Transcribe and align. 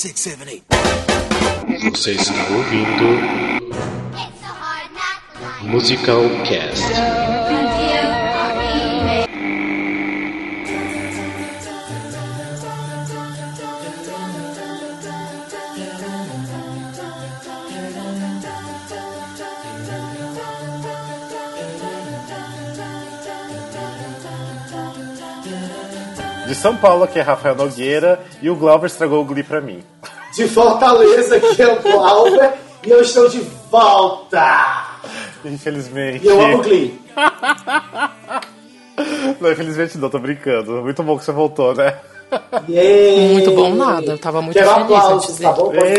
six, 0.00 0.18
seven, 0.18 0.48
eight. 0.48 0.64
Você 1.92 2.12
está 2.12 2.32
ouvindo 2.54 3.20
Musical 5.62 6.22
Cast. 6.46 7.29
São 26.60 26.76
Paulo, 26.76 27.08
que 27.08 27.18
é 27.18 27.22
Rafael 27.22 27.54
Nogueira, 27.54 28.20
e 28.42 28.50
o 28.50 28.54
Glauber 28.54 28.86
estragou 28.86 29.22
o 29.22 29.24
Glee 29.24 29.42
pra 29.42 29.62
mim. 29.62 29.82
De 30.34 30.46
Fortaleza, 30.46 31.40
que 31.40 31.62
é 31.62 31.72
o 31.72 31.80
Glauber, 31.80 32.52
e 32.84 32.90
eu 32.90 33.00
estou 33.00 33.30
de 33.30 33.40
volta! 33.70 34.98
Infelizmente. 35.42 36.22
E 36.22 36.28
eu 36.28 36.38
amo 36.38 36.62
Glee. 36.62 37.00
Não, 39.40 39.50
infelizmente 39.50 39.96
não, 39.96 40.10
tô 40.10 40.18
brincando. 40.18 40.82
Muito 40.82 41.02
bom 41.02 41.16
que 41.16 41.24
você 41.24 41.32
voltou, 41.32 41.74
né? 41.74 41.96
Yay! 42.68 43.32
Muito 43.32 43.52
bom 43.52 43.74
nada, 43.74 44.12
eu 44.12 44.18
tava 44.18 44.42
muito 44.42 44.54
Quero 44.54 44.68
feliz 44.74 44.90
antes 44.90 45.00
aplausos, 45.00 45.38
tá 45.38 45.52
bom? 45.52 45.70
Aplausos! 45.70 45.90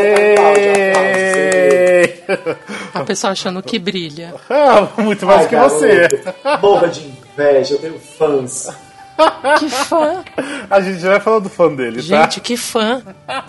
A 2.94 3.04
pessoa 3.04 3.32
achando 3.32 3.64
que 3.64 3.80
brilha. 3.80 4.36
Ah, 4.48 4.88
muito 5.02 5.26
mais 5.26 5.42
Ai, 5.42 5.48
que 5.48 5.56
garoto, 5.56 5.80
você. 5.80 6.08
Morra 6.62 6.88
de 6.90 7.08
inveja, 7.08 7.74
eu 7.74 7.80
tenho 7.80 8.00
fãs. 8.00 8.68
Que 9.60 9.70
fã! 9.70 10.24
A 10.70 10.80
gente 10.82 11.00
já 11.00 11.10
vai 11.12 11.20
falando 11.20 11.44
do 11.44 11.50
fã 11.50 11.74
dele, 11.74 11.98
tá? 11.98 12.02
Gente, 12.24 12.40
que 12.40 12.58
fã! 12.58 13.02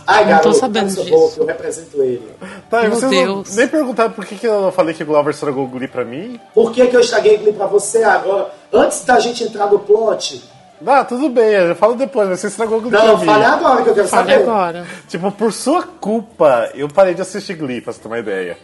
Ai, 0.07 0.25
Não 0.25 0.31
garoto, 0.31 0.49
tô 0.51 0.55
sabendo 0.55 0.89
disso. 0.89 1.35
eu 1.39 1.47
represento 1.47 2.03
ele. 2.03 2.29
Tá, 2.69 2.81
e 2.81 2.89
Meu 2.89 2.91
vocês 2.99 3.11
Deus. 3.11 3.49
Não, 3.51 3.57
nem 3.57 3.69
perguntaram 3.69 4.11
por 4.11 4.25
que, 4.27 4.35
que 4.37 4.47
eu 4.47 4.71
falei 4.73 4.95
que 4.95 5.03
o 5.03 5.07
Glauber 5.07 5.31
estragou 5.31 5.65
o 5.65 5.69
Glee 5.69 5.89
pra 5.89 6.05
mim? 6.05 6.39
Por 6.55 6.73
que, 6.73 6.87
que 6.87 6.97
eu 6.97 7.01
estraguei 7.01 7.37
Glee 7.39 7.53
pra 7.53 7.67
você 7.67 8.03
agora? 8.03 8.51
Antes 8.73 9.05
da 9.05 9.19
gente 9.21 9.45
entrar 9.45 9.67
no 9.67 9.79
plot. 9.79 10.43
Ah, 10.85 11.05
tudo 11.05 11.29
bem, 11.29 11.45
eu 11.53 11.77
falo 11.77 11.95
depois, 11.95 12.29
mas 12.29 12.41
você 12.41 12.49
estragou 12.49 12.79
o 12.79 12.81
Glee 12.81 12.91
Não, 12.93 13.01
pra 13.01 13.17
mim. 13.19 13.25
fale 13.27 13.45
agora 13.45 13.83
que 13.83 13.89
eu 13.91 13.95
quero 13.95 14.09
Fale 14.09 14.31
saber. 14.33 14.43
agora. 14.43 14.87
Tipo, 15.09 15.31
por 15.31 15.53
sua 15.53 15.83
culpa, 15.85 16.71
eu 16.75 16.89
parei 16.89 17.15
de 17.15 17.23
assistir 17.23 17.55
Glee, 17.55 17.81
pra 17.81 17.93
você 17.93 18.01
ter 18.01 18.09
uma 18.09 18.19
ideia. 18.19 18.59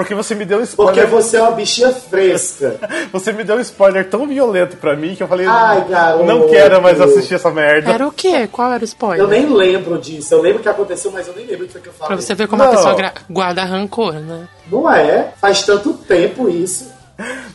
Porque 0.00 0.14
você 0.14 0.34
me 0.34 0.44
deu 0.44 0.58
um 0.58 0.66
Porque 0.66 1.00
spoiler. 1.00 1.06
você 1.08 1.36
é 1.36 1.42
uma 1.42 1.50
bichinha 1.52 1.92
fresca. 1.92 2.78
Você 3.12 3.32
me 3.32 3.44
deu 3.44 3.56
um 3.56 3.60
spoiler 3.60 4.08
tão 4.08 4.26
violento 4.26 4.76
pra 4.76 4.96
mim 4.96 5.14
que 5.14 5.22
eu 5.22 5.28
falei, 5.28 5.46
Ai, 5.46 5.84
garoto. 5.88 6.24
não 6.24 6.48
quero 6.48 6.80
mais 6.80 7.00
assistir 7.00 7.34
essa 7.34 7.50
merda. 7.50 7.90
Era 7.90 8.06
o 8.06 8.12
quê? 8.12 8.46
Qual 8.50 8.68
era 8.68 8.80
o 8.80 8.82
Eu 8.82 8.84
spoiler? 8.84 9.26
nem 9.28 9.46
lembro 9.52 9.98
disso. 9.98 10.32
Eu 10.34 10.40
lembro 10.40 10.60
o 10.60 10.62
que 10.62 10.68
aconteceu, 10.68 11.10
mas 11.10 11.26
eu 11.28 11.34
nem 11.34 11.44
lembro 11.46 11.66
o 11.66 11.68
que 11.68 11.76
eu 11.86 11.92
falei. 11.92 12.16
Pra 12.16 12.16
você 12.24 12.34
ver 12.34 12.46
como 12.48 12.62
Não. 12.62 12.70
a 12.70 12.74
pessoa 12.76 12.94
gra- 12.94 13.12
guarda 13.28 13.64
rancor, 13.64 14.14
né? 14.14 14.48
Não 14.70 14.90
é? 14.92 15.32
Faz 15.40 15.62
tanto 15.62 15.92
tempo 15.94 16.48
isso. 16.48 16.90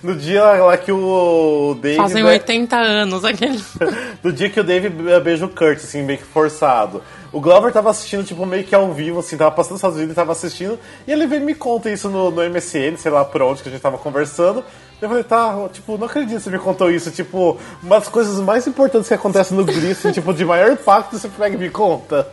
No 0.03 0.13
dia 0.15 0.43
lá 0.43 0.77
que 0.77 0.91
o 0.91 1.75
Dave. 1.81 1.97
Fazem 1.97 2.23
né, 2.23 2.29
80 2.33 2.75
anos 2.75 3.25
aquele. 3.25 3.59
No 4.23 4.31
dia 4.31 4.49
que 4.49 4.59
o 4.59 4.63
Dave 4.63 4.89
beija 5.23 5.45
o 5.45 5.49
Kurt, 5.49 5.77
assim, 5.77 6.03
meio 6.03 6.19
que 6.19 6.25
forçado. 6.25 7.01
O 7.35 7.41
Glover 7.41 7.73
tava 7.73 7.89
assistindo, 7.89 8.23
tipo, 8.23 8.45
meio 8.45 8.63
que 8.63 8.73
ao 8.73 8.93
vivo, 8.93 9.19
assim, 9.19 9.35
tava 9.35 9.51
passando 9.51 9.73
os 9.73 9.79
Estados 9.79 9.97
Unidos, 9.97 10.11
ele 10.11 10.15
tava 10.15 10.31
assistindo, 10.31 10.79
e 11.05 11.11
ele 11.11 11.27
veio 11.27 11.41
e 11.41 11.45
me 11.45 11.53
conta 11.53 11.89
isso 11.89 12.07
no, 12.07 12.31
no 12.31 12.41
MSN, 12.49 12.95
sei 12.97 13.11
lá 13.11 13.25
por 13.25 13.41
onde 13.41 13.61
que 13.61 13.67
a 13.67 13.71
gente 13.73 13.81
tava 13.81 13.97
conversando. 13.97 14.63
Eu 15.01 15.09
falei, 15.09 15.23
tá, 15.25 15.53
tipo, 15.73 15.97
não 15.97 16.05
acredito 16.07 16.37
que 16.37 16.43
você 16.43 16.49
me 16.49 16.57
contou 16.59 16.89
isso, 16.89 17.11
tipo, 17.11 17.57
uma 17.83 17.99
das 17.99 18.07
coisas 18.07 18.39
mais 18.39 18.65
importantes 18.67 19.09
que 19.09 19.13
acontecem 19.13 19.57
no 19.57 19.65
Glee, 19.65 19.91
assim, 19.91 20.13
tipo, 20.13 20.33
de 20.33 20.45
maior 20.45 20.71
impacto, 20.71 21.19
você 21.19 21.27
pega 21.27 21.55
e 21.55 21.59
me 21.59 21.69
conta. 21.69 22.25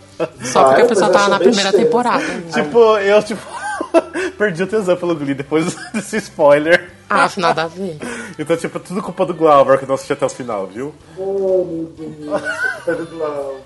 Só 0.45 0.63
porque 0.67 0.83
Ah, 0.83 0.85
a 0.85 0.89
pessoa 0.89 1.11
tava 1.11 1.29
na 1.31 1.39
primeira 1.41 1.73
besteira. 1.73 1.85
temporada. 1.87 2.23
né? 2.25 2.43
Tipo, 2.53 2.97
eu, 2.99 3.23
tipo, 3.25 3.43
perdi 4.39 4.63
o 4.63 4.67
tesão 4.69 4.97
pelo 4.97 5.17
Glee 5.17 5.35
depois 5.35 5.75
desse 5.93 6.19
spoiler. 6.19 6.93
Ah, 7.11 7.29
nada 7.37 7.65
a 7.65 7.67
ver. 7.67 7.99
Então, 8.39 8.57
tipo, 8.57 8.79
tudo 8.81 9.03
culpa 9.03 9.27
do 9.27 9.35
Glauber 9.35 9.79
que 9.79 9.87
não 9.87 9.95
assisti 9.95 10.13
até 10.13 10.25
o 10.27 10.29
final, 10.29 10.67
viu? 10.67 10.95
Oh, 11.19 11.65
meu 11.65 11.93
Deus. 11.97 13.11
Glauber. 13.11 13.63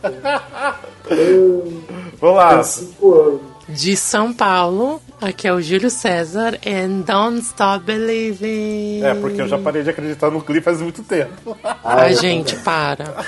Vamos 2.21 2.37
lá. 2.37 2.63
De 3.69 3.97
São 3.97 4.33
Paulo, 4.33 5.01
aqui 5.21 5.49
é 5.49 5.53
o 5.53 5.61
Júlio 5.61 5.91
César 5.91 6.59
and 6.67 7.01
Don't 7.01 7.41
Stop 7.41 7.85
Believing. 7.85 9.03
É, 9.05 9.15
porque 9.15 9.43
eu 9.43 9.49
já 9.49 9.59
parei 9.59 9.83
de 9.83 9.91
acreditar 9.91 10.31
no 10.31 10.41
Glee 10.41 10.61
faz 10.61 10.81
muito 10.81 11.03
tempo. 11.03 11.57
Ai, 11.85 12.13
eu 12.13 12.17
gente, 12.21 12.51
também. 12.57 12.65
para. 12.65 13.25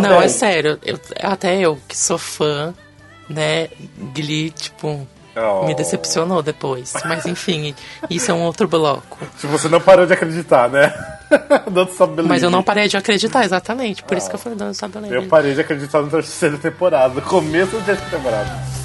Não, 0.00 0.20
é 0.20 0.28
sério. 0.28 0.78
eu- 0.84 0.98
até 1.22 1.60
eu, 1.60 1.78
que 1.86 1.96
sou 1.96 2.18
fã, 2.18 2.74
né? 3.28 3.68
Glee, 4.14 4.50
tipo, 4.50 5.06
Oh. 5.40 5.66
me 5.66 5.74
decepcionou 5.74 6.42
depois. 6.42 6.92
Mas 7.04 7.26
enfim, 7.26 7.74
isso 8.10 8.30
é 8.30 8.34
um 8.34 8.42
outro 8.42 8.66
bloco. 8.66 9.18
Tipo, 9.38 9.52
você 9.52 9.68
não 9.68 9.80
parou 9.80 10.06
de 10.06 10.12
acreditar, 10.12 10.68
né? 10.68 10.92
Don't 11.70 11.92
stop 11.92 12.12
believing. 12.12 12.28
Mas 12.28 12.42
eu 12.42 12.50
não 12.50 12.62
parei 12.62 12.88
de 12.88 12.96
acreditar, 12.96 13.44
exatamente. 13.44 14.02
Por 14.02 14.16
isso 14.16 14.28
que 14.28 14.34
eu 14.34 14.38
falei 14.38 14.56
Don't 14.58 14.72
Stop 14.72 14.92
Believing. 14.92 15.14
Eu 15.14 15.28
parei 15.28 15.54
de 15.54 15.60
acreditar 15.60 16.02
na 16.02 16.08
terceira 16.08 16.56
temporada, 16.56 17.14
no 17.14 17.22
começo 17.22 17.76
da 17.76 17.82
terceira 17.84 18.10
temporada. 18.10 18.78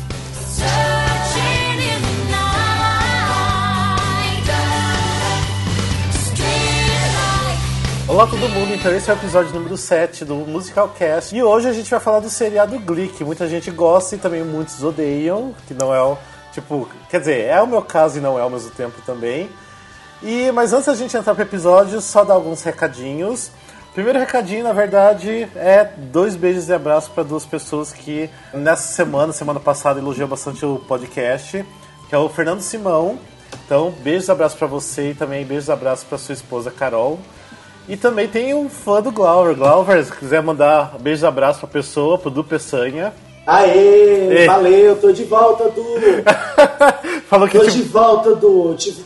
Olá 8.05 8.27
todo 8.27 8.47
mundo, 8.49 8.73
então 8.73 8.93
esse 8.93 9.09
é 9.09 9.13
o 9.13 9.17
episódio 9.17 9.53
número 9.53 9.75
7 9.75 10.25
do 10.25 10.35
Musical 10.35 10.89
Cast. 10.89 11.35
E 11.35 11.41
hoje 11.41 11.67
a 11.69 11.73
gente 11.73 11.89
vai 11.89 11.99
falar 11.99 12.19
do 12.19 12.29
seriado 12.29 12.77
Glee, 12.77 13.07
que 13.07 13.23
muita 13.23 13.47
gente 13.47 13.71
gosta 13.71 14.15
e 14.15 14.19
também 14.19 14.43
muitos 14.43 14.83
odeiam, 14.83 15.55
que 15.67 15.73
não 15.73 15.91
é 15.91 16.01
o. 16.01 16.15
Tipo, 16.53 16.87
quer 17.09 17.19
dizer, 17.19 17.45
é 17.45 17.61
o 17.61 17.67
meu 17.67 17.81
caso 17.81 18.19
e 18.19 18.21
não 18.21 18.37
é 18.37 18.41
ao 18.41 18.49
mesmo 18.49 18.71
tempo 18.71 19.01
também. 19.05 19.49
E, 20.21 20.51
mas 20.51 20.71
antes 20.71 20.85
da 20.85 20.95
gente 20.95 21.17
entrar 21.17 21.33
pro 21.33 21.43
episódio, 21.43 21.99
só 21.99 22.23
dar 22.23 22.35
alguns 22.35 22.63
recadinhos. 22.63 23.51
Primeiro 23.93 24.17
recadinho, 24.17 24.63
na 24.63 24.73
verdade, 24.73 25.47
é 25.55 25.83
dois 25.97 26.35
beijos 26.35 26.69
e 26.69 26.73
abraços 26.73 27.09
para 27.09 27.23
duas 27.23 27.45
pessoas 27.45 27.91
que 27.91 28.29
nessa 28.53 28.93
semana, 28.93 29.33
semana 29.33 29.59
passada, 29.59 29.99
elogiou 29.99 30.27
bastante 30.27 30.65
o 30.65 30.79
podcast, 30.79 31.65
que 32.07 32.15
é 32.15 32.17
o 32.17 32.29
Fernando 32.29 32.61
Simão. 32.61 33.19
Então, 33.65 33.91
beijos 33.99 34.27
e 34.27 34.31
abraços 34.31 34.57
para 34.57 34.67
você 34.67 35.11
e 35.11 35.15
também 35.15 35.45
beijos 35.45 35.67
e 35.67 35.71
abraços 35.71 36.05
para 36.05 36.17
sua 36.17 36.33
esposa 36.33 36.71
Carol. 36.71 37.19
E 37.87 37.97
também 37.97 38.27
tem 38.27 38.53
um 38.53 38.69
fã 38.69 39.01
do 39.01 39.11
Glauber. 39.11 39.55
Glauber, 39.55 40.03
se 40.03 40.11
quiser 40.11 40.41
mandar 40.41 40.97
beijos 40.99 41.21
e 41.23 41.25
abraços 41.25 41.59
pra 41.59 41.69
pessoa, 41.69 42.17
pro 42.17 42.31
Du 42.31 42.43
Peçanha. 42.43 43.13
Aê, 43.45 44.39
Ei. 44.39 44.45
valeu, 44.45 44.95
tô 44.95 45.11
de 45.11 45.23
volta, 45.25 45.69
Du. 45.69 45.83
Falou 47.27 47.47
que 47.47 47.57
Tô 47.57 47.65
tipo, 47.65 47.77
de 47.77 47.83
volta, 47.83 48.35
Du. 48.35 48.73
Tive 48.75 49.03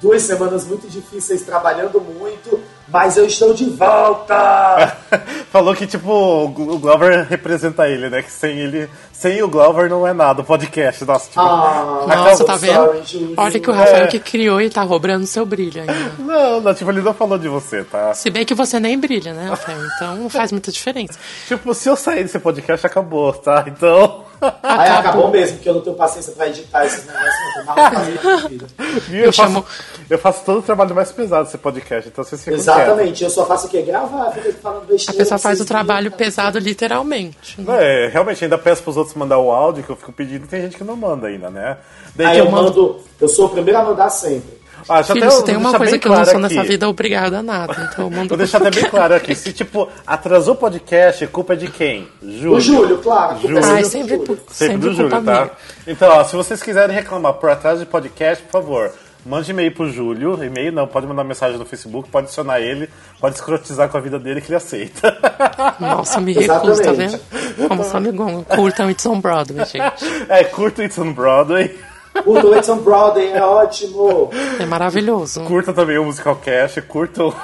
duas 0.00 0.22
semanas 0.22 0.66
muito 0.66 0.86
difíceis 0.88 1.42
trabalhando 1.42 2.00
muito, 2.00 2.60
mas 2.90 3.16
eu 3.16 3.26
estou 3.26 3.52
de 3.54 3.64
volta. 3.70 4.96
falou 5.52 5.74
que 5.74 5.86
tipo 5.86 6.10
o 6.10 6.48
Gl- 6.48 6.72
o 6.74 6.78
Glauber 6.78 7.26
representa 7.28 7.88
ele, 7.88 8.08
né? 8.10 8.22
Que 8.22 8.30
sem 8.30 8.58
ele, 8.58 8.88
sem 9.12 9.42
o 9.42 9.48
Glauber 9.48 9.88
não 9.88 10.06
é 10.06 10.12
nada 10.12 10.42
o 10.42 10.44
podcast. 10.44 11.04
Nossa, 11.04 11.28
tipo, 11.28 11.40
Ah, 11.40 12.04
Nossa, 12.06 12.44
tá 12.44 12.58
sorry, 12.58 12.72
vendo? 12.72 13.06
Júlio. 13.06 13.34
Olha 13.36 13.60
que 13.60 13.70
o 13.70 13.72
Rafael 13.72 14.04
É. 14.04 14.06
que 14.08 14.18
criou 14.18 14.60
e 14.60 14.70
tá 14.70 14.82
roubando 14.82 15.26
seu 15.26 15.44
brilho 15.46 15.80
ainda. 15.80 16.12
não, 16.18 16.60
não, 16.60 16.74
tipo, 16.74 16.90
ele 16.90 17.00
não 17.02 17.14
falou 17.14 17.38
de 17.38 17.48
você, 17.48 17.84
tá? 17.84 18.12
Se 18.14 18.30
bem 18.30 18.44
que 18.44 18.54
você 18.54 18.78
nem 18.80 18.98
brilha, 18.98 19.32
né, 19.32 19.48
Rafael? 19.48 19.78
Então 19.96 20.16
não 20.16 20.28
faz 20.28 20.52
muita 20.52 20.70
diferença. 20.70 21.18
Tipo, 21.48 21.72
se 21.74 21.88
eu 21.88 21.96
sair 21.96 22.22
desse 22.24 22.38
podcast, 22.38 22.86
acabou, 22.86 23.32
tá? 23.32 23.64
Então. 23.66 24.24
Aí 24.62 24.88
acabou 24.90 25.28
mesmo, 25.30 25.56
porque 25.56 25.68
eu 25.68 25.74
não 25.74 25.80
tenho 25.80 25.96
paciência 25.96 26.32
pra 26.32 26.46
editar 26.46 26.84
esses 26.86 27.04
negócios, 27.04 27.34
não. 27.66 29.16
Eu, 29.16 29.24
Eu 29.24 29.32
faço, 29.32 29.52
chamo- 29.52 29.64
eu 30.10 30.18
faço 30.18 30.44
todo 30.44 30.58
o 30.60 30.62
trabalho 30.62 30.94
mais 30.94 31.10
pesado 31.10 31.44
desse 31.44 31.58
podcast, 31.58 32.08
então 32.08 32.22
vocês 32.22 32.44
ficam 32.44 32.54
quietos. 32.56 32.77
Exatamente, 32.82 33.24
eu 33.24 33.30
só 33.30 33.46
faço 33.46 33.66
o 33.66 33.70
quê? 33.70 33.82
Gravar, 33.82 34.30
fica 34.32 34.52
falando 34.62 34.84
A 34.84 35.12
pessoa 35.12 35.38
faz 35.38 35.60
o 35.60 35.64
trabalho 35.64 36.10
pesado 36.10 36.58
literalmente. 36.58 37.60
Não, 37.60 37.74
é, 37.74 38.08
realmente, 38.08 38.44
ainda 38.44 38.58
peço 38.58 38.82
pros 38.82 38.96
outros 38.96 39.14
mandar 39.16 39.38
o 39.38 39.50
áudio 39.50 39.82
que 39.84 39.90
eu 39.90 39.96
fico 39.96 40.12
pedindo, 40.12 40.46
tem 40.46 40.62
gente 40.62 40.76
que 40.76 40.84
não 40.84 40.96
manda 40.96 41.26
ainda, 41.28 41.50
né? 41.50 41.76
Daí 42.14 42.26
Aí 42.26 42.38
eu 42.38 42.50
mando, 42.50 43.00
eu 43.20 43.28
sou 43.28 43.46
o 43.46 43.48
primeiro 43.48 43.78
a 43.78 43.84
mandar 43.84 44.10
sempre. 44.10 44.58
Ah, 44.88 45.02
Filho, 45.02 45.28
se 45.30 45.44
tem 45.44 45.54
vou 45.56 45.60
uma 45.64 45.70
deixar 45.70 45.78
coisa 45.78 45.98
que 45.98 46.06
eu 46.06 46.12
não 46.12 46.24
sou 46.24 46.38
nessa 46.38 46.60
aqui. 46.60 46.68
vida, 46.68 46.88
obrigada 46.88 47.38
a 47.40 47.42
nada. 47.42 47.88
Então 47.92 48.04
eu 48.04 48.10
mando 48.16 48.28
Vou 48.28 48.38
deixar 48.38 48.58
até 48.58 48.70
bem 48.70 48.84
claro 48.88 49.12
aqui. 49.12 49.34
Se, 49.34 49.52
tipo, 49.52 49.88
atrasou 50.06 50.54
o 50.54 50.56
podcast, 50.56 51.26
culpa 51.26 51.54
é 51.54 51.56
de 51.56 51.68
quem? 51.68 52.06
Júlio. 52.22 52.52
O 52.54 52.60
Júlio, 52.60 52.98
claro. 52.98 53.36
é 53.36 53.40
Júlio. 53.40 53.60
Ai, 53.64 53.84
sempre, 53.84 54.10
Júlio. 54.10 54.24
por- 54.26 54.36
Sempre, 54.48 54.74
sempre 54.74 54.88
do 54.88 54.94
Júlio, 54.94 55.10
tá? 55.10 55.20
minha. 55.20 55.50
Então, 55.84 56.08
ó, 56.10 56.22
se 56.22 56.36
vocês 56.36 56.62
quiserem 56.62 56.94
reclamar 56.94 57.34
por 57.34 57.50
atraso 57.50 57.80
de 57.80 57.86
podcast, 57.86 58.44
por 58.44 58.52
favor, 58.52 58.92
mande 59.28 59.50
e-mail 59.50 59.72
pro 59.72 59.90
Júlio. 59.90 60.42
E-mail 60.42 60.72
não, 60.72 60.86
pode 60.86 61.06
mandar 61.06 61.24
mensagem 61.24 61.58
no 61.58 61.64
Facebook, 61.64 62.08
pode 62.08 62.26
adicionar 62.26 62.60
ele, 62.60 62.88
pode 63.20 63.36
escrotizar 63.36 63.88
com 63.88 63.98
a 63.98 64.00
vida 64.00 64.18
dele 64.18 64.40
que 64.40 64.48
ele 64.48 64.56
aceita. 64.56 65.16
Nossa, 65.78 66.20
me 66.20 66.32
recuso, 66.32 66.82
tá 66.82 66.90
Exatamente. 66.90 67.20
vendo? 67.30 67.68
Como 67.68 67.84
só 67.84 68.00
me 68.00 68.10
gongo. 68.10 68.44
Curtam 68.44 68.90
It's 68.90 69.06
on 69.06 69.20
Broadway, 69.20 69.64
gente. 69.66 70.04
é, 70.28 70.44
curta 70.44 70.84
It's 70.84 70.98
on 70.98 71.12
Broadway. 71.12 71.78
O 72.26 72.40
do 72.40 72.54
Edson 72.54 72.78
Broadway 72.78 73.30
é 73.30 73.42
ótimo. 73.42 74.30
É 74.58 74.66
maravilhoso. 74.66 75.44
Curta 75.44 75.72
também 75.72 75.98
o 75.98 76.04
Musical 76.04 76.36
Cast, 76.36 76.82
curta 76.82 77.24
o... 77.24 77.34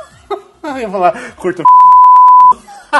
Eu 0.64 0.78
ia 0.78 0.88
falar, 0.88 1.34
curta 1.36 1.62
o... 1.62 1.93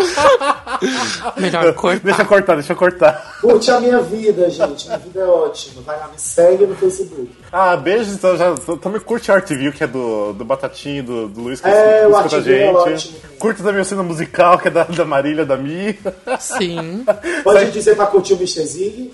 Melhor 1.36 1.72
cortar. 1.74 2.00
Deixa 2.04 2.22
eu 2.22 2.26
cortar, 2.26 2.54
deixa 2.54 2.72
eu 2.72 2.76
cortar. 2.76 3.38
Curte 3.40 3.70
a 3.70 3.80
minha 3.80 4.00
vida, 4.00 4.48
gente. 4.50 4.86
Minha 4.86 4.98
vida 4.98 5.20
é 5.20 5.24
ótima. 5.24 5.82
Vai 5.82 5.98
lá, 5.98 6.08
me 6.08 6.18
segue 6.18 6.66
no 6.66 6.74
Facebook. 6.76 7.30
Ah, 7.52 7.76
beijos, 7.76 8.12
então 8.14 8.36
já 8.36 8.54
também 8.80 9.00
curte 9.00 9.30
a 9.30 9.34
Art 9.36 9.48
View, 9.48 9.72
que 9.72 9.84
é 9.84 9.86
do, 9.86 10.32
do 10.32 10.44
Batatinho, 10.44 11.02
do, 11.02 11.28
do 11.28 11.40
Luiz 11.42 11.60
que 11.60 11.68
É, 11.68 12.00
escuta 12.02 12.18
Art 12.18 12.32
a 12.32 12.38
View 12.38 12.54
é 12.54 12.58
gente. 12.66 12.76
ótimo 12.76 13.18
também. 13.20 13.38
Curta 13.38 13.62
também 13.62 13.80
o 13.80 13.84
cena 13.84 14.02
musical, 14.02 14.58
que 14.58 14.68
é 14.68 14.70
da, 14.70 14.84
da 14.84 15.04
Marília, 15.04 15.44
da 15.44 15.56
Mi. 15.56 15.98
Sim. 16.38 17.04
Pode 17.42 17.70
dizer 17.70 17.96
pra 17.96 18.06
curtir 18.06 18.34
o 18.34 18.36
Mr. 18.36 18.64
Zig. 18.66 19.12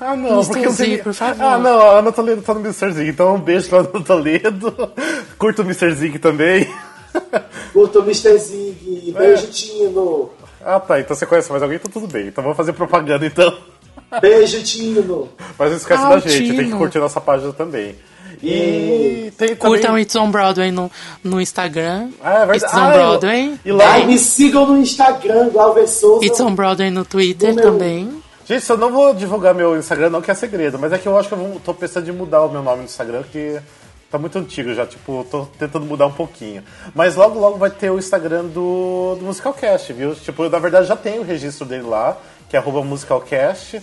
Ah, 0.00 0.14
não, 0.14 0.34
Mr. 0.34 0.46
porque 0.48 0.66
eu 0.66 0.76
tenho... 0.76 1.02
por 1.02 1.14
favor. 1.14 1.42
Ah, 1.42 1.56
não, 1.58 1.80
a 1.80 1.98
Ana 2.00 2.12
Toledo 2.12 2.42
tá 2.42 2.52
no 2.52 2.60
Mr. 2.60 2.92
Zig, 2.92 3.10
então 3.10 3.36
um 3.36 3.40
beijo 3.40 3.68
pra 3.68 3.78
Ana 3.78 3.88
Toledo. 4.04 4.92
Curta 5.38 5.62
o 5.62 5.64
Mr. 5.64 5.92
Zig 5.94 6.18
também. 6.18 6.68
Curta 7.72 7.98
o 8.00 8.02
Mr. 8.02 8.38
Zig. 8.38 9.14
Beijo, 9.16 9.46
Tino. 9.48 10.30
Ah, 10.64 10.80
tá, 10.80 10.98
então 11.00 11.14
você 11.16 11.24
conhece 11.26 11.50
mais 11.50 11.62
alguém, 11.62 11.76
então 11.76 11.90
tudo 11.90 12.06
bem. 12.12 12.26
Então 12.28 12.42
vamos 12.42 12.56
fazer 12.56 12.72
propaganda, 12.72 13.24
então. 13.26 13.56
Beijo, 14.20 14.62
Tino. 14.62 15.28
Mas 15.58 15.70
não 15.70 15.76
esquece 15.76 16.02
Ah, 16.02 16.08
da 16.10 16.18
gente, 16.18 16.38
tem 16.48 16.56
que 16.56 16.64
Tino. 16.64 16.78
curtir 16.78 16.98
nossa 16.98 17.20
página 17.20 17.52
também. 17.52 17.96
E 18.42 19.32
tem 19.36 19.56
também... 19.56 19.56
Curtam 19.56 19.98
It's 19.98 20.14
on 20.14 20.30
Broadway 20.30 20.70
no, 20.70 20.90
no 21.24 21.40
Instagram. 21.40 22.10
Ah, 22.22 22.34
é 22.42 22.46
verdade. 22.46 22.64
It's 22.64 22.74
on 22.74 22.78
Ah, 22.80 22.92
Broadway. 22.92 23.60
e 23.64 23.72
lá- 23.72 23.92
Ai, 23.92 24.06
me 24.06 24.18
sigam 24.18 24.66
no 24.66 24.76
Instagram, 24.78 25.48
Glauber 25.50 25.86
Souza. 25.88 26.24
It's 26.24 26.38
on 26.40 26.54
Broadway 26.54 26.90
no 26.90 27.04
Twitter 27.04 27.48
No 27.50 27.54
meu- 27.56 27.64
também. 27.72 28.22
Gente, 28.46 28.70
eu 28.70 28.78
não 28.78 28.90
vou 28.92 29.12
divulgar 29.12 29.54
meu 29.54 29.76
Instagram, 29.76 30.08
não, 30.08 30.22
que 30.22 30.30
é 30.30 30.34
segredo, 30.34 30.78
mas 30.78 30.90
é 30.92 30.98
que 30.98 31.06
eu 31.06 31.18
acho 31.18 31.28
que 31.28 31.34
eu 31.34 31.38
vou, 31.38 31.60
tô 31.60 31.74
pensando 31.74 32.08
em 32.08 32.12
mudar 32.12 32.42
o 32.44 32.50
meu 32.50 32.62
nome 32.62 32.78
no 32.78 32.84
Instagram, 32.84 33.22
que 33.30 33.58
tá 34.10 34.18
muito 34.18 34.38
antigo 34.38 34.72
já, 34.74 34.86
tipo, 34.86 35.26
tô 35.30 35.46
tentando 35.58 35.84
mudar 35.84 36.06
um 36.06 36.12
pouquinho. 36.12 36.62
Mas 36.94 37.16
logo, 37.16 37.38
logo 37.38 37.58
vai 37.58 37.70
ter 37.70 37.90
o 37.90 37.98
Instagram 37.98 38.46
do, 38.46 39.16
do 39.18 39.24
Musicalcast, 39.24 39.92
viu? 39.92 40.14
Tipo, 40.14 40.44
eu, 40.44 40.50
na 40.50 40.58
verdade 40.58 40.86
já 40.86 40.96
tenho 40.96 41.22
o 41.22 41.24
registro 41.24 41.66
dele 41.66 41.84
lá, 41.84 42.16
que 42.48 42.56
é 42.56 42.58
arroba 42.58 42.82
musicalcast. 42.82 43.82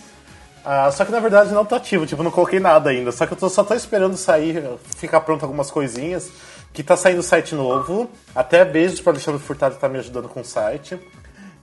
Ah, 0.64 0.90
só 0.92 1.06
que 1.06 1.12
na 1.12 1.20
verdade 1.20 1.54
não 1.54 1.64
tá 1.64 1.76
ativo, 1.76 2.08
tipo, 2.08 2.24
não 2.24 2.32
coloquei 2.32 2.60
nada 2.60 2.90
ainda. 2.90 3.12
Só 3.12 3.28
que 3.28 3.34
eu 3.34 3.38
tô, 3.38 3.48
só 3.50 3.64
tô 3.64 3.76
esperando 3.76 4.18
sair, 4.18 4.64
ficar 4.98 5.22
pronto 5.22 5.44
algumas 5.44 5.70
coisinhas. 5.70 6.32
Que 6.74 6.84
tá 6.84 6.98
saindo 6.98 7.24
site 7.24 7.56
novo. 7.56 8.10
Até 8.34 8.66
beijos 8.66 9.00
pro 9.00 9.12
Alexandre 9.12 9.40
Furtado 9.40 9.76
que 9.76 9.82
tá 9.82 9.88
me 9.88 10.00
ajudando 10.00 10.28
com 10.28 10.42
o 10.42 10.44
site. 10.44 11.00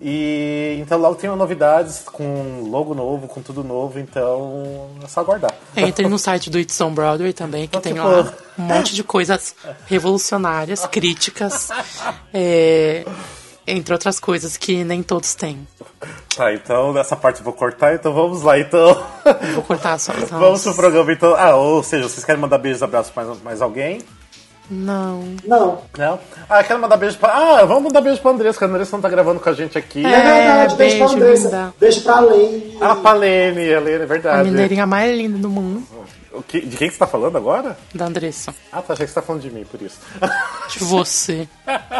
E 0.04 0.78
então 0.80 0.98
logo 0.98 1.14
tem 1.14 1.30
novidades 1.30 2.00
com 2.00 2.64
logo 2.68 2.92
novo, 2.92 3.28
com 3.28 3.40
tudo 3.40 3.62
novo, 3.62 4.00
então 4.00 4.88
é 5.00 5.06
só 5.06 5.20
aguardar. 5.20 5.54
Entre 5.76 6.08
no 6.08 6.18
site 6.18 6.50
do 6.50 6.58
It's 6.58 6.80
on 6.80 6.92
Broadway 6.92 7.32
também, 7.32 7.68
que 7.68 7.78
tem 7.78 7.94
tipo- 7.94 8.04
lá 8.04 8.32
um 8.58 8.62
monte 8.62 8.96
de 8.96 9.04
coisas 9.04 9.54
revolucionárias, 9.86 10.84
críticas, 10.86 11.68
é, 12.34 13.04
entre 13.64 13.94
outras 13.94 14.18
coisas 14.18 14.56
que 14.56 14.82
nem 14.82 15.04
todos 15.04 15.36
têm. 15.36 15.68
Tá, 16.36 16.52
então 16.52 16.92
nessa 16.92 17.14
parte 17.14 17.38
eu 17.38 17.44
vou 17.44 17.52
cortar, 17.52 17.94
então 17.94 18.12
vamos 18.12 18.42
lá, 18.42 18.58
então. 18.58 19.00
Vou 19.54 19.62
cortar 19.62 19.98
só. 20.00 20.12
só 20.14 20.36
vamos 20.36 20.64
pro 20.64 20.74
programa, 20.74 21.12
então. 21.12 21.36
Ah, 21.36 21.54
ou 21.54 21.80
seja, 21.84 22.08
vocês 22.08 22.24
querem 22.24 22.40
mandar 22.40 22.58
beijos, 22.58 22.82
abraços 22.82 23.12
mais, 23.14 23.40
mais 23.42 23.62
alguém? 23.62 24.00
Não. 24.74 25.22
Não. 25.44 25.78
Não? 25.98 26.18
Ah, 26.48 26.64
quero 26.64 26.80
mandar 26.80 26.96
beijo 26.96 27.18
pra. 27.18 27.30
Ah, 27.30 27.64
vamos 27.66 27.82
mandar 27.84 28.00
beijo 28.00 28.22
pra 28.22 28.30
Andressa, 28.30 28.58
que 28.58 28.64
a 28.64 28.68
Andressa 28.68 28.96
não 28.96 29.02
tá 29.02 29.08
gravando 29.10 29.38
com 29.38 29.48
a 29.48 29.52
gente 29.52 29.76
aqui. 29.76 30.04
É 30.04 30.08
verdade, 30.22 30.76
beijo, 30.76 30.96
pra 30.96 31.06
beijo, 31.08 31.22
Andressa. 31.22 31.44
linda. 31.48 31.74
Beijo 31.78 32.00
pra 32.02 32.20
Lene. 32.20 32.78
Ah, 32.80 32.94
pra 32.96 33.12
Lene, 33.12 33.74
a 33.74 33.80
Lene, 33.80 34.00
é 34.00 34.02
A 34.02 34.06
verdade. 34.06 34.50
mineirinha 34.50 34.86
mais 34.86 35.14
linda 35.16 35.36
do 35.38 35.50
mundo, 35.50 35.82
O 36.32 36.42
que- 36.42 36.62
de 36.62 36.76
quem 36.78 36.88
que 36.88 36.94
você 36.94 36.98
tá 36.98 37.06
falando 37.06 37.36
agora? 37.36 37.76
da 37.94 38.06
Andressa. 38.06 38.54
Ah, 38.72 38.80
tá, 38.80 38.94
achei 38.94 39.04
que 39.04 39.12
você 39.12 39.20
tá 39.20 39.26
falando 39.26 39.42
de 39.42 39.50
mim, 39.50 39.64
por 39.64 39.80
isso. 39.82 39.98
De 40.70 40.78
você. 40.84 41.46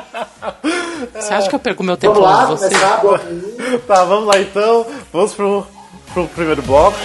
Você 1.15 1.35
acha 1.35 1.49
que 1.49 1.55
eu 1.55 1.59
perco 1.59 1.83
meu 1.83 1.97
tempo 1.97 2.21
lá, 2.21 2.45
de 2.45 2.51
você? 2.53 2.69
começar, 2.69 3.01
tá, 3.89 4.05
vamos 4.05 4.27
lá 4.29 4.39
então. 4.41 4.87
Vamos 5.13 5.35
pro, 5.35 5.67
pro 6.15 6.27
primeiro 6.29 6.63
bloco. 6.63 6.97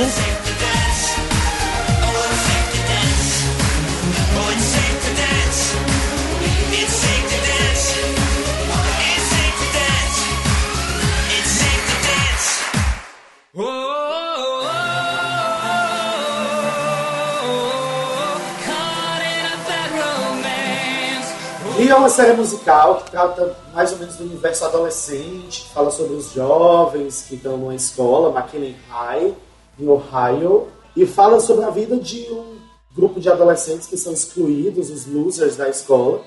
É 21.87 21.95
uma 21.95 22.09
série 22.09 22.33
musical 22.33 22.97
que 22.97 23.11
trata 23.11 23.55
mais 23.73 23.91
ou 23.93 23.97
menos 23.97 24.15
do 24.17 24.23
universo 24.25 24.65
adolescente, 24.65 25.63
que 25.63 25.69
fala 25.73 25.89
sobre 25.89 26.15
os 26.15 26.31
jovens 26.31 27.23
que 27.27 27.35
estão 27.35 27.55
numa 27.57 27.73
escola, 27.75 28.37
McKinley 28.37 28.75
High, 28.89 29.33
em 29.79 29.87
Ohio, 29.87 30.67
e 30.95 31.05
fala 31.05 31.39
sobre 31.39 31.63
a 31.65 31.69
vida 31.69 31.95
de 31.97 32.27
um 32.31 32.57
grupo 32.93 33.19
de 33.19 33.29
adolescentes 33.29 33.87
que 33.87 33.95
são 33.97 34.11
excluídos, 34.11 34.89
os 34.89 35.05
losers 35.07 35.55
da 35.55 35.69
escola, 35.69 36.21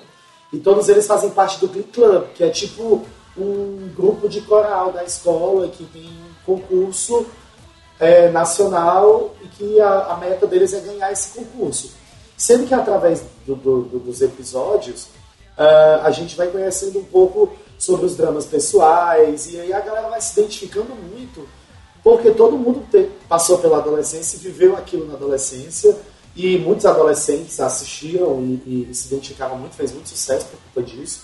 e 0.52 0.58
todos 0.58 0.88
eles 0.88 1.06
fazem 1.06 1.30
parte 1.30 1.58
do 1.60 1.68
Glee 1.68 1.84
Club, 1.84 2.24
que 2.34 2.42
é 2.42 2.48
tipo 2.48 3.04
um 3.36 3.90
grupo 3.94 4.28
de 4.28 4.40
coral 4.40 4.92
da 4.92 5.04
escola 5.04 5.68
que 5.68 5.84
tem 5.84 6.02
um 6.06 6.44
concurso 6.46 7.26
é, 7.98 8.28
nacional 8.30 9.34
e 9.42 9.48
que 9.48 9.80
a, 9.80 10.04
a 10.12 10.16
meta 10.16 10.46
deles 10.46 10.72
é 10.72 10.80
ganhar 10.80 11.12
esse 11.12 11.38
concurso. 11.38 11.92
Sendo 12.36 12.66
que 12.66 12.72
através 12.74 13.22
do- 13.46 13.54
do- 13.54 13.82
do- 13.82 13.98
dos 13.98 14.20
episódios 14.22 15.08
ah, 15.60 16.00
a 16.04 16.10
gente 16.10 16.34
vai 16.36 16.48
conhecendo 16.48 16.98
um 16.98 17.04
pouco 17.04 17.52
sobre 17.78 18.06
os 18.06 18.16
dramas 18.16 18.46
pessoais 18.46 19.52
e 19.52 19.60
aí 19.60 19.72
a 19.72 19.80
galera 19.80 20.08
vai 20.08 20.20
se 20.20 20.38
identificando 20.38 20.94
muito 20.94 21.46
porque 22.02 22.30
todo 22.30 22.56
mundo 22.56 22.82
te- 22.90 23.10
passou 23.28 23.58
pela 23.58 23.76
adolescência 23.78 24.36
e 24.36 24.40
viveu 24.40 24.74
aquilo 24.76 25.06
na 25.06 25.14
adolescência 25.14 25.94
e 26.34 26.56
muitos 26.58 26.86
adolescentes 26.86 27.60
assistiram 27.60 28.40
e, 28.64 28.88
e 28.90 28.94
se 28.94 29.08
identificaram 29.08 29.58
muito, 29.58 29.74
fez 29.74 29.92
muito 29.92 30.08
sucesso 30.08 30.46
por 30.46 30.58
culpa 30.60 30.82
disso. 30.90 31.20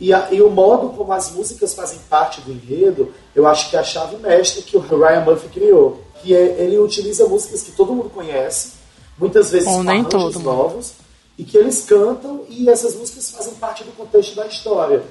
E, 0.00 0.12
a- 0.12 0.28
e 0.32 0.42
o 0.42 0.50
modo 0.50 0.90
como 0.90 1.12
as 1.12 1.30
músicas 1.30 1.72
fazem 1.74 1.98
parte 2.10 2.40
do 2.42 2.50
enredo, 2.52 3.12
eu 3.34 3.46
acho 3.46 3.70
que 3.70 3.76
é 3.76 3.78
a 3.78 3.84
chave 3.84 4.16
mestra 4.16 4.60
que 4.62 4.76
o 4.76 4.80
Ryan 4.80 5.20
Murphy 5.24 5.48
criou. 5.48 6.00
Que 6.22 6.34
é, 6.34 6.56
ele 6.62 6.76
utiliza 6.78 7.26
músicas 7.26 7.62
que 7.62 7.72
todo 7.72 7.92
mundo 7.94 8.10
conhece, 8.10 8.72
muitas 9.18 9.50
vezes 9.50 9.68
Ou 9.68 9.76
com 9.76 9.82
nem 9.82 10.04
todo 10.04 10.38
novos, 10.40 10.92
e 11.38 11.44
que 11.44 11.56
eles 11.56 11.84
cantam 11.84 12.44
e 12.48 12.68
essas 12.68 12.94
músicas 12.94 13.30
fazem 13.30 13.54
parte 13.54 13.84
do 13.84 13.92
contexto 13.92 14.34
da 14.36 14.46
história. 14.46 15.02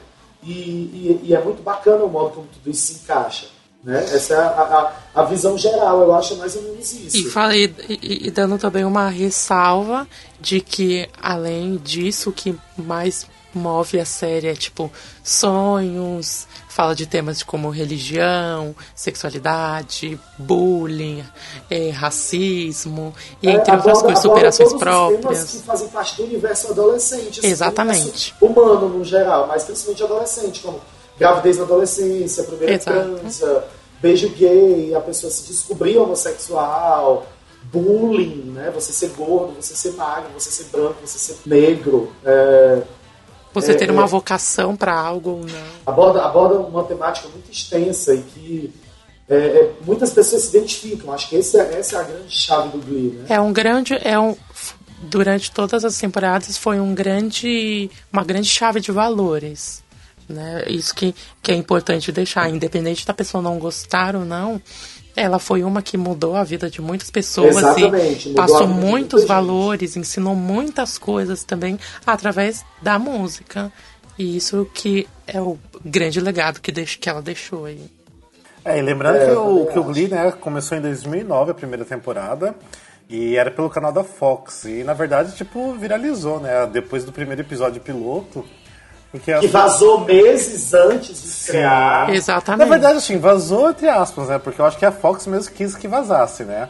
E, 0.44 0.51
e- 0.51 1.19
e 1.25 1.35
é 1.35 1.44
muito 1.44 1.62
bacana 1.62 2.03
o 2.03 2.09
modo 2.09 2.31
como 2.35 2.47
tudo 2.47 2.69
isso 2.71 2.94
se 2.94 3.00
encaixa. 3.03 3.47
Né? 3.83 4.00
Essa 4.03 4.33
é 4.35 4.38
a, 4.38 4.41
a- 4.44 4.95
a 5.21 5.23
visão 5.23 5.57
geral, 5.57 6.01
eu 6.01 6.13
acho 6.15 6.35
mais 6.38 6.55
ou 6.55 6.62
menos 6.63 6.91
isso. 6.93 7.17
E, 7.17 7.24
falei, 7.29 7.74
e, 7.89 8.27
e 8.27 8.31
dando 8.31 8.57
também 8.57 8.86
uma 8.86 9.07
ressalva 9.10 10.07
de 10.39 10.62
que, 10.62 11.10
além 11.22 11.77
disso, 11.77 12.29
o 12.29 12.34
que 12.34 12.55
mais 12.77 13.25
move 13.53 14.00
a 14.00 14.05
série 14.05 14.48
é 14.48 14.53
tipo 14.53 14.91
sonhos, 15.24 16.48
fala 16.72 16.96
de 16.96 17.06
temas 17.06 17.44
como 17.44 17.70
religião, 17.70 18.74
sexualidade, 18.96 20.20
bullying, 20.38 21.24
eh, 21.70 21.90
racismo, 21.90 23.13
e 23.42 23.48
É, 23.50 23.51
entre 23.51 23.75
outras 23.75 24.01
coisas, 24.01 24.22
superações 24.22 24.74
os 24.74 24.80
temas 24.80 25.10
que 25.10 25.18
próprias. 25.20 25.62
fazem 25.66 25.88
parte 25.90 26.16
do 26.18 26.24
universo 26.24 26.72
adolescente. 26.72 27.40
assim, 27.40 27.48
Exatamente. 27.48 28.34
universo 28.42 28.46
Humano 28.62 28.90
no 28.90 29.04
geral, 29.04 29.48
mas 29.48 29.63
principalmente 29.63 30.04
adolescente, 30.04 30.62
como 30.62 30.80
gravidez 31.20 31.58
na 31.58 31.63
adolescência, 31.63 32.44
primeira 32.46 32.80
transa, 32.80 33.66
beijo 34.01 34.30
gay, 34.30 34.96
a 34.96 35.01
pessoa 35.01 35.32
se 35.32 35.44
descobrir 35.48 35.98
homossexual, 35.98 37.28
bullying, 37.63 38.51
né? 38.54 38.72
Você 38.74 38.92
ser 38.92 39.10
gordo, 39.10 39.54
você 39.62 39.75
ser 39.75 39.92
magro, 39.94 40.30
você 40.38 40.50
ser 40.50 40.66
branco, 40.72 40.96
você 41.06 41.20
ser 41.20 41.38
negro. 41.46 42.12
é, 42.25 42.82
Você 43.53 43.72
é, 43.72 43.75
ter 43.75 43.89
é. 43.89 43.91
uma 43.91 44.05
vocação 44.05 44.75
para 44.75 44.93
algo 44.98 45.31
ou 45.31 45.39
não. 45.46 45.63
aborda, 45.86 46.24
aborda 46.24 46.60
uma 46.60 46.84
temática 46.84 47.27
muito 47.29 47.51
extensa 47.51 48.13
e 48.13 48.22
que 48.22 48.74
é, 49.29 49.36
é, 49.36 49.72
muitas 49.86 50.12
pessoas 50.12 50.43
se 50.43 50.58
identificam. 50.58 51.13
Acho 51.13 51.29
que 51.29 51.36
esse 51.36 51.58
é- 51.58 51.79
essa 51.79 51.98
é 51.98 52.00
a 52.00 52.03
grande 52.03 52.36
chave 52.36 52.70
do 52.70 52.86
Glee, 52.86 53.12
né? 53.12 53.25
É 53.29 53.39
um 53.39 53.53
grande, 53.53 53.93
é 54.03 54.20
um 54.20 54.36
durante 55.01 55.51
todas 55.51 55.84
as 55.84 55.98
temporadas 55.98 56.58
foi 56.58 56.79
um 56.79 56.93
grande, 56.93 57.89
uma 58.13 58.24
grande 58.24 58.48
chave 58.48 58.79
de 58.79 58.91
valores, 58.91 59.84
né? 60.29 60.63
Isso 60.67 60.93
que, 60.93 61.15
que 61.41 61.51
é 61.51 61.55
importante 61.55 62.12
deixar, 62.12 62.50
independente 62.50 63.05
da 63.05 63.13
pessoa 63.13 63.41
não 63.41 63.58
gostar 63.58 64.15
ou 64.15 64.25
não. 64.25 64.62
Ela 65.22 65.38
foi 65.38 65.63
uma 65.63 65.84
que 65.84 65.98
mudou 65.98 66.36
a 66.36 66.44
vida 66.44 66.68
de 66.68 66.82
muitas 66.82 67.12
pessoas 67.12 67.56
Exatamente, 67.58 68.30
e 68.30 68.34
passou 68.34 68.68
muitos 68.68 69.24
valores, 69.24 69.96
ensinou 69.96 70.36
muitas 70.36 70.98
coisas 70.98 71.44
também 71.44 71.80
através 72.04 72.66
da 72.82 72.98
música. 72.98 73.72
E 74.18 74.36
isso 74.36 74.68
que 74.74 75.08
é 75.28 75.40
o 75.40 75.60
grande 75.86 76.20
legado 76.20 76.60
que, 76.60 76.72
deixa, 76.72 76.98
que 76.98 77.08
ela 77.08 77.22
deixou 77.22 77.66
aí. 77.66 77.86
É, 78.66 78.80
e 78.80 78.82
lembrando 78.82 79.18
É, 79.18 79.25
que, 79.28 79.32
o, 79.32 79.66
que 79.68 79.78
o. 79.80 79.84
Glee 79.84 80.08
né, 80.08 80.32
começou 80.32 80.75
em 80.75 80.82
2009, 80.82 81.51
a 81.51 81.54
primeira 81.54 81.86
temporada, 81.86 82.56
e 83.08 83.36
era 83.36 83.51
pelo 83.51 83.70
canal 83.70 83.92
da 83.92 84.04
Fox. 84.04 84.66
E 84.66 84.84
na 84.84 84.94
verdade, 84.94 85.36
tipo, 85.36 85.74
viralizou, 85.74 86.40
né? 86.40 86.68
Depois 86.72 87.04
do 87.04 87.12
primeiro 87.12 87.42
episódio 87.42 87.80
piloto, 87.80 88.44
Porque 89.12 89.38
Que 89.39 89.48
vazou 89.48 90.06
meses 90.06 90.74
antes 90.74 91.22
de 91.22 91.27
estrear. 91.27 92.08
Na 92.08 92.15
Exatamente. 92.15 92.70
verdade, 92.70 92.98
assim, 92.98 93.18
vazou 93.20 93.70
entre 93.70 93.89
aspas, 93.89 94.30
né? 94.30 94.39
Porque 94.39 94.62
eu 94.62 94.65
acho 94.65 94.77
que 94.77 94.86
a 94.86 94.91
Fox 94.91 95.27
mesmo 95.27 95.53
quis 95.53 95.75
que 95.75 95.88
vazasse, 95.88 96.46
né? 96.46 96.70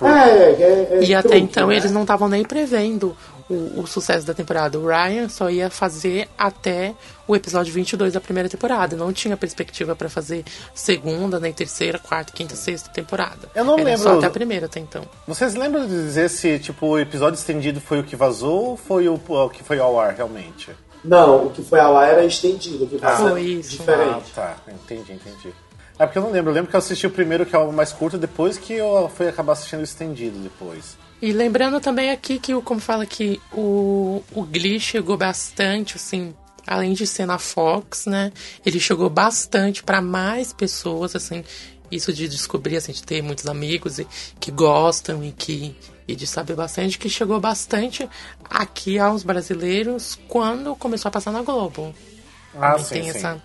É, 0.00 0.06
é, 0.06 0.88
é 0.92 1.04
E 1.04 1.14
até 1.14 1.28
truque, 1.28 1.44
então 1.44 1.68
né? 1.68 1.76
eles 1.76 1.90
não 1.90 2.02
estavam 2.02 2.28
nem 2.28 2.44
prevendo 2.44 3.16
o, 3.48 3.80
o 3.80 3.86
sucesso 3.86 4.26
da 4.26 4.34
temporada. 4.34 4.78
O 4.78 4.86
Ryan 4.86 5.28
só 5.28 5.50
ia 5.50 5.70
fazer 5.70 6.28
até 6.36 6.94
o 7.26 7.34
episódio 7.34 7.72
22 7.72 8.12
da 8.12 8.20
primeira 8.20 8.48
temporada. 8.48 8.94
Não 8.94 9.12
tinha 9.12 9.36
perspectiva 9.36 9.96
pra 9.96 10.08
fazer 10.08 10.44
segunda, 10.74 11.40
nem 11.40 11.52
terceira, 11.52 11.98
quarta, 11.98 12.32
quinta, 12.32 12.54
sexta 12.54 12.90
temporada. 12.90 13.48
Eu 13.54 13.64
não 13.64 13.74
Era 13.74 13.84
lembro. 13.84 14.02
Só 14.02 14.18
até 14.18 14.26
a 14.26 14.30
primeira 14.30 14.66
até 14.66 14.78
então. 14.78 15.02
Vocês 15.26 15.54
lembram 15.54 15.86
de 15.86 15.92
dizer 15.92 16.28
se, 16.28 16.58
tipo, 16.58 16.86
o 16.86 16.98
episódio 16.98 17.38
estendido 17.38 17.80
foi 17.80 17.98
o 17.98 18.04
que 18.04 18.14
vazou 18.14 18.70
ou 18.70 18.76
foi 18.76 19.08
o, 19.08 19.18
o 19.26 19.48
que 19.48 19.64
foi 19.64 19.78
ao 19.80 19.98
ar, 19.98 20.14
realmente? 20.14 20.70
Não, 21.04 21.46
o 21.46 21.50
que 21.50 21.62
foi 21.62 21.78
ao 21.80 21.96
ar 21.96 22.08
era 22.08 22.24
estendido, 22.24 22.84
o 22.84 22.88
que 22.88 22.96
vazou 22.96 23.30
Foi 23.30 23.42
isso. 23.42 23.70
diferente. 23.70 24.32
Ah, 24.36 24.56
tá. 24.56 24.56
Entendi, 24.72 25.12
entendi. 25.12 25.52
É 25.98 26.06
porque 26.06 26.18
eu 26.18 26.22
não 26.22 26.30
lembro. 26.30 26.50
Eu 26.50 26.54
lembro 26.54 26.70
que 26.70 26.76
eu 26.76 26.78
assisti 26.78 27.06
o 27.06 27.10
primeiro, 27.10 27.44
que 27.46 27.54
é 27.56 27.58
o 27.58 27.72
mais 27.72 27.92
curto, 27.92 28.16
depois 28.18 28.56
que 28.58 28.72
eu 28.74 29.10
fui 29.14 29.28
acabar 29.28 29.52
assistindo 29.52 29.80
o 29.80 29.84
estendido 29.84 30.38
depois. 30.38 30.96
E 31.20 31.32
lembrando 31.32 31.80
também 31.80 32.10
aqui 32.10 32.38
que, 32.38 32.54
o- 32.54 32.62
como 32.62 32.80
fala 32.80 33.04
que 33.04 33.40
o, 33.52 34.22
o 34.32 34.42
Glee 34.44 34.78
chegou 34.78 35.16
bastante, 35.16 35.96
assim, 35.96 36.32
além 36.66 36.92
de 36.92 37.04
ser 37.06 37.26
na 37.26 37.38
Fox, 37.38 38.06
né? 38.06 38.30
Ele 38.64 38.78
chegou 38.78 39.10
bastante 39.10 39.82
pra 39.82 40.00
mais 40.00 40.52
pessoas, 40.52 41.16
assim. 41.16 41.42
Isso 41.90 42.12
de 42.12 42.28
descobrir, 42.28 42.76
assim, 42.76 42.92
de 42.92 43.02
ter 43.02 43.20
muitos 43.22 43.46
amigos 43.46 43.98
e, 43.98 44.06
que 44.38 44.50
gostam 44.52 45.24
e 45.24 45.32
que 45.32 45.74
e 46.08 46.16
de 46.16 46.26
saber 46.26 46.56
bastante, 46.56 46.98
que 46.98 47.08
chegou 47.08 47.38
bastante 47.38 48.08
aqui 48.48 48.98
aos 48.98 49.22
brasileiros 49.22 50.18
quando 50.26 50.74
começou 50.74 51.10
a 51.10 51.12
passar 51.12 51.30
na 51.30 51.42
Globo. 51.42 51.94
Ah, 52.58 52.72
Também 52.72 52.84
sim, 52.84 52.94
tem 52.94 53.02
sim. 53.04 53.18
essa 53.18 53.42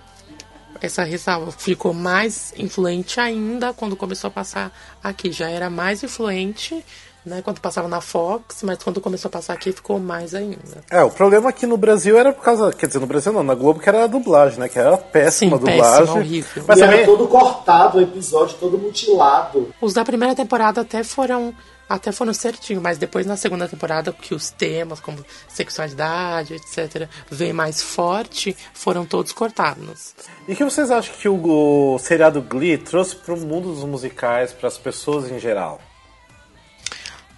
essa 0.81 1.03
ressalva. 1.03 1.51
Ficou 1.51 1.93
mais 1.93 2.53
influente 2.57 3.19
ainda 3.19 3.73
quando 3.73 3.95
começou 3.95 4.27
a 4.27 4.31
passar 4.31 4.71
aqui. 5.01 5.31
Já 5.31 5.49
era 5.49 5.69
mais 5.69 6.03
influente, 6.03 6.83
né, 7.25 7.41
quando 7.41 7.61
passava 7.61 7.87
na 7.87 8.01
Fox, 8.01 8.63
mas 8.63 8.83
quando 8.83 8.99
começou 8.99 9.29
a 9.29 9.31
passar 9.31 9.53
aqui 9.53 9.71
ficou 9.71 9.97
mais 9.97 10.35
ainda. 10.35 10.83
É, 10.91 11.01
o 11.01 11.09
problema 11.09 11.49
aqui 11.49 11.65
no 11.65 11.77
Brasil 11.77 12.17
era 12.17 12.33
por 12.33 12.43
causa. 12.43 12.73
Quer 12.73 12.87
dizer, 12.87 12.99
no 12.99 13.07
Brasil 13.07 13.31
não, 13.31 13.43
na 13.43 13.55
Globo 13.55 13.79
que 13.79 13.87
era 13.87 14.03
a 14.03 14.07
dublagem, 14.07 14.59
né? 14.59 14.67
Que 14.67 14.77
era 14.77 14.97
péssima 14.97 15.51
Sim, 15.51 15.55
a 15.55 15.57
dublagem. 15.57 15.99
péssima, 15.99 16.19
horrível. 16.19 16.63
Mas 16.67 16.77
e 16.77 16.81
também. 16.81 16.97
era 16.97 17.05
todo 17.05 17.27
cortado 17.27 17.97
o 17.97 18.01
episódio, 18.01 18.57
todo 18.59 18.77
mutilado. 18.77 19.73
Os 19.79 19.93
da 19.93 20.03
primeira 20.03 20.35
temporada 20.35 20.81
até 20.81 21.01
foram 21.01 21.53
até 21.87 22.11
foram 22.11 22.33
certinho, 22.33 22.81
mas 22.81 22.97
depois 22.97 23.25
na 23.25 23.37
segunda 23.37 23.67
temporada 23.67 24.11
que 24.11 24.33
os 24.33 24.49
temas 24.49 24.99
como 24.99 25.23
sexualidade, 25.47 26.55
etc, 26.55 27.07
vem 27.29 27.53
mais 27.53 27.81
forte, 27.81 28.55
foram 28.73 29.05
todos 29.05 29.31
cortados. 29.31 30.15
E 30.47 30.53
o 30.53 30.55
que 30.55 30.63
vocês 30.63 30.89
acham 30.89 31.13
que 31.15 31.27
o, 31.27 31.95
o 31.95 31.99
seriado 31.99 32.41
Glee 32.41 32.77
trouxe 32.77 33.15
pro 33.15 33.37
mundo 33.37 33.73
dos 33.73 33.83
musicais, 33.83 34.53
para 34.53 34.67
as 34.67 34.77
pessoas 34.77 35.31
em 35.31 35.39
geral? 35.39 35.79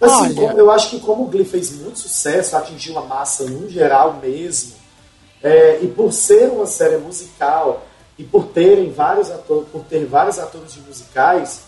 Assim, 0.00 0.38
Olha. 0.38 0.58
eu 0.58 0.70
acho 0.70 0.90
que 0.90 1.00
como 1.00 1.24
o 1.24 1.26
Glee 1.28 1.44
fez 1.44 1.72
muito 1.72 1.98
sucesso, 1.98 2.56
atingiu 2.56 2.92
uma 2.92 3.04
massa 3.04 3.44
no 3.44 3.68
geral 3.68 4.14
mesmo, 4.22 4.74
é, 5.42 5.80
e 5.82 5.88
por 5.88 6.12
ser 6.12 6.48
uma 6.50 6.66
série 6.66 6.98
musical 6.98 7.86
e 8.18 8.24
por 8.24 8.46
terem 8.48 8.92
vários 8.92 9.30
atores, 9.30 9.68
por 9.68 9.84
ter 9.84 10.04
vários 10.06 10.38
atores 10.38 10.72
de 10.72 10.80
musicais 10.80 11.65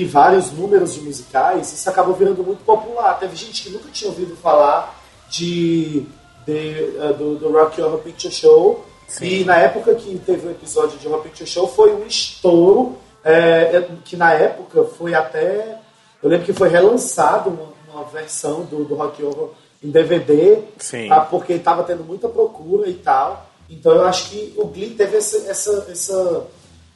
e 0.00 0.04
vários 0.06 0.50
números 0.50 0.94
de 0.94 1.02
musicais, 1.02 1.74
isso 1.74 1.90
acabou 1.90 2.14
virando 2.14 2.42
muito 2.42 2.64
popular. 2.64 3.18
Teve 3.18 3.36
gente 3.36 3.62
que 3.62 3.68
nunca 3.68 3.90
tinha 3.90 4.10
ouvido 4.10 4.34
falar 4.34 4.98
de, 5.28 6.06
de, 6.46 6.96
eh, 6.98 7.12
do, 7.18 7.36
do 7.36 7.52
Rock 7.52 7.82
Horror 7.82 7.98
Picture 7.98 8.32
Show. 8.32 8.86
E 9.20 9.44
na 9.44 9.56
época 9.56 9.94
que 9.94 10.18
teve 10.20 10.46
o 10.46 10.50
episódio 10.50 10.98
de 10.98 11.06
Horror 11.06 11.22
Picture 11.22 11.46
Show 11.46 11.68
foi 11.68 11.94
um 11.94 12.06
estouro, 12.06 12.96
eh, 13.22 13.84
que 14.02 14.16
na 14.16 14.32
época 14.32 14.84
foi 14.84 15.12
até. 15.12 15.78
Eu 16.22 16.30
lembro 16.30 16.46
que 16.46 16.54
foi 16.54 16.70
relançado 16.70 17.50
uma, 17.50 17.68
uma 17.92 18.04
versão 18.04 18.62
do, 18.62 18.84
do 18.84 18.94
Rock 18.94 19.22
Horror 19.22 19.50
em 19.84 19.90
DVD, 19.90 20.62
Sim. 20.78 21.08
tá? 21.08 21.20
porque 21.20 21.52
estava 21.52 21.84
tendo 21.84 22.04
muita 22.04 22.26
procura 22.26 22.88
e 22.88 22.94
tal. 22.94 23.50
Então 23.68 23.92
eu 23.92 24.06
acho 24.06 24.30
que 24.30 24.54
o 24.56 24.64
Glee 24.64 24.94
teve 24.94 25.18
essa, 25.18 25.50
essa, 25.50 25.86
essa, 25.90 26.46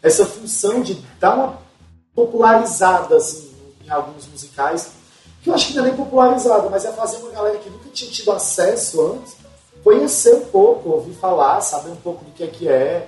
essa 0.03 0.25
função 0.25 0.81
de 0.81 0.95
dar 1.21 1.35
uma 1.35 1.64
popularizada 2.15 3.17
assim, 3.17 3.53
em 3.85 3.91
alguns 3.91 4.27
musicais, 4.29 4.91
que 5.43 5.51
eu 5.51 5.55
acho 5.55 5.69
que 5.69 5.75
não 5.75 5.85
é 5.85 5.89
nem 5.89 5.97
popularizada, 5.97 6.69
mas 6.71 6.85
é 6.85 6.93
fazer 6.93 7.19
uma 7.19 7.31
galera 7.31 7.59
que 7.59 7.69
nunca 7.69 7.89
tinha 7.91 8.11
tido 8.11 8.33
acesso 8.33 9.13
antes, 9.13 9.37
conhecer 9.83 10.35
um 10.35 10.47
pouco, 10.47 10.89
ouvir 10.89 11.15
falar, 11.15 11.61
saber 11.61 11.91
um 11.91 11.97
pouco 11.97 12.25
do 12.25 12.31
que 12.33 12.45
é 12.45 12.47
que 12.47 12.69
é. 12.69 13.07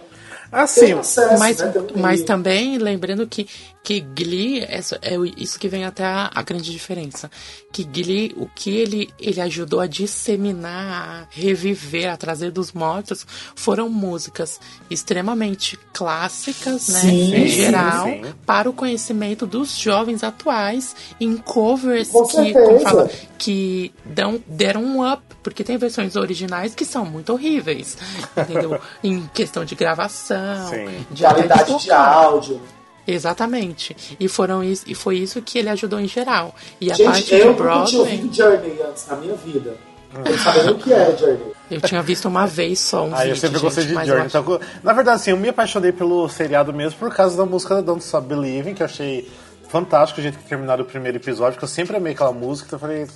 Ah, 0.53 0.67
Ter 0.67 0.87
sim. 0.87 0.93
acesso, 0.93 1.39
Mas, 1.39 1.59
né, 1.59 1.69
também. 1.73 1.97
mas 2.03 2.23
também, 2.23 2.79
lembrando 2.79 3.27
que, 3.27 3.47
que 3.83 4.01
Glee, 4.01 4.65
essa- 4.69 4.99
é 5.03 5.19
o- 5.19 5.25
isso 5.25 5.59
que 5.59 5.69
vem 5.69 5.85
até 5.85 6.05
a, 6.05 6.31
a 6.35 6.43
grande 6.43 6.71
diferença. 6.71 7.31
Que 7.73 7.85
Glee, 7.85 8.33
o 8.37 8.47
que 8.55 8.71
ele, 8.71 9.11
ele 9.19 9.41
ajudou 9.41 9.81
a 9.81 9.87
disseminar, 9.87 11.23
a 11.23 11.27
reviver, 11.31 12.11
a 12.13 12.17
trazer 12.17 12.51
dos 12.51 12.73
mortos, 12.73 13.27
foram 13.55 13.89
músicas 13.89 14.61
extremamente 14.91 15.79
clássicas, 15.93 16.89
né? 16.89 17.01
Sim, 17.01 17.35
em 17.35 17.49
sim, 17.49 17.57
geral, 17.57 18.07
sim. 18.07 18.23
para 18.45 18.69
o 18.69 18.73
conhecimento 18.73 19.47
dos 19.47 19.77
jovens 19.79 20.23
atuais, 20.23 20.95
em 21.21 21.37
covers 21.37 22.09
Com 22.09 22.27
que, 22.27 22.53
fala, 22.83 23.11
que 23.39 23.93
dão, 24.05 24.43
deram 24.47 24.83
um 24.85 25.13
up, 25.13 25.23
porque 25.43 25.63
tem 25.63 25.77
versões 25.77 26.17
originais 26.17 26.75
que 26.75 26.85
são 26.85 27.05
muito 27.05 27.33
horríveis, 27.33 27.97
entendeu? 28.37 28.81
em 29.03 29.27
questão 29.29 29.65
de 29.65 29.75
gravação, 29.75 30.36
Sim. 30.71 31.07
de 31.11 31.23
Qualidade 31.23 31.79
de 31.79 31.91
áudio. 31.93 32.61
Exatamente. 33.07 33.97
E 34.19 34.29
foram 34.29 34.63
isso, 34.65 34.85
e 34.87 34.95
foi 34.95 35.19
isso 35.19 35.41
que 35.41 35.59
ele 35.59 35.69
ajudou 35.69 36.01
em 36.01 36.09
geral. 36.09 36.55
E 36.81 36.91
a 36.91 36.95
Gente, 36.95 37.07
parte 37.07 37.35
eu 37.35 37.39
de 37.39 37.45
nunca 37.45 37.55
tinha 37.63 37.73
Broadway, 37.73 37.99
ouvido 38.01 38.35
Journey 38.35 38.79
antes 38.89 39.07
na 39.07 39.17
minha 39.17 39.35
vida. 39.37 39.77
Eu 40.15 40.25
não 40.33 40.39
sabia 40.39 40.63
nem 40.65 40.73
o 40.73 40.79
que 40.79 40.93
era 40.93 41.17
Journey. 41.17 41.53
eu 41.71 41.81
tinha 41.81 42.03
visto 42.03 42.27
uma 42.27 42.47
vez 42.47 42.81
só 42.81 43.05
um 43.05 43.15
Ah, 43.15 43.19
vídeo, 43.19 43.31
eu 43.33 43.37
sempre 43.37 43.59
gente, 43.59 43.63
gostei 43.65 43.85
de 43.87 43.93
mas 43.95 44.09
eu 44.09 44.15
Journey. 44.15 44.27
acho- 44.27 44.39
Então, 44.39 44.61
na 44.83 44.93
verdade, 44.93 45.17
assim, 45.17 45.31
eu 45.31 45.37
me 45.37 45.49
apaixonei 45.49 45.93
pelo 45.93 46.29
seriado 46.29 46.73
mesmo 46.73 46.99
por 46.99 47.15
causa 47.15 47.37
da 47.37 47.45
música 47.45 47.75
da 47.77 47.81
Don't 47.81 48.03
Stop 48.03 48.27
Believing, 48.27 48.75
que 48.75 48.83
eu 48.83 48.87
achei 48.87 49.31
fantástico 49.69 50.19
o 50.21 50.23
jeito 50.23 50.39
que 50.39 50.45
terminaram 50.49 50.83
o 50.83 50.87
primeiro 50.87 51.19
episódio, 51.19 51.53
porque 51.55 51.65
eu 51.65 51.69
sempre 51.69 51.97
amei 51.97 52.13
aquela 52.13 52.33
música, 52.33 52.67
então 52.69 52.77
eu 52.77 52.81
falei, 52.81 53.07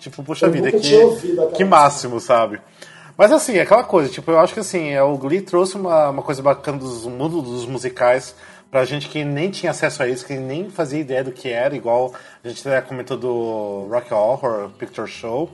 tipo, 0.00 0.22
puxa 0.22 0.46
Eu 0.46 0.52
vida, 0.52 0.72
que, 0.72 1.56
que 1.56 1.64
máximo, 1.64 2.18
sabe? 2.18 2.60
Mas 3.16 3.30
assim, 3.30 3.56
é 3.56 3.62
aquela 3.62 3.84
coisa, 3.84 4.08
tipo, 4.08 4.30
eu 4.30 4.38
acho 4.38 4.54
que 4.54 4.60
assim, 4.60 4.90
é, 4.90 5.02
o 5.02 5.16
Glee 5.16 5.40
trouxe 5.42 5.76
uma, 5.76 6.10
uma 6.10 6.22
coisa 6.22 6.42
bacana 6.42 6.78
do 6.78 7.10
mundo 7.10 7.42
dos 7.42 7.66
musicais 7.66 8.34
pra 8.70 8.86
gente 8.86 9.08
que 9.08 9.22
nem 9.22 9.50
tinha 9.50 9.70
acesso 9.70 10.02
a 10.02 10.08
isso, 10.08 10.24
que 10.24 10.34
nem 10.34 10.70
fazia 10.70 10.98
ideia 10.98 11.22
do 11.22 11.30
que 11.30 11.50
era, 11.50 11.76
igual 11.76 12.14
a 12.42 12.48
gente 12.48 12.66
até 12.66 12.80
comentou 12.80 13.18
do 13.18 13.86
Rock 13.90 14.12
Horror 14.14 14.70
Picture 14.78 15.06
Show. 15.06 15.50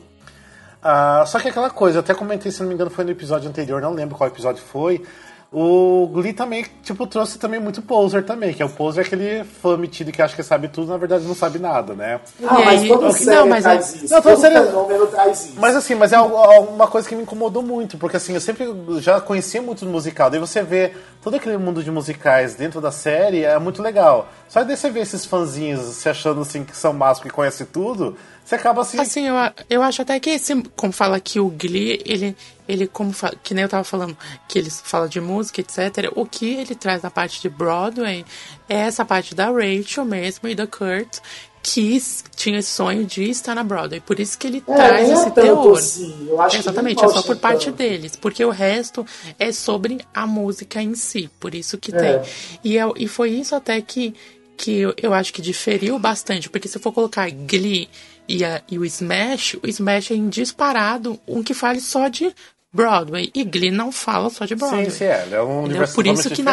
Ah, 0.80 1.24
só 1.26 1.40
que 1.40 1.48
aquela 1.48 1.68
coisa, 1.68 1.98
eu 1.98 2.00
até 2.00 2.14
comentei, 2.14 2.52
se 2.52 2.60
não 2.60 2.68
me 2.68 2.74
engano, 2.74 2.90
foi 2.90 3.04
no 3.04 3.10
episódio 3.10 3.48
anterior, 3.48 3.82
não 3.82 3.92
lembro 3.92 4.16
qual 4.16 4.28
episódio 4.28 4.62
foi. 4.62 5.04
O 5.50 6.06
Glee 6.12 6.34
também, 6.34 6.66
tipo, 6.82 7.06
trouxe 7.06 7.38
também 7.38 7.58
muito 7.58 7.80
poser 7.80 8.22
também, 8.22 8.52
que 8.52 8.62
é 8.62 8.66
o 8.66 8.68
poser 8.68 9.02
é 9.02 9.06
aquele 9.06 9.44
fã 9.44 9.78
metido 9.78 10.12
que 10.12 10.20
acha 10.20 10.36
que 10.36 10.42
sabe 10.42 10.68
tudo, 10.68 10.88
na 10.90 10.98
verdade 10.98 11.24
não 11.24 11.34
sabe 11.34 11.58
nada, 11.58 11.94
né? 11.94 12.20
Ah, 12.46 12.60
E 12.60 12.64
mas 12.66 12.86
toda 12.86 13.06
não, 13.06 13.12
série 13.12 13.48
mas 13.48 13.62
traz 13.64 13.94
é- 13.94 13.96
isso. 14.04 14.14
Não, 14.14 14.20
toda 14.20 14.34
todo 14.34 14.40
série- 14.42 14.66
fenômeno 14.66 15.06
traz 15.06 15.46
isso. 15.46 15.54
Mas 15.58 15.74
assim, 15.74 15.94
mas 15.94 16.12
é 16.12 16.16
alguma 16.16 16.86
coisa 16.86 17.08
que 17.08 17.14
me 17.16 17.22
incomodou 17.22 17.62
muito, 17.62 17.96
porque 17.96 18.18
assim, 18.18 18.34
eu 18.34 18.42
sempre 18.42 18.66
já 19.00 19.22
conhecia 19.22 19.62
muito 19.62 19.86
do 19.86 19.90
musical, 19.90 20.28
daí 20.28 20.38
você 20.38 20.62
vê 20.62 20.92
todo 21.22 21.36
aquele 21.36 21.56
mundo 21.56 21.82
de 21.82 21.90
musicais 21.90 22.54
dentro 22.54 22.78
da 22.78 22.92
série, 22.92 23.42
é 23.44 23.58
muito 23.58 23.82
legal. 23.82 24.28
Só 24.50 24.60
que 24.60 24.66
daí 24.66 24.76
você 24.76 24.90
vê 24.90 25.00
esses 25.00 25.24
fãzinhos 25.24 25.80
se 25.96 26.10
achando 26.10 26.42
assim 26.42 26.62
que 26.62 26.76
são 26.76 26.92
máscara 26.92 27.30
que 27.30 27.34
conhece 27.34 27.64
tudo, 27.64 28.14
você 28.48 28.54
acaba 28.54 28.80
assim. 28.82 28.98
Assim, 28.98 29.26
eu, 29.28 29.34
eu 29.68 29.82
acho 29.82 30.00
até 30.02 30.18
que 30.18 30.30
esse, 30.30 30.54
como 30.76 30.92
fala 30.92 31.20
que 31.20 31.38
o 31.38 31.48
Glee, 31.50 32.00
ele, 32.06 32.34
ele 32.66 32.86
como 32.86 33.12
que 33.42 33.52
nem 33.52 33.62
eu 33.64 33.68
tava 33.68 33.84
falando, 33.84 34.16
que 34.48 34.58
ele 34.58 34.70
fala 34.70 35.08
de 35.08 35.20
música, 35.20 35.60
etc. 35.60 36.10
O 36.16 36.24
que 36.24 36.54
ele 36.54 36.74
traz 36.74 37.02
na 37.02 37.10
parte 37.10 37.42
de 37.42 37.48
Broadway 37.48 38.24
é 38.68 38.76
essa 38.76 39.04
parte 39.04 39.34
da 39.34 39.50
Rachel 39.50 40.04
mesmo 40.04 40.48
e 40.48 40.54
da 40.54 40.66
Kurt, 40.66 41.18
que 41.62 42.00
tinha 42.36 42.60
esse 42.60 42.70
sonho 42.70 43.04
de 43.04 43.28
estar 43.28 43.54
na 43.54 43.62
Broadway. 43.64 44.00
Por 44.00 44.18
isso 44.18 44.38
que 44.38 44.46
ele 44.46 44.62
É, 44.66 44.74
traz 44.74 45.08
é 45.08 45.12
esse 45.12 45.24
tanto 45.24 45.40
teor. 45.42 45.76
assim. 45.78 46.26
Eu 46.28 46.42
Exatamente, 46.46 47.04
é 47.04 47.08
só 47.08 47.20
por 47.22 47.36
parte 47.36 47.66
tanto. 47.66 47.76
deles, 47.76 48.16
porque 48.16 48.42
o 48.44 48.50
resto 48.50 49.04
é 49.38 49.52
sobre 49.52 49.98
a 50.14 50.26
música 50.26 50.80
em 50.80 50.94
si, 50.94 51.28
por 51.38 51.54
isso 51.54 51.76
que 51.76 51.94
É. 51.94 51.98
tem. 52.18 52.32
E, 52.64 52.78
é- 52.78 52.92
e 52.96 53.06
foi 53.08 53.30
isso 53.30 53.54
até 53.54 53.78
que, 53.82 54.14
que 54.58 54.78
eu, 54.80 54.94
eu 55.02 55.14
acho 55.14 55.32
que 55.32 55.40
diferiu 55.40 55.98
bastante, 55.98 56.50
porque 56.50 56.68
se 56.68 56.78
for 56.78 56.92
colocar 56.92 57.30
Glee 57.30 57.88
e, 58.28 58.44
a- 58.44 58.60
e 58.70 58.78
o 58.78 58.84
Smash, 58.84 59.54
o 59.62 59.66
Smash 59.66 60.10
é 60.10 60.14
em 60.14 60.28
disparado 60.28 61.18
um 61.26 61.42
que 61.42 61.54
fale 61.54 61.80
só 61.80 62.08
de 62.08 62.34
Broadway, 62.70 63.30
e 63.34 63.44
Glee 63.44 63.70
não 63.70 63.90
fala 63.90 64.28
só 64.28 64.44
de 64.44 64.54
Broadway. 64.54 64.90
sim, 64.90 64.98
sim, 64.98 65.04
é, 65.04 65.28
é 65.32 65.42
um 65.42 65.64
universo 65.64 65.94
Por 65.94 66.06
isso 66.06 66.28
que 66.30 66.42
na, 66.42 66.52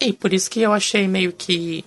e 0.00 0.12
por 0.12 0.32
isso 0.32 0.48
que 0.48 0.60
eu 0.60 0.72
achei 0.72 1.08
meio 1.08 1.32
que 1.32 1.84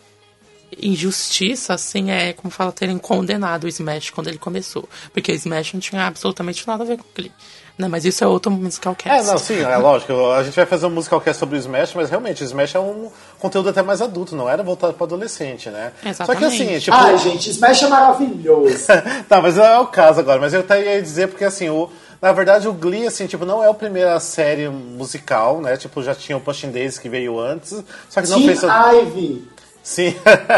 injustiça, 0.81 1.73
assim, 1.75 2.11
é, 2.11 2.33
como 2.33 2.51
fala, 2.51 2.71
terem 2.71 2.97
condenado 2.97 3.65
o 3.65 3.67
Smash 3.67 4.09
quando 4.09 4.27
ele 4.27 4.37
começou. 4.37 4.89
Porque 5.13 5.31
o 5.31 5.35
Smash 5.35 5.73
não 5.73 5.79
tinha 5.79 6.05
absolutamente 6.07 6.65
nada 6.67 6.83
a 6.83 6.87
ver 6.87 6.97
com 6.97 7.03
o 7.03 7.07
Glee. 7.15 7.31
Não, 7.75 7.89
mas 7.89 8.05
isso 8.05 8.23
é 8.23 8.27
outro 8.27 8.51
musical 8.51 8.93
cast. 8.95 9.27
É, 9.27 9.31
não, 9.31 9.37
sim, 9.37 9.59
é 9.59 9.77
lógico. 9.77 10.13
A 10.31 10.43
gente 10.43 10.55
vai 10.55 10.65
fazer 10.65 10.85
um 10.85 10.91
musical 10.91 11.19
cast 11.19 11.39
sobre 11.39 11.57
o 11.57 11.59
Smash, 11.59 11.93
mas 11.95 12.07
realmente, 12.09 12.43
o 12.43 12.45
Smash 12.45 12.75
é 12.75 12.79
um 12.79 13.09
conteúdo 13.39 13.69
até 13.69 13.81
mais 13.81 13.99
adulto, 13.99 14.35
não 14.35 14.47
era 14.47 14.61
voltado 14.61 14.93
para 14.93 15.05
adolescente, 15.05 15.69
né? 15.71 15.91
Só 16.13 16.35
que 16.35 16.45
assim, 16.45 16.71
Exatamente. 16.75 16.81
tipo. 16.81 16.95
Ai, 16.97 17.17
gente, 17.17 17.49
Smash 17.49 17.81
é 17.83 17.87
maravilhoso. 17.87 18.85
tá, 19.27 19.41
mas 19.41 19.55
não 19.55 19.65
é 19.65 19.79
o 19.79 19.87
caso 19.87 20.19
agora. 20.19 20.39
Mas 20.39 20.53
eu 20.53 20.59
até 20.59 20.83
ia 20.95 21.01
dizer 21.01 21.29
porque, 21.29 21.43
assim, 21.45 21.67
o, 21.69 21.89
na 22.21 22.31
verdade, 22.31 22.67
o 22.67 22.73
Glee, 22.73 23.07
assim, 23.07 23.25
tipo, 23.25 23.43
não 23.43 23.63
é 23.63 23.67
a 23.67 23.73
primeira 23.73 24.19
série 24.19 24.69
musical, 24.69 25.59
né? 25.59 25.75
Tipo, 25.75 26.03
já 26.03 26.13
tinha 26.13 26.37
o 26.37 26.41
Pushing 26.41 26.69
Days 26.69 26.99
que 26.99 27.09
veio 27.09 27.39
antes, 27.39 27.83
só 28.07 28.21
que 28.21 28.29
não 28.29 28.37
Team 28.37 28.47
fez... 28.49 28.61
tanto- 28.61 28.97
Ivy. 28.99 29.47
Sim, 29.81 30.15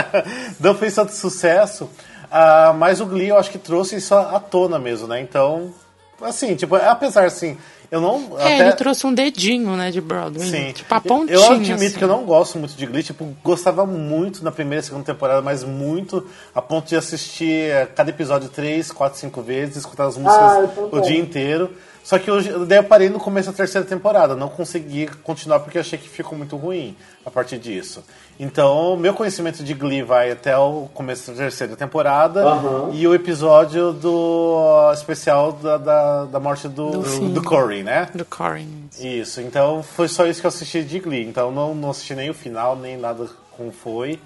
não 0.59 0.75
fez 0.75 0.93
tanto 0.93 1.13
sucesso, 1.13 1.89
ah, 2.29 2.75
mas 2.77 2.99
o 3.01 3.05
Glee 3.05 3.29
eu 3.29 3.37
acho 3.37 3.49
que 3.49 3.57
trouxe 3.57 3.95
isso 3.95 4.13
à 4.13 4.35
à 4.35 4.39
tona 4.39 4.77
mesmo, 4.77 5.07
né? 5.07 5.19
Então, 5.21 5.73
assim, 6.21 6.55
tipo, 6.55 6.75
apesar, 6.75 7.25
assim, 7.25 7.57
eu 7.91 8.01
não... 8.01 8.37
É, 8.39 8.55
até... 8.55 8.59
ele 8.67 8.73
trouxe 8.73 9.05
um 9.05 9.13
dedinho, 9.13 9.75
né, 9.75 9.91
de 9.91 10.01
Broadway. 10.01 10.49
Sim. 10.49 10.71
Tipo, 10.73 10.93
a 10.93 11.01
pontinha, 11.01 11.37
Eu 11.37 11.51
admito 11.51 11.73
assim. 11.73 11.97
que 11.97 12.03
eu 12.03 12.07
não 12.07 12.23
gosto 12.23 12.57
muito 12.57 12.75
de 12.75 12.85
Glee, 12.85 13.03
tipo, 13.03 13.25
gostava 13.43 13.85
muito 13.85 14.43
na 14.43 14.51
primeira 14.51 14.81
e 14.81 14.85
segunda 14.85 15.05
temporada, 15.05 15.41
mas 15.41 15.63
muito 15.63 16.25
a 16.53 16.61
ponto 16.61 16.87
de 16.87 16.95
assistir 16.95 17.69
eh, 17.71 17.85
cada 17.95 18.09
episódio 18.09 18.49
três, 18.49 18.91
quatro, 18.91 19.19
cinco 19.19 19.41
vezes, 19.41 19.77
escutar 19.77 20.05
as 20.05 20.17
músicas 20.17 20.51
Ah, 20.51 20.59
eu 20.61 20.67
também. 20.69 20.99
o 20.99 21.01
dia 21.01 21.19
inteiro. 21.19 21.71
Só 22.03 22.19
que 22.19 22.29
hoje, 22.29 22.51
daí 22.67 22.77
eu 22.77 22.83
parei 22.83 23.09
no 23.09 23.19
começo 23.19 23.49
da 23.49 23.57
terceira 23.57 23.85
temporada, 23.85 24.35
não 24.35 24.47
consegui 24.47 25.07
continuar 25.23 25.59
porque 25.61 25.79
achei 25.79 25.97
que 25.97 26.07
ficou 26.07 26.37
muito 26.37 26.55
ruim 26.55 26.95
a 27.25 27.31
partir 27.31 27.57
disso. 27.57 28.03
Então, 28.37 28.97
meu 28.97 29.13
conhecimento 29.13 29.63
de 29.63 29.73
Glee 29.73 30.01
vai 30.03 30.29
até 30.31 30.57
o 30.57 30.89
começo 30.93 31.31
da 31.31 31.37
terceira 31.37 31.73
temporada 31.77 32.43
Aham. 32.43 32.89
e 32.91 33.07
o 33.07 33.15
episódio 33.15 33.93
do 33.93 34.91
especial 34.93 35.53
da, 35.53 35.77
da, 35.77 36.25
da 36.25 36.39
morte 36.39 36.67
do, 36.67 36.91
Do 36.91 37.29
do, 37.29 37.41
Corey, 37.41 37.81
né? 37.81 38.09
Do 38.13 38.25
Corin. 38.25 38.89
Isso, 38.99 39.39
então 39.39 39.81
foi 39.81 40.09
só 40.09 40.27
isso 40.27 40.41
que 40.41 40.47
eu 40.47 40.49
assisti 40.49 40.83
de 40.83 40.99
Glee. 40.99 41.25
Então 41.25 41.49
não, 41.49 41.73
não 41.73 41.91
assisti 41.91 42.13
nem 42.13 42.29
o 42.29 42.33
final, 42.33 42.75
nem 42.75 42.97
nada 42.97 43.25
como 43.55 43.71
foi. 43.71 44.13
Eu 44.13 44.19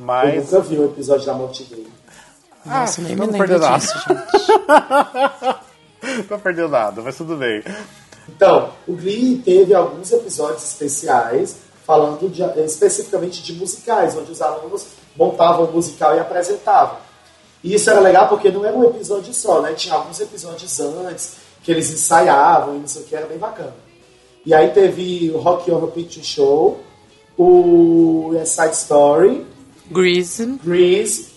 Mas. 0.00 0.50
nunca 0.50 0.60
vi 0.60 0.76
o 0.76 0.86
episódio 0.86 1.24
da 1.24 1.34
morte 1.34 1.62
dele. 1.64 1.92
Nossa, 2.66 3.02
nem 3.02 3.12
me 3.12 3.20
não 3.20 3.26
lembro 3.26 3.38
perdeu 3.38 3.58
nada. 3.60 3.78
disso, 3.78 3.98
gente. 4.08 4.24
não 6.28 6.40
perdeu 6.40 6.68
nada, 6.68 7.02
mas 7.02 7.16
tudo 7.16 7.36
bem. 7.36 7.62
Então, 8.28 8.70
o 8.88 8.94
Glee 8.94 9.40
teve 9.44 9.74
alguns 9.74 10.10
episódios 10.10 10.64
especiais 10.64 11.58
falando 11.86 12.28
de- 12.28 12.42
especificamente 12.64 13.42
de 13.42 13.52
musicais, 13.54 14.16
onde 14.16 14.32
os 14.32 14.40
alunos 14.42 14.86
montavam 15.16 15.66
o 15.66 15.72
musical 15.72 16.16
e 16.16 16.20
apresentavam. 16.20 16.96
E 17.62 17.74
isso 17.74 17.88
era 17.90 18.00
legal 18.00 18.28
porque 18.28 18.50
não 18.50 18.64
era 18.64 18.76
um 18.76 18.84
episódio 18.84 19.32
só, 19.32 19.60
né? 19.62 19.72
Tinha 19.74 19.94
alguns 19.94 20.20
episódios 20.20 20.80
antes 20.80 21.34
que 21.62 21.70
eles 21.70 21.90
ensaiavam 21.90 22.76
e 22.76 22.78
não 22.80 22.86
sei 22.86 23.02
o 23.02 23.04
que, 23.06 23.16
era 23.16 23.26
bem 23.26 23.38
bacana. 23.38 23.74
E 24.44 24.52
aí 24.52 24.70
teve 24.70 25.30
o 25.34 25.38
Rock 25.38 25.70
Horror 25.70 25.88
Picture 25.90 26.24
Show, 26.24 26.80
o 27.38 28.30
West 28.34 28.54
Side 28.54 28.74
Story, 28.74 29.46
Grease. 29.90 30.46
Grease, 30.62 31.28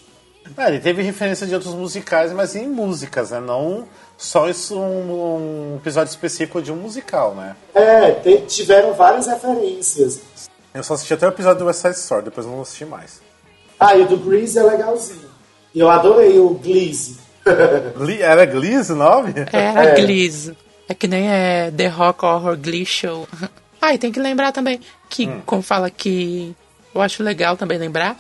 É, 0.58 0.68
ele 0.70 0.80
teve 0.80 1.02
referência 1.02 1.46
de 1.48 1.54
outros 1.54 1.74
musicais, 1.74 2.32
mas 2.34 2.56
em 2.56 2.68
músicas, 2.68 3.32
né? 3.32 3.40
Não 3.40 3.86
só 4.18 4.50
isso 4.50 4.78
um, 4.80 5.74
um 5.74 5.76
episódio 5.78 6.10
específico 6.10 6.62
de 6.62 6.72
um 6.72 6.76
musical, 6.76 7.36
né? 7.36 7.56
é, 7.76 8.12
te- 8.12 8.42
tiveram 8.48 8.94
várias 8.94 9.28
referências. 9.28 10.20
Eu 10.78 10.84
só 10.84 10.94
assisti 10.94 11.14
até 11.14 11.26
o 11.26 11.30
episódio 11.30 11.60
do 11.60 11.66
West 11.66 11.82
Side 11.82 11.96
Story, 11.96 12.26
depois 12.26 12.46
não 12.48 12.62
assisti 12.62 12.86
mais. 12.86 13.22
Ah, 13.80 13.96
e 13.96 14.02
o 14.02 14.08
do 14.08 14.18
Grease 14.18 14.58
é 14.58 14.64
legalzinho. 14.64 15.30
E 15.74 15.80
eu 15.80 15.90
adorei 15.90 16.38
o. 16.40 16.50
Glee, 17.98 18.22
era 18.22 18.46
Glees 18.46 18.90
o 18.90 18.96
nome? 18.96 19.34
Era 19.52 19.90
É. 19.90 19.96
Glease. 20.02 20.56
É 20.90 20.94
que 20.94 21.08
nem 21.08 21.30
é 21.30 21.72
The 21.76 21.88
Rock 21.88 22.26
Horror 22.26 22.58
Glee 22.58 22.86
Show. 22.86 23.28
Ah, 23.80 23.94
e 23.94 24.00
tem 24.00 24.12
que 24.12 24.20
lembrar 24.20 24.52
também 24.52 24.82
que, 25.08 25.28
Hum. 25.28 25.40
como 25.46 25.62
fala 25.62 25.88
que. 25.92 26.56
Eu 26.96 27.00
acho 27.00 27.22
legal 27.22 27.56
também 27.56 27.78
lembrar 27.78 28.18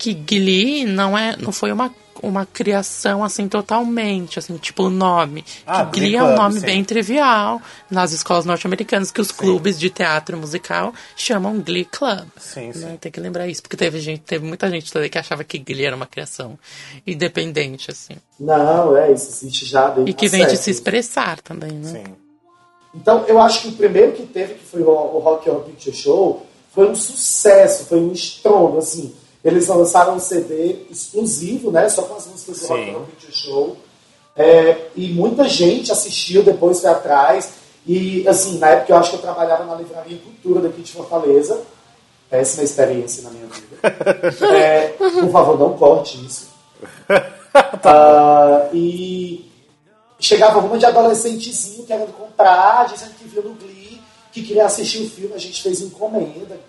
que 0.00 0.14
Glee 0.14 0.86
não, 0.86 1.16
é, 1.16 1.36
não 1.36 1.52
foi 1.52 1.70
uma, 1.70 1.94
uma 2.22 2.46
criação 2.46 3.22
assim 3.22 3.46
totalmente, 3.46 4.38
assim, 4.38 4.56
tipo 4.56 4.84
o 4.84 4.90
nome. 4.90 5.44
Ah, 5.66 5.84
que 5.84 6.00
Glee 6.00 6.16
é 6.16 6.22
um 6.22 6.34
nome 6.34 6.58
sim. 6.58 6.64
bem 6.64 6.82
trivial 6.82 7.60
nas 7.90 8.10
escolas 8.12 8.46
norte-americanas, 8.46 9.12
que 9.12 9.20
os 9.20 9.30
clubes 9.30 9.78
de 9.78 9.90
teatro 9.90 10.38
musical 10.38 10.94
chamam 11.14 11.60
Glee 11.60 11.84
Club. 11.84 12.26
Sim, 12.38 12.68
né? 12.68 12.72
sim. 12.72 12.96
Tem 12.98 13.12
que 13.12 13.20
lembrar 13.20 13.46
isso, 13.46 13.60
porque 13.60 13.76
teve 13.76 14.00
gente, 14.00 14.22
teve 14.22 14.42
muita 14.42 14.70
gente 14.70 14.90
também 14.90 15.10
que 15.10 15.18
achava 15.18 15.44
que 15.44 15.58
Glee 15.58 15.84
era 15.84 15.94
uma 15.94 16.06
criação 16.06 16.58
independente, 17.06 17.90
assim. 17.90 18.16
Não, 18.38 18.96
é, 18.96 19.12
isso 19.12 19.28
existe 19.28 19.66
já 19.66 19.94
E 20.06 20.14
que 20.14 20.28
vem 20.28 20.46
de 20.46 20.56
se 20.56 20.70
expressar 20.70 21.42
também, 21.42 21.72
né? 21.72 21.92
Sim. 21.92 22.14
Então, 22.94 23.26
eu 23.28 23.38
acho 23.38 23.60
que 23.60 23.68
o 23.68 23.72
primeiro 23.72 24.12
que 24.12 24.22
teve, 24.22 24.54
que 24.54 24.64
foi 24.64 24.82
o, 24.82 24.88
o 24.88 25.18
Rock 25.18 25.48
Horror 25.48 25.64
Picture 25.64 25.94
Show, 25.94 26.46
foi 26.72 26.88
um 26.88 26.94
sucesso, 26.94 27.84
foi 27.84 28.00
um 28.00 28.12
estrondo, 28.12 28.78
assim. 28.78 29.14
Eles 29.44 29.68
lançaram 29.68 30.16
um 30.16 30.20
CD 30.20 30.76
exclusivo, 30.90 31.70
né, 31.70 31.88
só 31.88 32.02
com 32.02 32.14
as 32.14 32.26
músicas 32.26 32.60
do. 32.60 32.68
Rock 32.68 33.10
Picture 33.12 33.32
Show. 33.32 33.76
É, 34.36 34.88
e 34.94 35.08
muita 35.08 35.48
gente 35.48 35.90
assistiu, 35.90 36.42
depois 36.42 36.80
foi 36.80 36.90
atrás. 36.90 37.52
E, 37.86 38.26
assim, 38.28 38.58
na 38.58 38.68
época 38.68 38.92
eu 38.92 38.96
acho 38.96 39.10
que 39.10 39.16
eu 39.16 39.22
trabalhava 39.22 39.64
na 39.64 39.74
Livraria 39.74 40.18
Cultura 40.18 40.60
daqui 40.60 40.82
de 40.82 40.92
Fortaleza. 40.92 41.60
Péssima 42.28 42.62
experiência 42.62 43.22
na 43.24 43.30
minha 43.30 43.46
vida. 43.46 43.70
É, 44.54 44.88
por 44.88 45.30
favor, 45.30 45.58
não 45.58 45.76
corte 45.76 46.24
isso. 46.24 46.48
Ah, 47.52 48.68
e 48.72 49.50
chegava 50.20 50.60
uma 50.60 50.78
de 50.78 50.86
adolescentezinho 50.86 51.84
querendo 51.84 52.12
comprar, 52.12 52.86
dizendo 52.86 53.14
que 53.14 53.24
viu 53.24 53.42
no 53.42 53.54
Glee, 53.54 54.00
que 54.30 54.42
queria 54.42 54.66
assistir 54.66 55.02
o 55.02 55.10
filme, 55.10 55.34
a 55.34 55.38
gente 55.38 55.60
fez 55.60 55.80
encomenda 55.80 56.60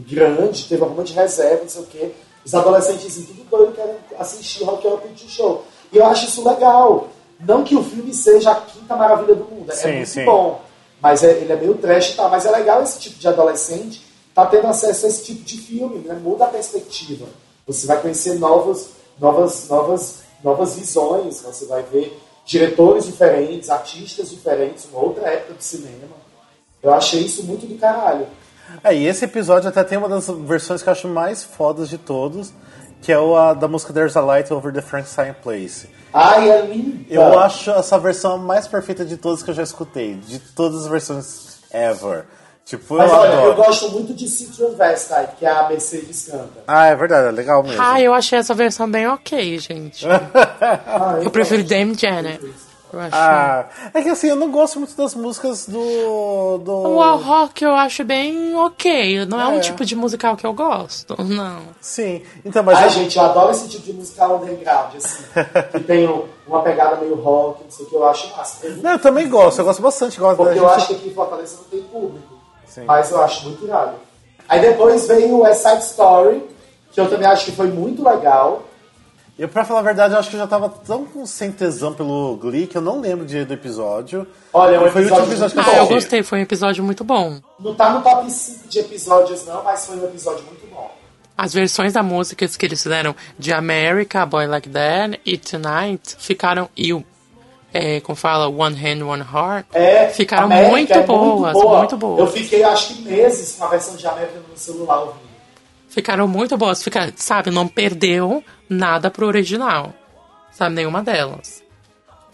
grande, 0.00 0.64
teve 0.68 0.82
alguma 0.82 1.02
de 1.04 1.12
reserva, 1.12 1.62
não 1.62 1.68
sei 1.68 1.82
o 1.82 1.86
quê. 1.86 2.10
Os 2.44 2.54
adolescentezinhos 2.54 3.28
tudo 3.28 3.44
doido 3.50 3.72
querendo 3.72 3.98
assistir 4.18 4.62
o 4.62 4.66
Rock 4.66 4.86
Horror 4.86 5.00
Picture 5.00 5.30
Show. 5.30 5.64
E 5.92 5.96
eu 5.96 6.06
acho 6.06 6.26
isso 6.26 6.46
legal. 6.48 7.08
Não 7.40 7.64
que 7.64 7.74
o 7.76 7.82
filme 7.82 8.14
seja 8.14 8.52
a 8.52 8.54
quinta 8.60 8.96
maravilha 8.96 9.34
do 9.34 9.44
mundo, 9.44 9.72
Sim, 9.74 9.88
é 9.88 9.92
muito 9.96 10.08
sim. 10.08 10.24
bom. 10.24 10.60
Mas 11.02 11.22
é- 11.22 11.32
ele 11.32 11.52
é 11.52 11.56
meio 11.56 11.74
trash 11.74 12.10
e 12.12 12.16
tal. 12.16 12.30
Mas 12.30 12.46
é 12.46 12.50
legal 12.50 12.82
esse 12.82 12.98
tipo 12.98 13.18
de 13.18 13.28
adolescente 13.28 14.02
tá 14.34 14.46
tendo 14.46 14.66
acesso 14.68 15.06
a 15.06 15.08
esse 15.08 15.24
tipo 15.24 15.42
de 15.44 15.58
filme, 15.58 15.98
né? 16.06 16.14
Muda 16.14 16.44
a 16.44 16.48
perspectiva. 16.48 17.26
Você 17.66 17.86
vai 17.86 18.00
conhecer 18.00 18.34
novos, 18.38 18.90
novas, 19.18 19.68
novas, 19.68 20.20
novas 20.42 20.76
visões, 20.76 21.40
você 21.40 21.64
vai 21.66 21.82
ver 21.82 22.16
diretores 22.44 23.04
diferentes, 23.06 23.68
artistas 23.70 24.30
diferentes, 24.30 24.86
uma 24.92 25.02
outra 25.02 25.28
época 25.28 25.54
do 25.54 25.62
cinema. 25.62 26.14
Eu 26.82 26.92
achei 26.94 27.20
isso 27.22 27.42
muito 27.42 27.66
do 27.66 27.76
caralho. 27.76 28.26
É, 28.84 28.94
e 28.94 29.06
esse 29.06 29.24
episódio 29.24 29.68
até 29.68 29.82
tem 29.84 29.98
uma 29.98 30.08
das 30.08 30.28
versões 30.28 30.82
que 30.82 30.88
eu 30.88 30.92
acho 30.92 31.08
mais 31.08 31.42
fodas 31.42 31.88
de 31.88 31.98
todos, 31.98 32.52
que 33.02 33.12
é 33.12 33.18
o 33.18 33.36
a, 33.36 33.54
da 33.54 33.68
música 33.68 33.92
There's 33.92 34.16
a 34.16 34.20
Light 34.20 34.52
Over 34.52 34.72
the 34.72 34.82
Frankenstein 34.82 35.34
Place. 35.42 35.88
Ai, 36.12 36.50
é 36.50 36.62
linda! 36.66 37.04
Eu 37.08 37.38
acho 37.38 37.70
essa 37.70 37.98
versão 37.98 38.34
a 38.34 38.38
mais 38.38 38.66
perfeita 38.66 39.04
de 39.04 39.16
todas 39.16 39.42
que 39.42 39.50
eu 39.50 39.54
já 39.54 39.62
escutei, 39.62 40.14
de 40.14 40.38
todas 40.38 40.82
as 40.82 40.86
versões 40.88 41.58
ever. 41.72 42.24
Tipo, 42.64 42.96
Mas 42.96 43.08
eu 43.12 43.16
olha, 43.16 43.32
adoro. 43.32 43.46
eu 43.50 43.54
gosto 43.54 43.90
muito 43.92 44.12
de 44.12 44.28
See 44.28 44.48
Transvestite, 44.48 45.36
que 45.38 45.46
é 45.46 45.50
a 45.50 45.68
Mercedes 45.68 46.26
canta. 46.28 46.64
Ah, 46.66 46.86
é 46.86 46.96
verdade, 46.96 47.28
é 47.28 47.30
legal 47.30 47.62
mesmo. 47.62 47.80
Ah, 47.80 48.00
eu 48.00 48.12
achei 48.12 48.38
essa 48.40 48.54
versão 48.54 48.90
bem 48.90 49.06
ok, 49.06 49.56
gente. 49.58 50.04
Ah, 50.04 51.18
Eu 51.22 51.30
prefiro 51.30 51.62
Dame 51.62 51.94
Janet. 51.94 52.40
Eu 52.92 53.00
acho. 53.00 53.14
Ah, 53.16 53.66
é 53.92 54.02
que 54.02 54.08
assim, 54.08 54.28
eu 54.28 54.36
não 54.36 54.50
gosto 54.50 54.78
muito 54.78 54.96
das 54.96 55.14
músicas 55.14 55.66
do. 55.66 56.58
do... 56.58 56.72
O 56.72 57.02
All 57.02 57.18
Rock 57.18 57.64
eu 57.64 57.74
acho 57.74 58.04
bem 58.04 58.54
ok. 58.56 59.26
Não 59.26 59.40
é, 59.40 59.46
um 59.48 59.56
É. 59.56 59.60
tipo 59.60 59.84
de 59.84 59.96
musical 59.96 60.36
que 60.36 60.46
eu 60.46 60.52
gosto. 60.52 61.14
Não. 61.22 61.62
Sim, 61.80 62.22
então, 62.44 62.62
mas. 62.62 62.78
Ai, 62.78 62.86
eu- 62.86 62.90
gente, 62.90 63.16
eu 63.18 63.24
adoro 63.24 63.50
esse 63.50 63.68
tipo 63.68 63.84
de 63.84 63.92
musical 63.92 64.36
underground, 64.36 64.94
assim, 64.96 65.24
que 65.72 65.80
tem 65.80 66.08
um- 66.08 66.24
uma 66.46 66.62
pegada 66.62 66.96
meio 66.96 67.16
rock, 67.16 67.64
não 67.64 67.70
sei 67.70 67.86
o 67.86 67.88
que, 67.88 67.94
eu 67.96 68.06
acho 68.06 68.36
massa. 68.36 68.68
Não, 68.68 68.92
eu 68.92 68.98
também 69.00 69.28
gosto, 69.28 69.58
eu 69.58 69.64
gosto 69.64 69.82
bastante. 69.82 70.18
Gosto 70.20 70.36
Porque 70.36 70.54
da 70.54 70.60
eu 70.60 70.68
gente- 70.68 70.76
acho 70.76 70.86
que 70.88 70.94
aqui 70.94 71.08
em 71.08 71.14
Fortaleza 71.14 71.56
não 71.56 71.64
tem 71.64 71.82
público. 71.82 72.34
Sim. 72.66 72.84
Mas 72.84 73.10
eu 73.10 73.20
acho 73.22 73.44
muito 73.48 73.64
irado. 73.64 73.96
Aí 74.48 74.60
depois 74.60 75.08
veio 75.08 75.34
o 75.34 75.40
West 75.42 75.62
Side 75.62 75.82
Story, 75.82 76.42
que 76.92 77.00
eu 77.00 77.10
também 77.10 77.26
acho 77.26 77.44
que 77.46 77.52
foi 77.52 77.66
muito 77.66 78.04
legal. 78.04 78.62
Eu, 79.38 79.48
pra 79.48 79.66
falar 79.66 79.80
a 79.80 79.82
verdade, 79.82 80.14
eu 80.14 80.18
acho 80.18 80.30
que 80.30 80.36
eu 80.36 80.40
já 80.40 80.46
tava 80.46 80.70
tão 80.70 81.06
sem 81.26 81.52
tesão 81.52 81.92
pelo 81.92 82.36
Glee 82.36 82.66
que 82.66 82.78
eu 82.78 82.80
não 82.80 83.00
lembro 83.00 83.26
de, 83.26 83.44
do 83.44 83.52
episódio. 83.52 84.26
Olha, 84.50 84.76
é 84.76 84.80
um 84.80 84.90
foi 84.90 85.02
o 85.02 85.04
último 85.04 85.26
episódio 85.26 85.30
episódio 85.30 85.62
que 85.62 85.68
eu 85.68 85.74
Ah, 85.74 85.76
eu 85.76 85.86
gostei. 85.88 86.22
Foi 86.22 86.38
um 86.38 86.42
episódio 86.42 86.82
muito 86.82 87.04
bom. 87.04 87.38
Não 87.60 87.74
tá 87.74 87.90
no 87.90 88.00
top 88.00 88.30
5 88.30 88.66
de 88.68 88.78
episódios, 88.78 89.44
não, 89.44 89.62
mas 89.62 89.84
foi 89.84 89.96
um 89.96 90.04
episódio 90.04 90.42
muito 90.46 90.66
bom. 90.72 90.90
As 91.36 91.52
versões 91.52 91.92
da 91.92 92.02
música 92.02 92.48
que 92.48 92.64
eles 92.64 92.82
fizeram 92.82 93.14
de 93.38 93.52
America, 93.52 94.24
Boy 94.24 94.46
Like 94.46 94.70
That 94.70 95.20
e 95.26 95.36
Tonight 95.36 96.16
ficaram. 96.18 96.70
E 96.74 96.94
o. 96.94 97.04
É, 97.74 98.00
como 98.00 98.16
fala, 98.16 98.48
One 98.48 98.74
Hand, 98.74 99.02
One 99.02 99.22
Heart. 99.22 99.66
É, 99.74 100.08
Ficaram 100.08 100.46
América 100.46 100.70
muito 100.70 100.92
é 100.94 101.02
boas, 101.02 101.52
boa. 101.52 101.78
muito 101.80 101.96
boas. 101.98 102.20
Eu 102.20 102.26
fiquei, 102.28 102.64
acho 102.64 102.94
que 102.94 103.02
meses 103.02 103.54
com 103.54 103.64
a 103.64 103.68
versão 103.68 103.96
de 103.96 104.06
América 104.06 104.38
no 104.38 104.48
meu 104.48 104.56
celular 104.56 105.00
ouvindo. 105.00 105.26
Ficaram 105.90 106.26
muito 106.26 106.56
boas. 106.56 106.82
Fica, 106.82 107.12
sabe, 107.16 107.50
não 107.50 107.68
perdeu 107.68 108.42
nada 108.68 109.10
pro 109.10 109.26
original. 109.26 109.92
Sabe, 110.52 110.74
nenhuma 110.76 111.02
delas. 111.02 111.62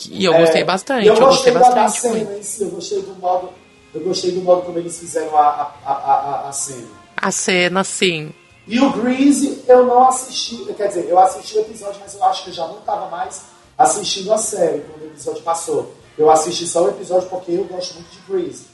E 0.08 0.24
eu 0.24 0.32
gostei 0.34 0.62
É, 0.62 0.64
bastante. 0.64 1.04
e 1.04 1.08
Eu 1.08 1.14
Eu 1.14 1.20
gostei 1.20 1.52
gostei 1.52 1.70
da, 1.70 1.74
da 1.76 1.82
bastante. 1.84 2.02
com 2.02 2.18
cena 2.26 2.38
em 2.38 2.42
si, 2.42 2.62
eu 2.62 2.70
gostei 2.70 3.02
do 3.02 3.14
modo. 3.16 3.50
Eu 3.94 4.00
gostei 4.02 4.32
do 4.32 4.40
modo 4.40 4.62
como 4.62 4.78
eles 4.78 4.98
fizeram 4.98 5.36
a, 5.36 5.72
a, 5.84 5.92
a, 5.92 6.48
a, 6.48 6.52
cena. 6.52 6.88
A 7.16 7.30
cena, 7.30 7.84
sim. 7.84 8.32
E 8.66 8.80
o 8.80 8.90
Grease 8.92 9.62
eu 9.68 9.84
não 9.86 10.08
assisti, 10.08 10.56
quer 10.76 10.88
dizer, 10.88 11.06
eu 11.08 11.18
assisti 11.18 11.58
o 11.58 11.60
episódio, 11.60 12.00
mas 12.00 12.14
eu 12.14 12.24
acho 12.24 12.44
que 12.44 12.50
eu 12.50 12.54
já 12.54 12.66
não 12.66 12.78
estava 12.78 13.08
mais 13.10 13.42
assistindo 13.76 14.32
a 14.32 14.38
série 14.38 14.80
quando 14.80 15.02
o 15.02 15.06
episódio 15.06 15.42
passou. 15.42 15.94
Eu 16.16 16.30
assisti 16.30 16.66
só 16.66 16.84
o 16.84 16.88
episódio 16.88 17.28
porque 17.28 17.52
eu 17.52 17.64
gosto 17.64 17.94
muito 17.94 18.08
de 18.10 18.18
Grease. 18.32 18.66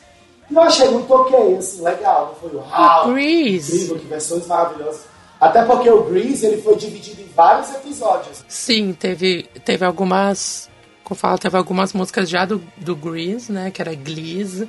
E 0.51 0.55
eu 0.55 0.61
achei 0.63 0.89
muito 0.89 1.13
ok, 1.13 1.57
assim, 1.57 1.83
legal. 1.83 2.27
Não 2.29 2.35
foi 2.51 2.59
o 2.59 2.63
uau, 2.63 3.09
Grease. 3.13 3.75
incrível, 3.77 3.99
que 3.99 4.07
versões 4.07 4.47
maravilhosas. 4.47 5.03
Até 5.41 5.65
porque 5.65 5.89
o 5.89 6.05
Grease 6.05 6.47
ele 6.47 6.61
foi 6.61 6.77
dividido 6.77 7.21
em 7.23 7.29
vários 7.35 7.71
episódios. 7.75 8.45
Sim, 8.49 8.93
teve, 8.93 9.45
teve 9.65 9.85
algumas. 9.85 10.69
Como 11.05 11.19
fala, 11.19 11.39
teve 11.39 11.57
algumas 11.57 11.93
músicas 11.93 12.29
já 12.29 12.45
do, 12.45 12.63
do 12.77 12.95
Grease, 12.95 13.51
né? 13.51 13.71
Que 13.71 13.81
era 13.81 13.95
Glees, 13.95 14.65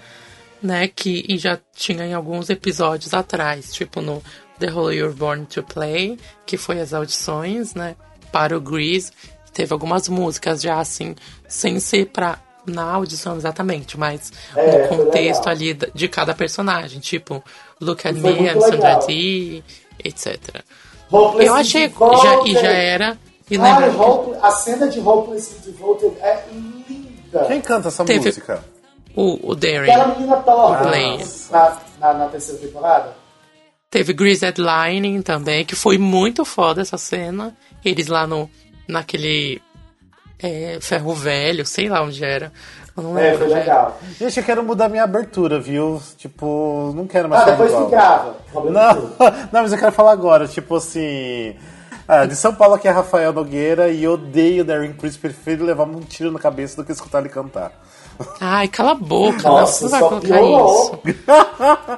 né? 0.61 0.87
Que 0.87 1.25
e 1.27 1.37
já 1.37 1.59
tinha 1.75 2.05
em 2.05 2.13
alguns 2.13 2.49
episódios 2.49 3.13
atrás, 3.13 3.73
tipo 3.73 4.01
no 4.01 4.21
The 4.59 4.67
Role 4.67 4.95
You're 4.95 5.15
Born 5.15 5.45
to 5.47 5.63
Play, 5.63 6.17
que 6.45 6.55
foi 6.57 6.79
as 6.79 6.93
audições, 6.93 7.73
né? 7.73 7.95
Para 8.31 8.55
o 8.57 8.61
Grease. 8.61 9.11
Teve 9.53 9.73
algumas 9.73 10.07
músicas 10.07 10.61
já 10.61 10.79
assim, 10.79 11.15
sem 11.47 11.79
ser 11.79 12.05
pra. 12.07 12.37
Na 12.67 12.83
audição 12.83 13.35
exatamente, 13.35 13.97
mas 13.97 14.31
É, 14.55 14.83
no 14.83 14.87
contexto 14.89 15.47
ali 15.49 15.75
de 15.95 16.07
cada 16.07 16.35
personagem, 16.35 16.99
tipo 16.99 17.43
Look 17.81 18.07
at 18.07 18.13
Me, 18.13 18.47
I'm 18.47 18.61
Sandra. 18.61 18.99
Dee, 19.07 19.63
etc. 20.03 20.63
Hopelessly 21.11 21.45
Eu 21.47 21.53
achei 21.55 21.89
já, 21.89 22.41
e 22.45 22.53
já 22.53 22.71
era. 22.71 23.17
E 23.49 23.57
Ai, 23.57 23.81
lembra 23.81 24.01
Hope- 24.03 24.37
a 24.41 24.51
cena 24.51 24.87
de 24.87 24.99
Hopelessly 24.99 25.71
Devoted 25.71 26.13
é 26.21 26.43
linda. 26.51 27.45
Quem 27.47 27.61
canta 27.61 27.87
essa 27.87 28.05
Teve- 28.05 28.25
música? 28.27 28.63
o, 29.15 29.51
o 29.51 29.55
Darren. 29.55 29.89
Aquela 29.89 30.07
menina 30.15 30.37
torta 30.37 30.91
na, 31.51 31.77
na, 31.99 32.13
na 32.13 32.25
terceira 32.27 32.59
temporada. 32.61 33.15
Teve 33.89 34.13
Grease 34.13 34.45
Headlining 34.45 35.21
também, 35.23 35.65
que 35.65 35.75
foi 35.75 35.97
muito 35.97 36.45
foda 36.45 36.81
essa 36.81 36.97
cena. 36.97 37.57
Eles 37.83 38.05
lá 38.07 38.27
no, 38.27 38.47
naquele 38.87 39.59
é, 40.37 40.77
ferro 40.79 41.13
velho, 41.15 41.65
sei 41.65 41.89
lá 41.89 42.03
onde 42.03 42.23
era. 42.23 42.53
Não 43.01 43.17
É, 43.17 43.33
foi 43.33 43.47
legal. 43.47 43.97
Gente, 44.19 44.37
eu 44.39 44.45
quero 44.45 44.63
mudar 44.63 44.89
minha 44.89 45.03
abertura, 45.03 45.59
viu? 45.59 46.01
Tipo, 46.17 46.93
não 46.95 47.05
quero 47.07 47.27
mais 47.29 47.41
Ah, 47.43 47.51
depois 47.51 47.71
igual. 47.71 47.89
grava. 47.89 48.35
Não, 48.53 48.95
não, 49.51 49.61
mas 49.61 49.71
eu 49.71 49.77
quero 49.77 49.91
falar 49.91 50.11
agora, 50.11 50.47
tipo 50.47 50.75
assim. 50.75 51.55
ah, 52.07 52.25
de 52.25 52.35
São 52.35 52.53
Paulo 52.53 52.75
aqui 52.75 52.87
é 52.87 52.91
Rafael 52.91 53.31
Nogueira 53.33 53.89
e 53.89 54.03
eu 54.03 54.13
odeio 54.13 54.63
Darren 54.65 54.93
Criss, 54.93 55.17
prefiro 55.17 55.63
levar 55.65 55.83
um 55.85 55.99
tiro 56.01 56.31
na 56.31 56.39
cabeça 56.39 56.75
do 56.77 56.85
que 56.85 56.91
escutar 56.91 57.19
ele 57.19 57.29
cantar. 57.29 57.71
Ai, 58.41 58.67
cala 58.67 58.91
a 58.91 58.95
boca. 58.95 59.43
Nossa, 59.43 59.83
não 59.85 59.91
vai 59.91 59.99
só 60.01 60.09
colocar 60.09 60.27
piorou. 60.27 61.01
isso. 61.05 61.19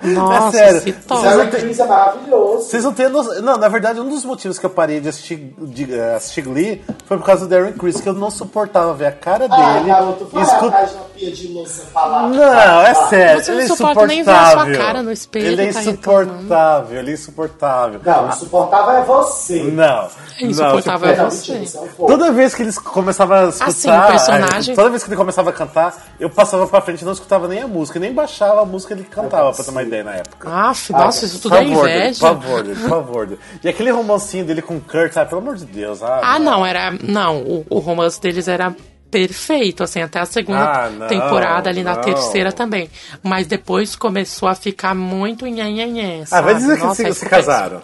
é 0.03 0.07
Nossa, 0.09 0.51
sério. 0.57 0.81
se 0.81 0.89
O 0.91 0.93
toca. 1.07 1.21
Sarah 1.29 1.47
Chris 1.47 1.79
é 1.79 1.85
maravilhoso. 1.87 2.63
Vocês 2.69 2.83
não 2.83 2.93
têm 2.93 3.09
noção. 3.09 3.41
Não, 3.41 3.57
na 3.57 3.67
verdade, 3.67 3.99
um 3.99 4.07
dos 4.07 4.23
motivos 4.23 4.59
que 4.59 4.65
eu 4.65 4.69
parei 4.69 4.99
de 4.99 5.09
assistir, 5.09 5.53
de, 5.57 5.93
eh, 5.93 6.15
assistir 6.15 6.41
Glee 6.43 6.83
foi 7.05 7.17
por 7.17 7.25
causa 7.25 7.45
do 7.47 7.49
Darren 7.49 7.73
Criss, 7.73 7.99
que 8.01 8.07
eu 8.09 8.13
não 8.13 8.29
suportava 8.29 8.93
ver 8.93 9.07
a 9.07 9.11
cara 9.11 9.47
Ah, 9.49 9.73
dele. 9.73 9.87
garoto, 9.89 10.25
vai 10.31 10.43
escuta- 10.43 10.65
atrás 10.67 10.91
de 11.37 11.47
louça 11.49 11.83
falar. 11.93 12.27
Não, 12.29 12.43
é 12.83 12.93
Vai. 12.93 13.09
sério. 13.09 13.43
Você 13.43 13.51
ele 13.51 13.61
é 13.63 13.67
não 13.67 13.75
suporta 13.75 14.07
nem 14.07 14.23
ver 14.23 14.31
a 14.31 14.35
sua 14.35 14.43
insuportável. 14.45 14.77
cara 14.79 15.03
no 15.03 15.11
espelho, 15.11 15.47
Ele 15.47 15.61
é 15.69 15.73
tá 15.73 15.81
insuportável, 15.81 16.99
ele 16.99 17.11
é 17.11 17.13
insuportável. 17.13 18.01
Não, 18.05 18.29
insuportável 18.29 18.91
é 18.95 19.01
você. 19.03 19.63
Não. 19.63 20.07
Insuportável 20.39 21.07
não, 21.07 21.13
é 21.13 21.17
Não, 21.17 21.29
você. 21.31 21.59
você 21.65 21.77
é. 21.77 21.81
Toda 22.07 22.31
vez 22.31 22.53
que 22.55 22.61
eles 22.63 22.77
começavam 22.79 23.37
a 23.37 23.43
escutar. 23.49 23.67
Assim, 23.67 23.89
o 23.91 24.07
personagem- 24.07 24.75
Toda 24.75 24.89
vez 24.89 25.03
que 25.03 25.09
ele 25.09 25.17
começava 25.17 25.49
a 25.49 25.53
cantar, 25.53 25.95
eu 26.19 26.29
passava 26.29 26.67
pra 26.67 26.81
frente 26.81 27.01
e 27.01 27.05
não 27.05 27.13
escutava 27.13 27.47
nem 27.47 27.61
a 27.61 27.67
música, 27.67 27.99
nem 27.99 28.13
baixava 28.13 28.61
a 28.61 28.65
música 28.65 28.95
que 28.95 29.01
ele 29.01 29.09
cantava, 29.09 29.51
pra 29.53 29.63
ter 29.63 29.71
uma 29.71 29.83
ideia 29.83 30.03
na 30.03 30.13
época. 30.15 30.49
Aff, 30.49 30.91
nossa, 30.91 31.25
isso 31.25 31.39
tudo 31.41 31.55
é 31.55 31.63
inveja. 31.63 32.19
por 32.19 32.41
favor, 32.41 32.63
por 32.63 32.75
favor. 32.89 33.37
E 33.63 33.67
aquele 33.69 33.89
romancinho 33.91 34.45
dele 34.45 34.61
com 34.61 34.77
o 34.77 34.81
Kurt, 34.81 35.15
ah, 35.17 35.25
pelo 35.25 35.41
amor 35.41 35.55
de 35.55 35.65
Deus. 35.65 36.01
Ah, 36.03 36.21
Ah, 36.23 36.39
não, 36.39 36.65
era. 36.65 36.91
Não, 37.01 37.37
o, 37.41 37.65
o 37.69 37.79
romance 37.79 38.19
deles 38.21 38.47
era 38.47 38.75
perfeito, 39.09 39.83
assim, 39.83 40.01
até 40.01 40.19
a 40.19 40.25
segunda 40.25 40.63
Ah, 40.85 40.89
não, 40.89 41.07
temporada, 41.07 41.69
ali 41.69 41.83
na 41.83 41.95
não. 41.95 42.01
terceira 42.01 42.51
também. 42.53 42.89
Mas 43.21 43.45
depois 43.45 43.95
começou 43.95 44.47
a 44.47 44.55
ficar 44.55 44.95
muito 44.95 45.45
nhanhanhé, 45.45 46.23
Ah, 46.31 46.39
vai 46.41 46.55
dizer 46.55 46.77
que 46.77 46.83
Nossa, 46.85 47.01
eles 47.01 47.15
isso 47.17 47.25
se 47.25 47.29
casaram. 47.29 47.81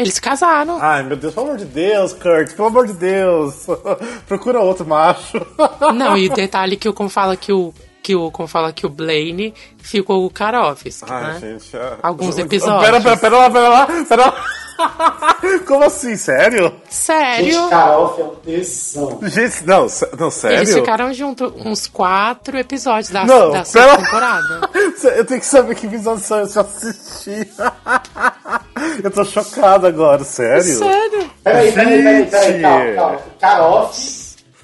Eles 0.00 0.14
se 0.14 0.22
casaram. 0.22 0.78
Ai, 0.80 1.02
meu 1.02 1.14
Deus, 1.14 1.34
pelo 1.34 1.48
amor 1.48 1.58
de 1.58 1.66
Deus, 1.66 2.14
Kurt, 2.14 2.54
pelo 2.54 2.68
amor 2.68 2.86
de 2.86 2.94
Deus. 2.94 3.66
Procura 4.26 4.58
outro 4.58 4.86
macho. 4.86 5.46
Não, 5.94 6.16
e 6.16 6.26
o 6.26 6.32
detalhe 6.32 6.74
que 6.74 6.88
o 6.88 6.94
como 6.94 7.10
fala 7.10 7.36
que 7.36 7.52
o 7.52 7.74
que 8.02 8.14
o 8.14 8.30
como 8.30 8.48
fala 8.48 8.72
que 8.72 8.86
o 8.86 8.88
Blaine 8.88 9.54
ficou 9.78 10.24
o 10.24 10.30
Karofsky, 10.30 11.10
Ai, 11.10 11.32
né? 11.34 11.38
gente. 11.40 11.76
ah. 11.76 11.98
Alguns 12.02 12.38
episódios. 12.38 12.84
Pera, 12.84 13.00
pera, 13.00 13.16
pera 13.16 13.36
lá, 13.38 13.50
pera 13.50 13.68
lá, 13.68 13.86
pera 14.08 14.26
lá. 14.26 14.44
Como 15.66 15.84
assim, 15.84 16.16
sério? 16.16 16.74
Sério? 16.88 17.52
Gente, 17.52 17.68
Karoff 17.70 18.20
é 18.20 18.24
um 18.24 18.34
tesão. 18.36 19.18
Gente, 19.22 19.66
não, 19.66 19.86
não, 20.18 20.30
sério? 20.30 20.58
Eles 20.58 20.74
ficaram 20.74 21.12
juntos 21.12 21.52
uns 21.64 21.86
quatro 21.86 22.58
episódios 22.58 23.10
da, 23.10 23.24
Não, 23.24 23.50
da 23.50 23.64
sexta 23.64 23.98
temporada. 23.98 24.70
Eu 25.16 25.24
tenho 25.24 25.40
que 25.40 25.46
saber 25.46 25.74
que 25.74 25.86
visualização 25.86 26.40
eu 26.40 26.48
já 26.48 26.60
assisti. 26.60 27.48
Eu 29.02 29.10
tô 29.10 29.24
chocado 29.24 29.86
agora, 29.86 30.24
sério? 30.24 30.62
Sério? 30.62 31.30
Peraí, 31.42 31.72
peraí, 31.72 32.02
peraí, 32.02 32.26
peraí, 32.26 32.62
calma, 32.94 33.18
calma. 33.40 33.90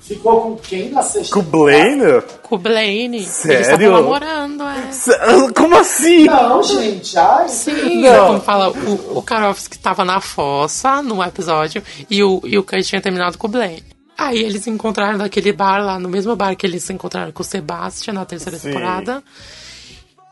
Ficou 0.07 0.41
com 0.41 0.57
quem 0.57 0.91
na 0.91 1.03
sexta 1.03 1.35
Com 1.35 1.41
o 1.41 1.43
Blaine? 1.43 2.23
Com 2.43 2.55
o 2.55 2.59
Blaine. 2.59 3.17
Eles 3.17 3.29
Sério? 3.29 3.61
estavam 3.61 3.91
namorando, 3.93 4.63
é. 4.63 5.53
Como 5.53 5.77
assim? 5.77 6.25
Não, 6.25 6.63
gente, 6.63 7.19
ai. 7.19 7.49
Sim, 7.49 8.01
Não. 8.03 8.27
como 8.29 8.41
fala, 8.41 8.71
o, 8.71 9.19
o 9.19 9.23
Karofsky 9.23 9.79
tava 9.79 10.05
na 10.05 10.21
fossa 10.21 11.03
no 11.03 11.23
episódio 11.23 11.83
e 12.09 12.23
o, 12.23 12.41
e 12.45 12.57
o 12.57 12.63
Kurt 12.63 12.85
tinha 12.85 13.01
terminado 13.01 13.37
com 13.37 13.47
o 13.47 13.51
Blaine. 13.51 13.83
Aí 14.17 14.39
eles 14.39 14.63
se 14.63 14.71
encontraram 14.71 15.19
naquele 15.19 15.53
bar 15.53 15.85
lá, 15.85 15.99
no 15.99 16.09
mesmo 16.09 16.35
bar 16.35 16.57
que 16.57 16.67
eles 16.67 16.85
se 16.85 16.93
encontraram 16.93 17.33
com 17.33 17.43
o 17.43 17.45
Sebastian 17.45 18.15
na 18.15 18.25
terceira 18.25 18.59
Sim. 18.59 18.69
temporada. 18.69 19.23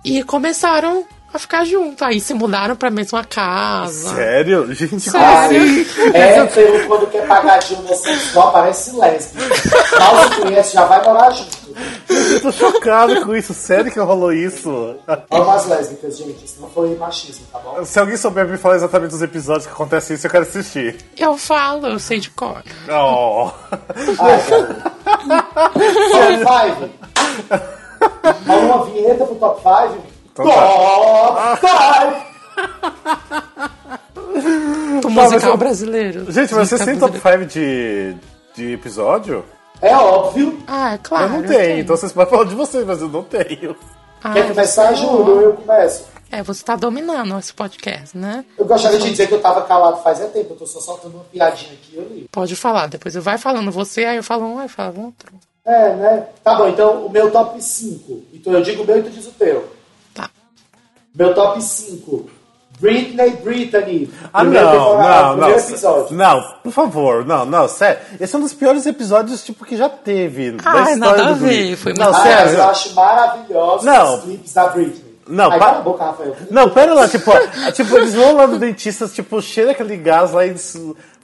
E 0.04 0.22
começaram 0.22 1.04
a 1.34 1.38
ficar 1.38 1.64
juntos. 1.64 2.00
Aí 2.02 2.20
se 2.20 2.32
mudaram 2.32 2.76
pra 2.76 2.90
mesma 2.90 3.24
casa. 3.24 4.14
Sério? 4.14 4.72
Gente, 4.72 5.00
Sério? 5.00 5.86
Hétero, 6.14 6.86
quando 6.86 7.06
quer 7.10 7.26
pagar 7.26 7.58
de 7.58 7.74
homossexual, 7.74 8.52
parece 8.52 8.96
lésbico. 8.96 9.42
Mal 9.98 10.28
se 10.32 10.40
conhece, 10.40 10.74
já 10.74 10.84
vai 10.84 11.02
morar 11.04 11.30
junto. 11.30 11.64
eu 12.08 12.40
tô 12.40 12.52
chocado 12.52 13.26
com 13.26 13.34
isso. 13.34 13.52
Sério 13.52 13.90
que 13.90 13.98
rolou 13.98 14.32
isso? 14.32 14.96
Amo 15.30 15.50
as 15.50 15.66
lésbicas, 15.66 16.16
gente. 16.16 16.44
Isso 16.44 16.60
não 16.60 16.70
foi 16.70 16.94
machismo, 16.96 17.46
tá 17.52 17.58
bom? 17.58 17.84
Se 17.84 17.98
alguém 17.98 18.16
souber 18.16 18.46
me 18.46 18.56
falar 18.56 18.76
exatamente 18.76 19.14
os 19.14 19.22
episódios 19.22 19.66
que 19.66 19.72
acontece 19.72 20.14
isso, 20.14 20.26
eu 20.26 20.30
quero 20.30 20.44
assistir. 20.44 20.96
Eu 21.18 21.36
falo, 21.36 21.88
eu 21.88 21.98
sei 21.98 22.20
de 22.20 22.30
cor. 22.30 22.62
Oh. 22.88 23.50
Ai, 24.20 24.40
cara. 24.48 24.94
Top 26.12 26.38
5. 26.38 27.74
Rola 28.46 28.60
uma 28.60 28.84
vinheta 28.86 29.24
pro 29.24 29.34
top 29.34 29.60
5. 29.62 30.13
Então 30.34 30.44
tá. 30.46 31.56
Top 31.60 32.20
5! 32.20 32.34
O 35.04 35.10
mas 35.10 35.32
musical 35.32 35.50
eu- 35.52 35.56
brasileiro. 35.56 36.32
Gente, 36.32 36.54
mas 36.54 36.68
vocês 36.68 36.80
têm 36.84 36.94
Musical 36.94 37.08
top 37.10 37.20
brasileiro. 37.20 37.50
5 37.50 38.16
de, 38.54 38.64
de 38.68 38.72
episódio? 38.74 39.44
É 39.80 39.94
óbvio. 39.96 40.58
Ah, 40.66 40.94
é 40.94 40.98
claro. 40.98 41.24
eu 41.24 41.28
não 41.30 41.40
eu 41.40 41.46
tenho, 41.48 41.78
então 41.80 41.96
vocês 41.96 42.12
podem 42.12 42.30
falar 42.30 42.44
de 42.44 42.54
vocês, 42.54 42.84
mas 42.86 43.00
eu 43.02 43.08
não 43.08 43.22
tenho. 43.22 43.76
Ah, 44.22 44.32
Quer 44.32 44.48
começar, 44.48 44.88
você- 44.90 44.96
Júlio? 44.96 45.40
Eu 45.40 45.52
começo. 45.54 46.04
É, 46.30 46.42
você 46.42 46.64
tá 46.64 46.74
dominando 46.74 47.38
esse 47.38 47.52
podcast, 47.54 48.16
né? 48.16 48.44
Eu 48.58 48.64
gostaria 48.64 48.98
de 48.98 49.10
dizer 49.10 49.28
que 49.28 49.34
eu 49.34 49.40
tava 49.40 49.62
calado 49.62 50.02
faz 50.02 50.20
é 50.20 50.26
tempo. 50.26 50.54
Eu 50.54 50.56
tô 50.56 50.66
só 50.66 50.80
soltando 50.80 51.14
uma 51.14 51.24
piadinha 51.24 51.72
aqui 51.74 51.94
e 51.96 51.98
ali. 51.98 52.28
Pode 52.32 52.56
falar, 52.56 52.86
depois 52.88 53.14
eu 53.14 53.22
vai 53.22 53.38
falando 53.38 53.70
você, 53.70 54.04
aí 54.04 54.16
eu 54.16 54.22
falo 54.24 54.44
um, 54.46 54.58
aí 54.58 54.68
fala 54.68 54.94
outro. 54.98 55.32
É, 55.64 55.94
né? 55.94 56.26
Tá 56.42 56.54
bom, 56.56 56.68
então 56.68 57.06
o 57.06 57.10
meu 57.10 57.30
top 57.30 57.60
5. 57.62 58.22
Então 58.32 58.52
eu 58.52 58.62
digo 58.62 58.82
o 58.82 58.86
meu 58.86 58.98
e 58.98 59.02
tu 59.02 59.10
diz 59.10 59.26
o 59.26 59.32
teu. 59.32 59.68
Meu 61.14 61.34
top 61.34 61.62
5. 61.62 62.28
Britney 62.80 63.30
Brittany. 63.36 64.10
Ah, 64.32 64.42
não, 64.42 64.98
não, 64.98 65.36
não. 65.36 65.50
episódio. 65.50 66.16
Não, 66.16 66.42
por 66.62 66.72
favor, 66.72 67.24
não, 67.24 67.46
não, 67.46 67.68
sério. 67.68 68.00
Esse 68.20 68.34
é 68.34 68.38
um 68.38 68.42
dos 68.42 68.52
piores 68.52 68.84
episódios, 68.84 69.44
tipo, 69.44 69.64
que 69.64 69.76
já 69.76 69.88
teve. 69.88 70.52
da 70.52 70.70
Ai, 70.70 70.94
história 70.94 71.24
do 71.26 71.34
ver, 71.36 71.76
foi 71.76 71.92
Não, 71.94 72.08
Ah, 72.08 72.10
mas 72.12 72.22
sério. 72.22 72.52
eu 72.58 72.64
acho 72.64 72.94
maravilhosos 72.94 73.84
Não. 73.86 74.14
os 74.16 74.22
clipes 74.24 74.52
da 74.52 74.66
Britney. 74.68 75.14
Não, 75.26 75.50
Ai, 75.52 75.58
pa- 75.58 75.66
cala 75.66 75.78
a 75.78 75.82
boca, 75.82 76.04
Rafael. 76.04 76.36
Não, 76.50 76.68
pera 76.68 76.92
lá, 76.94 77.08
tipo, 77.08 77.30
ó, 77.30 77.70
tipo, 77.70 77.96
eles 77.96 78.12
vão 78.14 78.34
lá 78.36 78.46
no 78.46 78.58
dentista, 78.58 79.06
tipo, 79.08 79.40
cheira 79.40 79.70
aquele 79.70 79.96
gás 79.96 80.32
lá 80.32 80.44
e 80.44 80.50
eles 80.50 80.76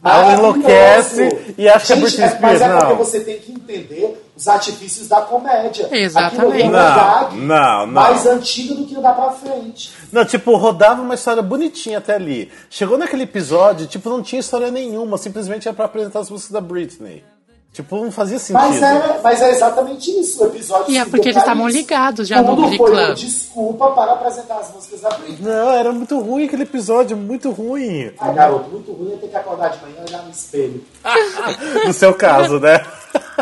Ela 0.02 0.32
enlouquece 0.34 1.22
Maravilhoso. 1.24 1.54
e 1.58 1.68
acha 1.68 1.86
que 1.86 1.92
é 1.92 1.96
Britney 1.96 2.28
Spears, 2.28 2.40
Mas 2.40 2.62
é 2.62 2.78
porque 2.78 2.94
você 2.94 3.20
tem 3.20 3.38
que 3.38 3.52
entender 3.52 4.26
os 4.34 4.48
artifícios 4.48 5.08
da 5.08 5.20
comédia. 5.20 5.88
Exatamente. 5.92 6.36
Aquilo 6.40 6.52
ali 6.52 6.62
é 6.62 6.68
Não, 6.68 7.30
não, 7.32 7.86
não. 7.86 7.92
mais 7.92 8.24
antiga 8.26 8.74
do 8.74 8.86
que 8.86 8.96
andar 8.96 9.14
pra 9.14 9.30
frente. 9.32 9.92
Não, 10.10 10.24
tipo, 10.24 10.56
rodava 10.56 11.02
uma 11.02 11.14
história 11.14 11.42
bonitinha 11.42 11.98
até 11.98 12.14
ali. 12.14 12.50
Chegou 12.70 12.96
naquele 12.96 13.24
episódio, 13.24 13.86
tipo, 13.86 14.08
não 14.08 14.22
tinha 14.22 14.40
história 14.40 14.70
nenhuma, 14.70 15.18
simplesmente 15.18 15.68
era 15.68 15.74
pra 15.76 15.84
apresentar 15.84 16.20
as 16.20 16.30
músicas 16.30 16.52
da 16.52 16.60
Britney. 16.62 17.22
Tipo, 17.72 18.04
não 18.04 18.10
fazia 18.10 18.36
sentido. 18.38 18.68
Mas 18.68 18.82
é, 18.82 19.20
mas 19.22 19.40
é 19.42 19.50
exatamente 19.50 20.10
isso. 20.20 20.42
O 20.42 20.46
episódio 20.48 20.92
E 20.92 20.98
é 20.98 21.04
porque 21.04 21.28
eles 21.28 21.36
estavam 21.36 21.68
ligados 21.68 22.26
já 22.26 22.42
no 22.42 22.56
Tudo 22.56 22.66
Glee 22.66 22.76
foi 22.76 22.90
uma 22.90 23.04
Club. 23.06 23.16
desculpa 23.16 23.90
para 23.92 24.12
apresentar 24.12 24.56
as 24.58 24.74
músicas 24.74 25.00
da 25.02 25.10
Britney. 25.10 25.38
Não, 25.40 25.70
era 25.70 25.92
muito 25.92 26.18
ruim 26.18 26.46
aquele 26.46 26.64
episódio, 26.64 27.16
muito 27.16 27.50
ruim. 27.52 28.12
Ai, 28.18 28.34
garoto, 28.34 28.68
muito 28.70 28.90
ruim 28.92 29.12
é 29.12 29.16
ter 29.18 29.28
que 29.28 29.36
acordar 29.36 29.68
de 29.68 29.80
manhã 29.82 29.94
e 30.04 30.10
olhar 30.10 30.22
no 30.24 30.30
espelho. 30.30 30.84
No 31.86 31.92
seu 31.92 32.12
caso, 32.12 32.58
né? 32.58 32.84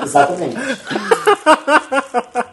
Exatamente. 0.02 0.56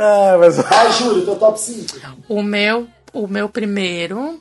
Ah, 0.00 0.36
mas... 0.38 0.56
Vai, 0.56 0.92
Júlio, 0.92 1.24
teu 1.24 1.36
top 1.36 1.58
5. 1.60 1.96
O 2.28 2.42
meu, 2.42 2.88
o 3.12 3.28
meu 3.28 3.48
primeiro 3.48 4.40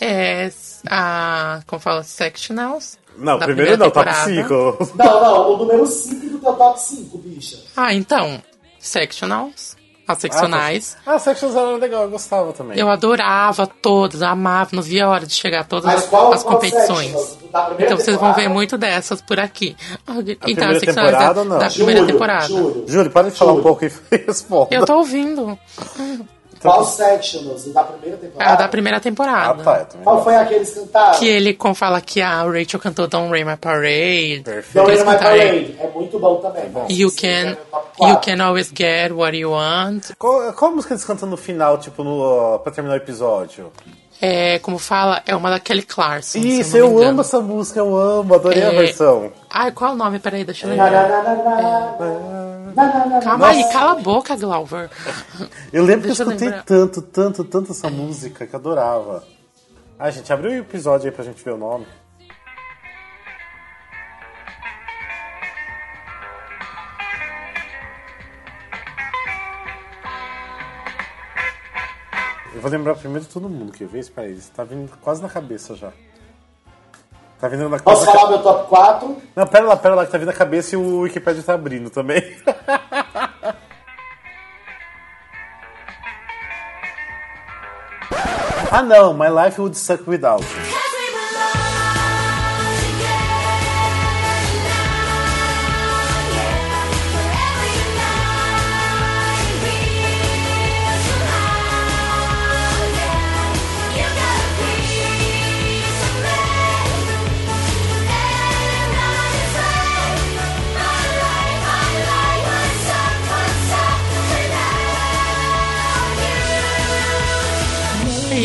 é 0.00 0.48
a. 0.88 1.60
Como 1.66 1.80
fala? 1.80 2.02
Sectionals. 2.04 2.98
Não, 3.18 3.38
primeiro 3.38 3.54
primeira 3.54 3.76
não, 3.76 3.90
top 3.90 4.08
temporada. 4.08 4.78
5. 4.78 4.94
Não, 4.96 5.20
não, 5.22 5.52
o 5.52 5.56
número 5.58 5.86
5 5.86 6.28
do 6.30 6.38
teu 6.38 6.52
top 6.54 6.80
5, 6.80 7.18
bicha. 7.18 7.58
Ah, 7.76 7.92
então. 7.94 8.42
Sectionals. 8.78 9.76
As 10.06 10.16
seccionais. 10.18 10.96
Ah, 11.04 11.18
Sections 11.18 11.54
era 11.54 11.76
legal, 11.76 12.04
eu 12.04 12.08
gostava 12.10 12.50
também. 12.54 12.78
Eu 12.78 12.88
adorava 12.88 13.66
todas, 13.66 14.22
amava, 14.22 14.70
não 14.72 14.82
via 14.82 15.04
a 15.04 15.08
hora 15.10 15.26
de 15.26 15.34
chegar 15.34 15.60
a 15.60 15.64
todas 15.64 15.84
Mas 15.84 15.96
as, 16.04 16.06
qual- 16.08 16.32
as 16.32 16.42
qual 16.42 16.54
competições. 16.54 17.38
Então 17.78 17.94
vocês 17.98 18.16
vão 18.16 18.28
ver 18.28 18.36
temporada? 18.36 18.48
muito 18.54 18.78
dessas 18.78 19.20
por 19.20 19.38
aqui. 19.38 19.76
Ah, 20.06 20.14
então, 20.20 20.34
primeira 20.38 20.70
as 20.72 20.78
seccionais 20.80 21.10
temporada 21.10 21.44
da, 21.44 21.58
da 21.58 21.68
primeira 21.70 22.00
Júlio, 22.00 22.06
temporada. 22.14 22.46
Júlio. 22.48 22.84
Júlio, 22.88 23.10
para 23.10 23.30
de 23.30 23.36
falar 23.36 23.52
um 23.52 23.60
pouco 23.62 23.84
e 23.84 23.90
responda. 24.26 24.74
Eu 24.74 24.86
tô 24.86 24.94
ouvindo. 24.96 25.58
Qual 26.60 26.84
sectionals? 26.84 27.66
O 27.66 27.72
da 27.72 27.84
primeira 27.84 28.16
É 28.16 28.18
temporada? 28.18 28.52
a 28.52 28.56
da 28.56 28.68
primeira 28.68 28.96
Ah, 28.96 29.00
temporada. 29.00 29.62
tá, 29.64 29.78
eu 29.78 29.84
também 29.86 30.04
Qual 30.04 30.16
gosto. 30.16 30.24
foi 30.24 30.36
aqueles 30.36 30.70
que 30.70 30.80
cantaram? 30.80 31.18
Que 31.18 31.28
ele 31.28 31.58
fala 31.74 32.00
que 32.00 32.20
a 32.20 32.42
Rachel 32.42 32.80
cantou 32.80 33.06
Don't 33.06 33.30
Rain 33.30 33.44
My 33.44 33.56
Parade. 33.56 34.42
Perfeito. 34.44 34.74
Don't 34.74 34.90
Rain 34.96 35.04
My 35.10 35.18
Parade. 35.18 35.76
É 35.80 35.90
muito 35.94 36.18
bom 36.18 36.36
também. 36.36 36.64
You 36.90 37.08
Esse 37.08 37.26
é 37.26 37.44
can, 37.44 37.56
top 37.70 37.88
you 38.00 38.16
can 38.20 38.44
always 38.44 38.72
get 38.76 39.12
what 39.12 39.36
you 39.36 39.50
want. 39.50 40.10
Qual, 40.18 40.52
qual 40.52 40.72
música 40.72 40.94
eles 40.94 41.04
cantam 41.04 41.28
no 41.28 41.36
final, 41.36 41.78
tipo, 41.78 42.02
no, 42.04 42.58
pra 42.60 42.72
terminar 42.72 42.94
o 42.94 42.96
episódio? 42.98 43.72
É, 44.20 44.58
como 44.58 44.78
fala, 44.78 45.22
é 45.26 45.36
uma 45.36 45.48
da 45.48 45.60
Kelly 45.60 45.82
Clarkson. 45.82 46.38
Isso, 46.40 46.76
eu 46.76 47.00
amo 47.00 47.20
essa 47.20 47.38
música, 47.40 47.78
eu 47.78 47.96
amo, 47.96 48.34
adorei 48.34 48.64
a 48.64 48.72
É, 48.72 48.76
versão. 48.76 49.30
Ai, 49.48 49.70
qual 49.70 49.92
é 49.92 49.94
o 49.94 49.96
nome? 49.96 50.18
Peraí, 50.18 50.42
deixa 50.44 50.66
eu 50.66 50.70
lembrar. 50.70 50.90
na, 50.90 52.57
Calma 53.22 53.48
aí, 53.48 53.64
cala 53.72 53.92
a 53.92 53.94
boca, 53.96 54.36
Glauber. 54.36 54.90
Eu 55.72 55.84
lembro 55.84 56.06
Deixa 56.06 56.22
eu 56.22 56.26
que 56.26 56.32
eu 56.32 56.36
escutei 56.36 56.48
lembrar. 56.48 56.64
tanto, 56.64 57.02
tanto, 57.02 57.44
tanto 57.44 57.72
essa 57.72 57.90
música 57.90 58.46
que 58.46 58.54
eu 58.54 58.58
adorava. 58.58 59.24
Ah, 59.98 60.10
gente, 60.10 60.32
abriu 60.32 60.50
o 60.52 60.54
episódio 60.54 61.06
aí 61.08 61.12
pra 61.14 61.24
gente 61.24 61.42
ver 61.44 61.52
o 61.52 61.58
nome. 61.58 61.86
Eu 72.54 72.60
vou 72.60 72.70
lembrar 72.70 72.94
primeiro 72.96 73.24
de 73.26 73.32
todo 73.32 73.48
mundo 73.48 73.72
que 73.72 73.84
vê, 73.84 73.98
espera 74.00 74.26
aí, 74.26 74.34
isso 74.34 74.50
tá 74.52 74.64
vindo 74.64 74.90
quase 75.00 75.22
na 75.22 75.28
cabeça 75.28 75.76
já. 75.76 75.92
Tá 77.40 77.46
vindo 77.46 77.68
na 77.68 77.78
Posso 77.78 78.04
falar 78.04 78.30
meu 78.30 78.42
top 78.42 78.68
4? 78.68 79.16
Não, 79.36 79.46
pera 79.46 79.64
lá, 79.64 79.76
pera 79.76 79.94
lá, 79.94 80.04
que 80.04 80.10
tá 80.10 80.18
vindo 80.18 80.26
na 80.26 80.32
cabeça 80.32 80.74
e 80.74 80.78
o 80.78 81.02
Wikipedia 81.02 81.42
tá 81.42 81.54
abrindo 81.54 81.88
também. 81.88 82.20
ah 88.72 88.82
não, 88.82 89.14
My 89.14 89.28
Life 89.28 89.60
Would 89.60 89.78
Suck 89.78 90.02
Without. 90.10 90.44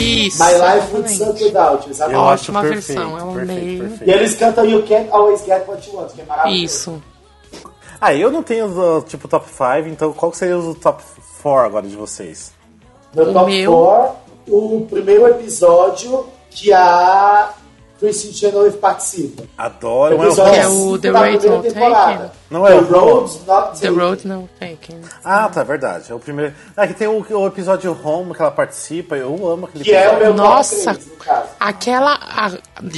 Isso. 0.04 0.44
My 0.44 0.52
Life. 0.52 1.16
Suck 1.16 1.44
Without 1.44 1.84
You, 1.86 1.92
exatamente. 1.92 2.20
Eu 2.22 2.30
acho 2.30 2.44
Ótima 2.44 2.62
perfeito, 2.62 3.00
versão, 3.02 3.18
eu 3.20 3.34
perfeito, 3.36 3.52
amei. 3.62 3.80
perfeito. 3.80 4.10
E 4.10 4.14
eles 4.14 4.36
cantam 4.36 4.66
You 4.66 4.84
Can't 4.88 5.10
Always 5.12 5.46
Get 5.46 5.68
What 5.68 5.90
You 5.90 5.96
Want, 5.98 6.12
que 6.14 6.22
é 6.22 6.26
maravilhoso. 6.26 6.64
Isso. 6.66 7.04
Ah, 8.02 8.14
eu 8.14 8.30
não 8.32 8.44
tenho 8.44 8.66
uh, 8.98 9.02
tipo 9.02 9.28
top 9.28 9.48
5, 9.50 9.88
então 9.88 10.12
qual 10.14 10.32
que 10.32 10.38
seria 10.38 10.58
o 10.58 10.76
top 10.76 11.02
4 11.42 11.66
agora 11.66 11.88
de 11.88 11.96
vocês? 11.96 12.52
Meu 13.16 13.30
O 13.30 13.34
top 13.34 13.52
meu- 13.52 13.72
4, 13.72 14.16
o 14.50 14.88
primeiro 14.90 15.28
episódio 15.28 16.26
que 16.50 16.74
a 16.74 17.54
Christine 18.04 18.34
Chenoweth 18.34 18.74
participa. 18.80 19.44
Adoro, 19.58 20.16
é 20.16 20.18
o 20.28 20.42
é 20.56 20.68
o 20.68 21.00
The 21.00 21.12
da 21.12 21.20
Road 21.20 21.48
Not. 21.48 21.74
Taken. 21.74 22.32
Não 22.52 22.68
é 22.68 22.72
The 22.72 22.78
o 22.78 22.84
Road 22.92 23.40
Not 23.48 23.80
The. 23.80 23.88
Road 23.88 24.28
No 24.28 24.50
Taken. 24.60 25.02
Ah, 25.24 25.48
tá, 25.48 25.64
verdade. 25.64 26.12
É 26.12 26.16
o 26.16 26.20
primeiro. 26.20 26.54
Ah, 26.76 26.86
que 26.86 26.94
tem 26.94 27.08
o, 27.08 27.26
o 27.26 27.48
episódio 27.48 27.98
Home 28.04 28.34
que 28.36 28.42
ela 28.42 28.52
participa, 28.52 29.16
eu 29.16 29.48
amo 29.48 29.68
aquele 29.68 29.86
Que 29.86 29.94
é 29.94 30.10
o 30.12 30.20
meu 30.20 30.34
Nossa, 30.34 30.76
top 30.94 30.98
3, 30.98 31.08
no 31.08 31.16
caso. 31.24 31.50
aquela. 31.58 32.14
a- 32.16 32.52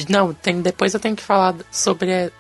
não, 0.10 0.34
tem, 0.34 0.60
depois 0.60 0.96
eu 0.96 1.00
tenho 1.00 1.16
que 1.16 1.22
falar 1.24 1.54
sobre 1.72 2.32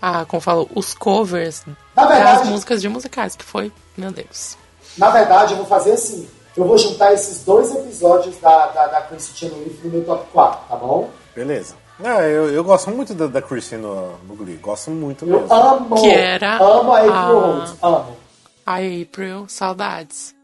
a, 0.00 0.24
como 0.24 0.40
falo, 0.40 0.66
os 0.74 0.94
covers 0.94 1.62
Na 1.94 2.06
verdade- 2.06 2.38
das 2.38 2.48
músicas 2.48 2.80
de 2.80 2.88
musicais, 2.88 3.36
que 3.36 3.44
foi, 3.44 3.70
meu 3.98 4.10
Deus. 4.10 4.56
Na 4.96 5.10
verdade, 5.10 5.52
eu 5.52 5.58
vou 5.58 5.66
fazer 5.66 5.92
assim. 5.92 6.26
Eu 6.56 6.64
vou 6.64 6.78
juntar 6.78 7.12
esses 7.12 7.44
dois 7.44 7.70
episódios 7.72 8.36
da, 8.38 8.66
da, 8.68 8.86
da 8.86 9.00
Christine 9.02 9.50
Chenoweth 9.52 9.78
no 9.84 9.90
meu 9.90 10.04
top 10.04 10.26
4, 10.32 10.60
tá 10.70 10.74
bom? 10.76 11.10
Beleza. 11.36 11.74
Ah, 12.02 12.22
eu, 12.22 12.48
eu 12.50 12.62
gosto 12.62 12.90
muito 12.90 13.12
da, 13.14 13.26
da 13.26 13.42
Christine 13.42 13.82
no, 13.82 14.16
no 14.18 14.34
Glee. 14.36 14.56
Gosto 14.56 14.90
muito 14.90 15.24
Eu 15.26 15.40
mesmo. 15.40 15.52
amo, 15.54 16.00
Que 16.00 16.08
era 16.10 16.56
amo 16.62 16.92
a 16.92 16.98
April 16.98 17.12
a- 17.12 17.22
Holmes, 17.30 17.74
amo. 17.82 18.16
A 18.64 18.74
April, 18.76 19.46
saudades. 19.48 20.34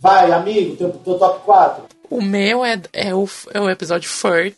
Vai, 0.00 0.32
amigo, 0.32 0.76
teu, 0.76 0.90
teu 0.90 1.18
top 1.18 1.40
4. 1.44 1.84
O 2.10 2.20
meu 2.22 2.64
é, 2.64 2.80
é, 2.92 3.14
o, 3.14 3.28
é 3.52 3.60
o 3.60 3.70
episódio 3.70 4.08
Furt 4.08 4.54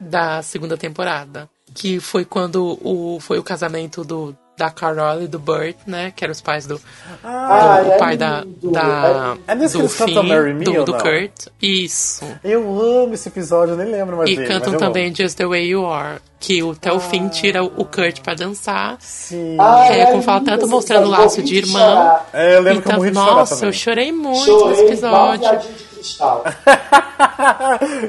da 0.00 0.42
segunda 0.42 0.76
temporada. 0.76 1.48
Que 1.74 2.00
foi 2.00 2.24
quando 2.24 2.78
o, 2.82 3.18
foi 3.20 3.38
o 3.38 3.42
casamento 3.42 4.02
do, 4.04 4.36
da 4.58 4.70
Carol 4.70 5.22
e 5.22 5.28
do 5.28 5.38
Burt, 5.38 5.76
né? 5.86 6.12
Que 6.14 6.24
eram 6.24 6.32
os 6.32 6.40
pais 6.40 6.66
do, 6.66 6.80
Ah, 7.24 7.80
do 7.84 7.92
é 7.92 7.98
pai 7.98 8.16
da, 8.16 8.40
lindo, 8.40 8.72
da, 8.72 9.36
É 9.46 9.54
nesse 9.54 9.72
que 9.74 9.78
do 9.78 9.84
eles 9.84 9.96
cantam 9.96 10.22
Finn, 10.24 10.28
Marry 10.28 10.52
Me 10.52 10.64
do, 10.64 10.74
ou 10.80 10.84
do? 10.84 10.94
Kurt. 10.94 11.46
Isso. 11.62 12.24
Eu 12.44 12.60
amo 12.80 13.14
esse 13.14 13.28
episódio, 13.28 13.72
eu 13.74 13.78
nem 13.78 13.86
lembro 13.90 14.16
mais 14.16 14.28
E 14.28 14.34
dele. 14.36 14.48
cantam 14.48 14.72
mas 14.72 14.82
eu 14.82 14.86
também 14.88 15.06
amo. 15.06 15.16
Just 15.16 15.36
the 15.38 15.46
Way 15.46 15.66
You 15.68 15.86
Are. 15.86 16.18
Que 16.40 16.62
o 16.62 16.70
até 16.72 16.92
o 16.92 17.00
fim 17.00 17.28
tira 17.28 17.62
o 17.64 17.84
Kurt 17.84 18.20
pra 18.20 18.34
dançar. 18.34 18.96
Sim. 19.00 19.56
Ah, 19.58 19.86
É, 19.90 20.06
como 20.06 20.22
fala, 20.22 20.40
tanto 20.44 20.68
mostrando 20.68 21.06
o 21.06 21.10
laço 21.10 21.42
de 21.42 21.56
irmã. 21.56 22.16
É, 22.32 22.56
eu 22.56 22.60
lembro 22.62 22.82
que 22.82 22.88
eu 22.88 22.92
Então, 22.92 22.98
morri 22.98 23.10
de 23.10 23.14
nossa, 23.16 23.54
também. 23.54 23.68
eu 23.68 23.72
chorei 23.72 24.12
muito 24.12 24.38
nesse 24.38 24.46
Chorei 24.46 24.84
um 24.84 24.88
episódio. 24.88 25.48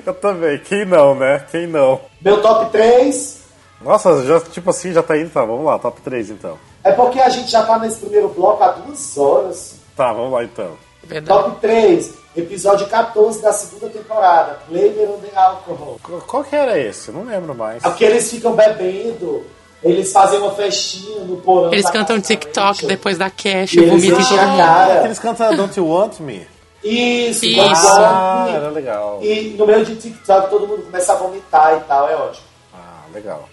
eu 0.05 0.13
também. 0.15 0.59
Quem 0.59 0.85
não, 0.85 1.15
né? 1.15 1.43
Quem 1.51 1.67
não? 1.67 2.01
Meu 2.21 2.41
top 2.41 2.71
3 2.71 3.38
Nossa, 3.81 4.23
já, 4.25 4.39
tipo 4.41 4.69
assim, 4.69 4.91
já 4.93 5.01
tá 5.01 5.17
indo. 5.17 5.29
Tá, 5.29 5.43
vamos 5.45 5.65
lá, 5.65 5.79
top 5.79 6.01
3 6.01 6.31
então. 6.31 6.57
é 6.83 6.91
porque 6.91 7.19
a 7.19 7.29
gente 7.29 7.49
já 7.51 7.63
tá 7.63 7.79
nesse 7.79 7.99
primeiro 7.99 8.29
bloco 8.29 8.63
há 8.63 8.71
duas 8.71 9.17
horas. 9.17 9.75
Tá, 9.95 10.11
vamos 10.13 10.31
lá 10.33 10.43
então. 10.43 10.71
Verdade. 11.03 11.43
Top 11.43 11.59
3, 11.61 12.13
episódio 12.35 12.87
14 12.87 13.41
da 13.41 13.53
segunda 13.53 13.91
temporada, 13.91 14.59
Flavor 14.67 15.15
on 15.15 15.19
the 15.19 15.39
Alcohol. 15.39 15.99
Qual, 16.27 16.43
que 16.43 16.55
era 16.55 16.77
esse? 16.77 17.09
Eu 17.09 17.15
não 17.15 17.23
lembro 17.23 17.55
mais. 17.55 17.83
É 17.83 17.89
porque 17.89 18.03
eles 18.05 18.29
ficam 18.29 18.53
bebendo, 18.53 19.45
eles 19.83 20.11
fazem 20.11 20.39
uma 20.39 20.51
festinha 20.51 21.21
no 21.21 21.37
porão. 21.37 21.71
Eles 21.71 21.89
cantam 21.89 22.19
TikTok 22.19 22.85
depois 22.85 23.17
da 23.17 23.29
cash, 23.29 23.73
E 23.73 23.79
eles 23.79 24.05
vomitam 24.05 24.19
em 24.19 24.39
a 24.39 24.57
cara. 24.57 25.05
Eles 25.05 25.19
cantam 25.19 25.55
Don't 25.55 25.79
You 25.79 25.87
Want 25.87 26.19
Me? 26.19 26.45
Isso, 26.83 27.45
Isso. 27.45 27.87
Ah, 27.97 28.47
era 28.53 28.69
legal. 28.69 29.19
E 29.21 29.55
no 29.57 29.65
meio 29.65 29.85
de 29.85 29.95
TikTok 29.95 30.49
todo 30.49 30.67
mundo 30.67 30.83
começa 30.83 31.13
a 31.13 31.15
vomitar 31.15 31.77
e 31.77 31.79
tal, 31.81 32.09
é 32.09 32.15
ótimo. 32.15 32.45
Ah, 32.73 33.03
legal. 33.13 33.49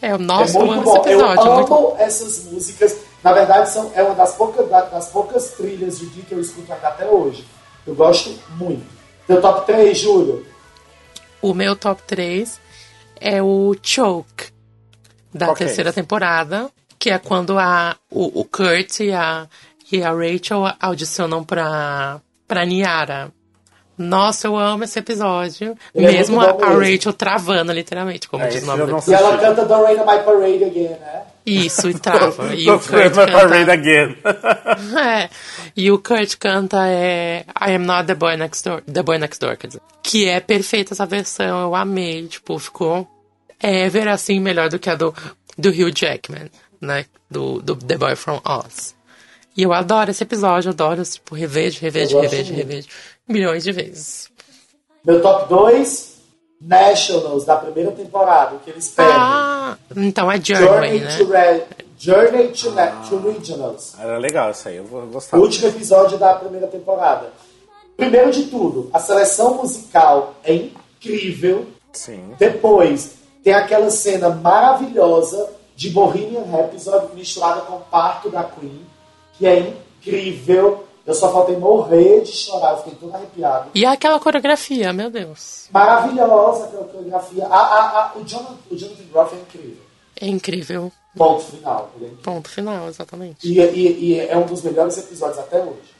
É, 0.00 0.16
nossa, 0.16 0.58
é 0.58 0.62
muito 0.62 0.82
bom. 0.82 0.96
esse 1.00 1.08
episódio. 1.10 1.44
eu 1.46 1.54
muito 1.54 1.74
amo 1.74 1.96
essas 1.98 2.44
músicas. 2.44 2.96
Na 3.22 3.32
verdade, 3.32 3.68
são, 3.70 3.90
é 3.94 4.02
uma 4.02 4.14
das 4.14 4.34
poucas, 4.34 4.68
da- 4.68 4.82
das 4.84 5.08
poucas 5.10 5.50
trilhas 5.52 5.98
de 5.98 6.06
dia 6.10 6.24
que 6.24 6.32
eu 6.34 6.40
escuto 6.40 6.72
até 6.72 7.06
hoje. 7.06 7.44
Eu 7.86 7.94
gosto 7.94 8.38
muito. 8.56 8.86
Teu 9.26 9.40
top 9.40 9.66
3, 9.66 9.98
Júlio? 9.98 10.46
O 11.42 11.52
meu 11.52 11.74
top 11.76 12.02
3 12.06 12.60
é 13.20 13.42
o 13.42 13.74
Choke. 13.82 14.50
da 15.34 15.48
é 15.50 15.54
terceira 15.54 15.92
temporada, 15.92 16.70
que 16.98 17.10
é 17.10 17.18
quando 17.18 17.58
a, 17.58 17.96
o, 18.10 18.40
o 18.40 18.44
Kurt 18.44 19.00
e 19.00 19.12
a, 19.12 19.46
e 19.92 20.02
a 20.02 20.10
Rachel 20.12 20.64
audicionam 20.80 21.44
pra, 21.44 22.20
pra 22.46 22.64
Niara. 22.64 23.32
Nossa, 23.98 24.46
eu 24.46 24.56
amo 24.56 24.84
esse 24.84 24.96
episódio. 24.96 25.76
Ele 25.92 26.06
é 26.06 26.12
mesmo 26.12 26.40
a, 26.40 26.50
a. 26.50 26.68
Rachel 26.78 27.12
travando, 27.12 27.72
literalmente, 27.72 28.28
como 28.28 28.44
É, 28.44 28.48
diz 28.48 28.62
o 28.62 28.66
nome 28.66 28.86
do 28.86 29.10
E 29.10 29.12
ela 29.12 29.36
canta 29.38 29.64
Don't 29.64 29.84
Rain 29.84 29.98
My 29.98 30.24
Parade 30.24 30.64
Again, 30.64 30.88
né? 31.00 31.22
Isso, 31.44 31.90
e 31.90 31.94
trava. 31.98 32.54
e 32.54 32.70
o 32.70 32.78
Kurt 32.78 33.16
my 33.16 33.32
parade 33.32 33.66
canta... 33.66 33.72
again. 33.72 34.16
É, 34.98 35.30
e 35.76 35.90
o 35.90 35.98
Kurt 35.98 36.36
canta 36.36 36.86
é 36.86 37.44
I 37.60 37.74
Am 37.74 37.84
Not 37.84 38.06
the 38.06 38.14
Boy 38.14 38.36
Next 38.36 38.62
Door, 38.64 38.82
The 38.82 39.02
Boy 39.02 39.18
Next 39.18 39.40
Door, 39.40 39.56
quer 39.56 39.66
dizer. 39.66 39.82
Que 40.02 40.28
é 40.28 40.38
perfeita 40.38 40.94
essa 40.94 41.04
versão, 41.06 41.62
eu 41.62 41.74
amei, 41.74 42.26
tipo, 42.28 42.58
ficou 42.58 43.08
ever 43.60 44.08
assim 44.08 44.38
melhor 44.38 44.68
do 44.68 44.78
que 44.78 44.88
a 44.88 44.94
do, 44.94 45.12
do 45.56 45.70
Hugh 45.70 45.92
Jackman, 45.92 46.50
né, 46.80 47.06
do, 47.30 47.60
do 47.60 47.74
The 47.74 47.96
Boy 47.96 48.14
From 48.14 48.40
Oz. 48.44 48.94
E 49.56 49.62
eu 49.64 49.72
adoro 49.72 50.10
esse 50.10 50.22
episódio, 50.22 50.70
adoro, 50.70 51.02
tipo, 51.02 51.34
revejo, 51.34 51.80
revejo, 51.80 52.20
revejo, 52.20 52.54
revejo, 52.54 52.88
milhões 53.28 53.62
de 53.64 53.72
vezes. 53.72 54.28
Meu 55.04 55.20
top 55.22 55.48
2, 55.48 56.18
Nationals, 56.60 57.44
da 57.44 57.56
primeira 57.56 57.92
temporada, 57.92 58.56
que 58.64 58.70
eles 58.70 58.88
perdem. 58.88 59.14
Ah, 59.16 59.76
então 59.96 60.30
é 60.30 60.40
Journey, 60.40 60.66
Journey, 60.66 61.00
né? 61.00 61.16
to 61.18 61.24
Re- 61.26 61.64
Journey 61.98 62.48
to, 62.48 62.70
Ne- 62.72 62.92
to 63.08 63.18
Regionals. 63.18 63.94
Era 63.98 64.18
legal 64.18 64.50
isso 64.50 64.68
aí, 64.68 64.76
eu 64.76 64.84
vou 64.84 65.02
O 65.04 65.06
gostar. 65.06 65.36
último 65.38 65.68
episódio 65.68 66.18
da 66.18 66.34
primeira 66.34 66.66
temporada. 66.66 67.32
Primeiro 67.96 68.30
de 68.32 68.44
tudo, 68.44 68.90
a 68.92 68.98
seleção 68.98 69.54
musical 69.54 70.34
é 70.44 70.54
incrível. 70.54 71.66
Sim. 71.92 72.34
Depois, 72.38 73.14
tem 73.42 73.54
aquela 73.54 73.90
cena 73.90 74.28
maravilhosa 74.30 75.48
de 75.76 75.90
Bohemian 75.90 76.42
Rhapsody 76.42 77.14
misturada 77.14 77.60
com 77.62 77.76
o 77.76 77.80
parto 77.80 78.28
da 78.30 78.42
Queen, 78.44 78.84
que 79.34 79.46
é 79.46 79.60
incrível. 79.60 80.84
Eu 81.08 81.14
só 81.14 81.32
faltei 81.32 81.56
morrer 81.56 82.20
de 82.20 82.30
chorar, 82.32 82.72
eu 82.72 82.76
fiquei 82.78 82.94
todo 83.00 83.14
arrepiado. 83.14 83.70
E 83.74 83.86
aquela 83.86 84.20
coreografia, 84.20 84.92
meu 84.92 85.10
Deus. 85.10 85.66
Maravilhosa 85.72 86.66
aquela 86.66 86.84
coreografia. 86.84 87.46
A, 87.46 87.56
a, 87.56 87.98
a, 88.00 88.12
o, 88.18 88.24
Jonathan, 88.24 88.56
o 88.70 88.76
Jonathan 88.76 89.04
Groff 89.10 89.34
é 89.34 89.38
incrível. 89.40 89.76
É 90.20 90.26
incrível. 90.26 90.92
Ponto 91.16 91.42
final. 91.44 91.90
É 91.94 91.96
incrível. 91.96 92.18
Ponto 92.22 92.48
final, 92.50 92.88
exatamente. 92.88 93.48
E, 93.48 93.58
e- 93.58 94.04
e 94.04 94.20
é 94.20 94.36
um 94.36 94.44
dos 94.44 94.62
melhores 94.62 94.98
episódios 94.98 95.38
até 95.38 95.58
hoje. 95.62 95.94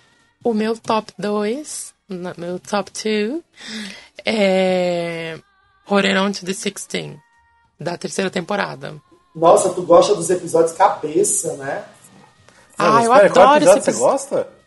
O 0.45 0.53
meu 0.53 0.77
top 0.77 1.11
2, 1.19 1.95
meu 2.37 2.59
top 2.61 2.91
2, 2.93 3.41
é 4.27 5.39
Holding 5.87 6.17
On 6.19 6.33
to 6.33 6.41
the 6.41 6.53
16, 6.53 7.17
da 7.81 7.97
terceira 7.97 8.31
temporada. 8.31 8.95
Nossa, 9.35 9.71
tu 9.71 9.83
gosta 9.83 10.15
dos 10.15 10.29
episódios 10.31 10.73
cabeça, 10.73 11.55
né? 11.57 11.85
Ah, 12.77 12.93
mas 12.93 13.07
eu 13.07 13.13
espera, 13.15 13.33
qual 13.33 13.47
adoro 13.47 13.57
episódio 13.65 13.79
esse 13.79 13.85
você 13.85 13.91
episódio. 13.91 14.13
gosta? 14.13 14.58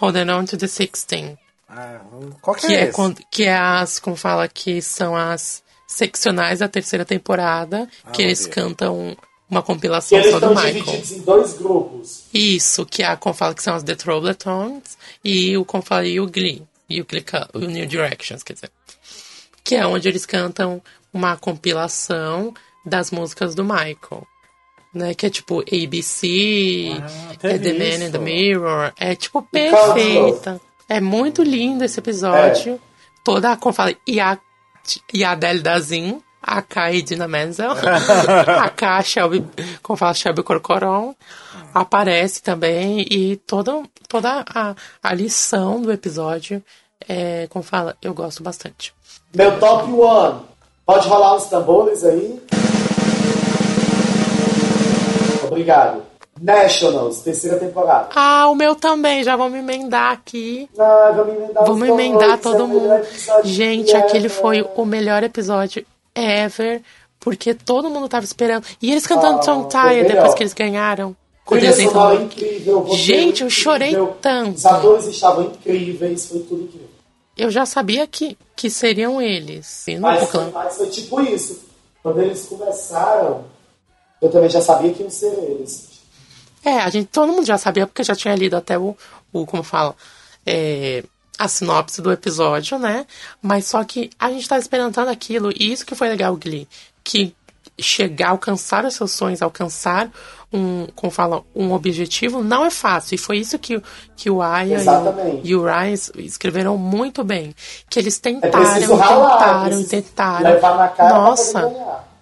Holding 0.00 0.30
On 0.30 0.44
to 0.44 0.56
the 0.56 0.66
16, 0.66 1.36
Ah, 1.68 2.00
qual 2.40 2.54
que, 2.56 2.66
que 2.66 2.72
é, 2.74 2.76
é, 2.80 2.82
esse? 2.84 2.92
quando, 2.92 3.20
que 3.30 3.44
é 3.44 3.56
as, 3.56 3.98
como 3.98 4.16
fala, 4.16 4.46
que 4.48 4.80
são 4.80 5.14
as 5.16 5.62
seccionais 5.86 6.60
da 6.60 6.68
terceira 6.68 7.04
temporada, 7.04 7.88
que 8.12 8.22
eles 8.22 8.42
ok. 8.46 8.52
cantam 8.52 9.16
uma 9.50 9.62
compilação 9.62 10.18
só 10.22 10.30
do 10.30 10.34
estão 10.36 10.50
Michael. 10.54 10.72
divididos 10.84 11.10
em 11.12 11.20
dois 11.22 11.54
grupos. 11.54 12.24
Isso, 12.32 12.84
que 12.86 13.02
é 13.02 13.06
a 13.06 13.16
como 13.16 13.34
fala 13.34 13.54
que 13.54 13.62
são 13.62 13.74
as 13.74 13.82
The 13.82 13.94
Troubletones 13.94 14.98
e 15.24 15.56
o 15.56 15.64
como 15.64 15.82
fala 15.82 16.06
e 16.06 16.20
o 16.20 16.26
Glee, 16.26 16.62
e 16.88 17.00
o, 17.00 17.06
Glee, 17.06 17.22
Cu- 17.24 17.48
o 17.58 17.60
New 17.60 17.86
Directions, 17.86 18.42
quer 18.42 18.52
dizer. 18.54 18.70
Que 19.64 19.74
é 19.76 19.86
onde 19.86 20.06
eles 20.08 20.24
cantam 20.26 20.80
uma 21.12 21.36
compilação 21.36 22.54
das 22.84 23.10
músicas 23.10 23.54
do 23.54 23.64
Michael. 23.64 24.26
Né, 24.94 25.12
que 25.14 25.26
é 25.26 25.30
tipo 25.30 25.60
ABC, 25.60 26.96
Ah, 27.02 27.32
é 27.42 27.58
The 27.58 27.72
Man 27.74 28.06
in 28.06 28.10
the. 28.10 28.18
Mirror, 28.18 28.92
é 28.98 29.14
tipo 29.14 29.42
perfeita. 29.42 30.60
É 30.88 31.00
muito 31.00 31.42
lindo 31.42 31.84
esse 31.84 32.00
episódio. 32.00 32.80
Toda, 33.22 33.54
como 33.56 33.74
fala, 33.74 33.94
e 34.06 34.18
a, 34.18 34.38
e 35.12 35.22
a 35.22 35.32
Adele 35.32 35.60
Dazin, 35.60 36.22
a 36.42 36.62
Kai 36.62 37.02
Dina 37.02 37.28
Menzel, 37.28 37.72
a 38.58 38.70
K, 38.70 39.02
Shelby, 39.02 39.44
como 39.82 39.96
fala, 39.98 40.14
Shelby 40.14 40.42
Corcoran, 40.42 41.14
aparece 41.74 42.42
também 42.42 43.04
e 43.10 43.36
toda, 43.36 43.82
toda 44.08 44.42
a, 44.48 44.74
a 45.02 45.14
lição 45.14 45.82
do 45.82 45.92
episódio, 45.92 46.64
é, 47.06 47.46
como 47.50 47.62
fala, 47.62 47.94
eu 48.00 48.14
gosto 48.14 48.42
bastante. 48.42 48.94
Meu 49.34 49.58
top 49.60 49.92
one. 49.92 50.40
Pode 50.86 51.06
rolar 51.06 51.36
os 51.36 51.44
tambores 51.44 52.02
aí? 52.02 52.40
Obrigado. 55.58 56.02
Nationals, 56.40 57.20
terceira 57.20 57.58
temporada. 57.58 58.10
Ah, 58.14 58.48
o 58.48 58.54
meu 58.54 58.76
também, 58.76 59.24
já 59.24 59.34
vamos 59.34 59.58
emendar 59.58 60.12
aqui. 60.12 60.70
Ah, 60.78 61.12
vamos 61.16 61.34
emendar 61.34 61.62
os 61.64 61.68
Vamos 61.68 61.88
emendar 61.88 62.30
é 62.30 62.36
todo 62.36 62.68
melhor 62.68 62.98
mundo. 62.98 63.06
Gente, 63.44 63.90
que 63.90 63.96
aquele 63.96 64.26
é, 64.26 64.30
foi 64.30 64.64
o 64.76 64.84
melhor 64.84 65.24
episódio 65.24 65.84
ever, 66.14 66.80
porque 67.18 67.54
todo 67.54 67.90
mundo 67.90 68.08
tava 68.08 68.24
esperando. 68.24 68.64
E 68.80 68.92
eles 68.92 69.04
cantando 69.06 69.40
Ah, 69.40 69.42
melhor. 70.02 70.14
depois 70.14 70.34
que 70.34 70.42
eles 70.44 70.54
ganharam. 70.54 71.16
Trilha 71.48 71.72
sonora 71.72 72.14
incrível, 72.22 72.86
Gente, 72.92 73.42
eu 73.42 73.50
chorei 73.50 73.88
incrível, 73.88 74.16
tanto. 74.20 74.56
Os 74.58 74.66
atores 74.66 75.06
estavam 75.06 75.44
incríveis, 75.44 76.26
foi 76.26 76.40
tudo 76.40 76.62
incrível. 76.64 76.88
Eu 77.36 77.50
já 77.50 77.64
sabia 77.64 78.06
que, 78.06 78.36
que 78.54 78.68
seriam 78.68 79.20
eles. 79.20 79.84
Mas 79.98 80.30
mas 80.52 80.76
foi 80.76 80.86
tipo 80.88 81.20
isso. 81.22 81.64
Quando 82.02 82.20
eles 82.20 82.44
começaram, 82.46 83.44
eu 84.20 84.30
também 84.30 84.48
já 84.50 84.60
sabia 84.60 84.92
que 84.92 85.02
iam 85.02 85.10
ser 85.10 85.26
eles. 85.26 85.88
É, 86.64 86.78
a 86.80 86.90
gente, 86.90 87.06
todo 87.08 87.32
mundo 87.32 87.46
já 87.46 87.56
sabia, 87.58 87.86
porque 87.86 88.02
já 88.02 88.14
tinha 88.16 88.34
lido 88.34 88.56
até 88.56 88.78
o, 88.78 88.96
o 89.32 89.46
como 89.46 89.62
fala, 89.62 89.94
é, 90.44 91.04
a 91.38 91.46
sinopse 91.48 92.02
do 92.02 92.10
episódio, 92.10 92.78
né? 92.78 93.06
Mas 93.40 93.66
só 93.66 93.82
que 93.84 94.10
a 94.18 94.30
gente 94.30 94.48
tá 94.48 94.58
experimentando 94.58 95.10
aquilo, 95.10 95.50
e 95.52 95.72
isso 95.72 95.86
que 95.86 95.94
foi 95.94 96.08
legal, 96.08 96.36
Glee, 96.36 96.66
que 97.04 97.34
chegar, 97.78 98.30
alcançar 98.30 98.84
os 98.84 98.94
seus 98.94 99.12
sonhos, 99.12 99.40
alcançar 99.40 100.10
um, 100.52 100.86
como 100.96 101.12
fala, 101.12 101.44
um 101.54 101.72
objetivo, 101.72 102.42
não 102.42 102.64
é 102.64 102.70
fácil. 102.70 103.14
E 103.14 103.18
foi 103.18 103.38
isso 103.38 103.56
que, 103.56 103.76
o- 103.76 103.82
que 104.16 104.28
o 104.28 104.42
Aya 104.42 104.78
e 105.44 105.48
e 105.50 105.54
o 105.54 105.62
Ryan 105.64 105.94
escreveram 106.16 106.76
muito 106.76 107.22
bem. 107.22 107.54
Que 107.88 108.00
eles 108.00 108.16
É 108.18 108.20
tentaram, 108.20 108.50
preciso 108.64 108.94
ralar, 108.96 109.66
é 109.66 109.68
tentaram, 109.70 109.84
tentaram. 109.84 110.50
levar 110.50 110.76
na 110.76 110.88
cara 110.88 111.08
pra 111.10 111.18
Nossa. 111.20 111.60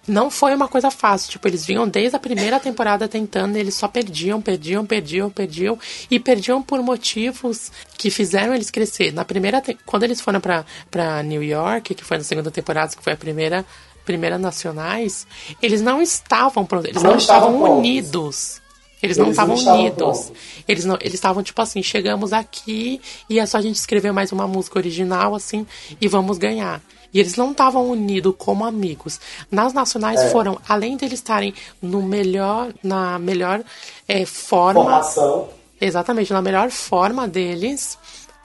Não 0.07 0.31
foi 0.31 0.55
uma 0.55 0.67
coisa 0.67 0.89
fácil. 0.89 1.31
Tipo, 1.31 1.47
eles 1.47 1.65
vinham 1.65 1.87
desde 1.87 2.15
a 2.15 2.19
primeira 2.19 2.59
temporada 2.59 3.07
tentando 3.07 3.57
e 3.57 3.59
eles 3.59 3.75
só 3.75 3.87
perdiam, 3.87 4.41
perdiam, 4.41 4.85
perdiam, 4.85 5.29
perdiam. 5.29 5.77
E 6.09 6.19
perdiam 6.19 6.61
por 6.61 6.81
motivos 6.81 7.71
que 7.97 8.09
fizeram 8.09 8.53
eles 8.55 8.71
crescer. 8.71 9.11
Na 9.11 9.25
primeira... 9.25 9.61
Quando 9.85 10.03
eles 10.03 10.21
foram 10.21 10.39
pra, 10.39 10.65
pra 10.89 11.21
New 11.21 11.43
York, 11.43 11.93
que 11.93 12.03
foi 12.03 12.17
na 12.17 12.23
segunda 12.23 12.49
temporada, 12.49 12.95
que 12.95 13.03
foi 13.03 13.13
a 13.13 13.17
primeira... 13.17 13.65
Primeira 14.05 14.37
Nacionais, 14.37 15.27
eles 15.61 15.81
não 15.81 16.01
estavam 16.01 16.65
prontos, 16.65 16.91
eles 16.91 17.03
Não 17.03 17.11
não, 17.11 17.17
estavam 17.17 17.49
estavam 17.55 17.77
unidos. 17.79 18.61
Eles 19.03 19.17
não 19.17 19.25
Eles 19.25 19.37
não 19.37 19.53
estavam 19.55 19.75
unidos. 19.75 20.31
Eles 20.65 20.85
não, 20.85 20.95
eles 21.01 21.13
estavam 21.13 21.43
tipo 21.43 21.61
assim, 21.61 21.83
chegamos 21.83 22.31
aqui 22.31 23.01
e 23.29 23.37
é 23.37 23.45
só 23.45 23.57
a 23.57 23.61
gente 23.61 23.75
escrever 23.75 24.13
mais 24.13 24.31
uma 24.31 24.47
música 24.47 24.79
original 24.79 25.35
assim 25.35 25.67
e 25.99 26.07
vamos 26.07 26.37
ganhar. 26.37 26.81
E 27.13 27.19
eles 27.19 27.35
não 27.35 27.51
estavam 27.51 27.89
unidos 27.89 28.33
como 28.37 28.65
amigos. 28.65 29.19
Nas 29.49 29.73
nacionais 29.73 30.19
É. 30.21 30.29
foram, 30.29 30.59
além 30.67 30.97
de 30.97 31.05
eles 31.05 31.19
estarem 31.19 31.53
no 31.81 32.01
melhor, 32.01 32.73
na 32.83 33.17
melhor 33.17 33.63
eh, 34.07 34.25
forma, 34.25 34.81
Formação. 34.83 35.49
exatamente 35.79 36.31
na 36.33 36.41
melhor 36.41 36.69
forma 36.69 37.27
deles, 37.27 37.97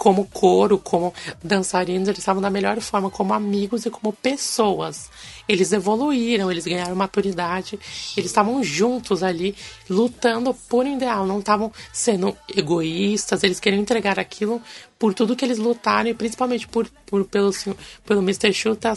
como 0.03 0.27
coro, 0.27 0.81
como 0.81 1.15
dançarinos, 1.45 2.09
eles 2.09 2.19
estavam 2.19 2.43
na 2.43 2.51
melhor 2.51 2.81
forma 2.81 3.09
como 3.09 3.33
amigos 3.33 3.87
e 3.87 3.91
como 3.91 4.13
pessoas. 4.13 5.09
Eles 5.49 5.73
evoluíram, 5.73 6.51
eles 6.51 6.65
ganharam 6.65 6.97
maturidade, 6.97 7.79
eles 8.17 8.29
estavam 8.29 8.65
juntos 8.65 9.23
ali, 9.23 9.55
lutando 9.89 10.53
por 10.69 10.87
um 10.87 10.97
ideal, 10.97 11.25
não 11.25 11.39
estavam 11.39 11.73
sendo 11.93 12.37
egoístas, 12.53 13.45
eles 13.45 13.61
queriam 13.61 13.81
entregar 13.81 14.19
aquilo 14.19 14.61
por 14.99 15.15
tudo 15.15 15.37
que 15.37 15.45
eles 15.45 15.59
lutaram 15.59 16.11
e 16.11 16.15
principalmente 16.15 16.67
por, 16.67 16.89
por 17.07 17.25
pelo, 17.25 17.53
pelo 18.05 18.23
Mr. 18.23 18.53
Shu 18.53 18.75
tá, 18.75 18.97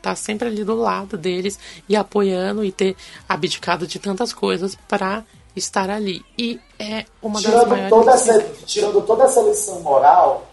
tá 0.00 0.16
sempre 0.16 0.48
ali 0.48 0.64
do 0.64 0.74
lado 0.74 1.18
deles 1.18 1.58
e 1.86 1.94
apoiando 1.94 2.64
e 2.64 2.72
ter 2.72 2.96
abdicado 3.28 3.86
de 3.86 3.98
tantas 3.98 4.32
coisas 4.32 4.78
para 4.88 5.24
estar 5.58 5.90
ali. 5.90 6.24
E 6.38 6.60
é 6.78 7.04
uma 7.22 7.34
das 7.34 7.42
Tirando 7.42 7.68
maiores. 7.68 7.90
toda, 7.90 8.12
essa, 8.12 8.40
tirando 8.66 9.00
toda 9.02 9.24
essa 9.24 9.40
lição 9.42 9.80
moral, 9.80 10.46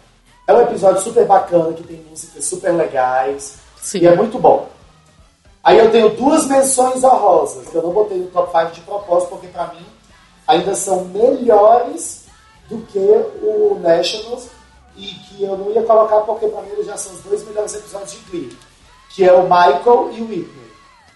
é 0.46 0.52
um 0.52 0.60
episódio 0.62 1.02
super 1.02 1.24
bacana, 1.24 1.72
que 1.72 1.82
tem 1.82 2.04
músicas 2.10 2.44
super 2.44 2.72
legais. 2.72 3.54
Sim. 3.80 4.00
E 4.00 4.06
é 4.06 4.14
muito 4.14 4.38
bom. 4.38 4.68
Aí 5.62 5.78
eu 5.78 5.90
tenho 5.90 6.10
duas 6.10 6.46
menções 6.46 7.02
honrosas, 7.02 7.66
que 7.68 7.74
eu 7.74 7.82
não 7.82 7.90
botei 7.90 8.18
no 8.18 8.26
top 8.28 8.52
5 8.56 8.72
de 8.72 8.80
propósito, 8.82 9.30
porque 9.30 9.48
pra 9.48 9.66
mim 9.68 9.84
ainda 10.46 10.74
são 10.74 11.04
melhores 11.06 12.24
do 12.68 12.78
que 12.86 12.98
o 12.98 13.78
Nationals 13.80 14.48
e 14.96 15.06
que 15.06 15.42
eu 15.42 15.56
não 15.56 15.70
ia 15.72 15.82
colocar 15.82 16.20
porque 16.20 16.46
pra 16.48 16.62
mim 16.62 16.70
eles 16.70 16.86
já 16.86 16.96
são 16.96 17.12
os 17.12 17.20
dois 17.20 17.44
melhores 17.46 17.74
episódios 17.74 18.12
de 18.12 18.18
Glee, 18.30 18.58
que 19.10 19.24
é 19.24 19.32
o 19.32 19.42
Michael 19.42 20.10
e 20.12 20.20
o 20.22 20.28
Whitney. 20.28 20.66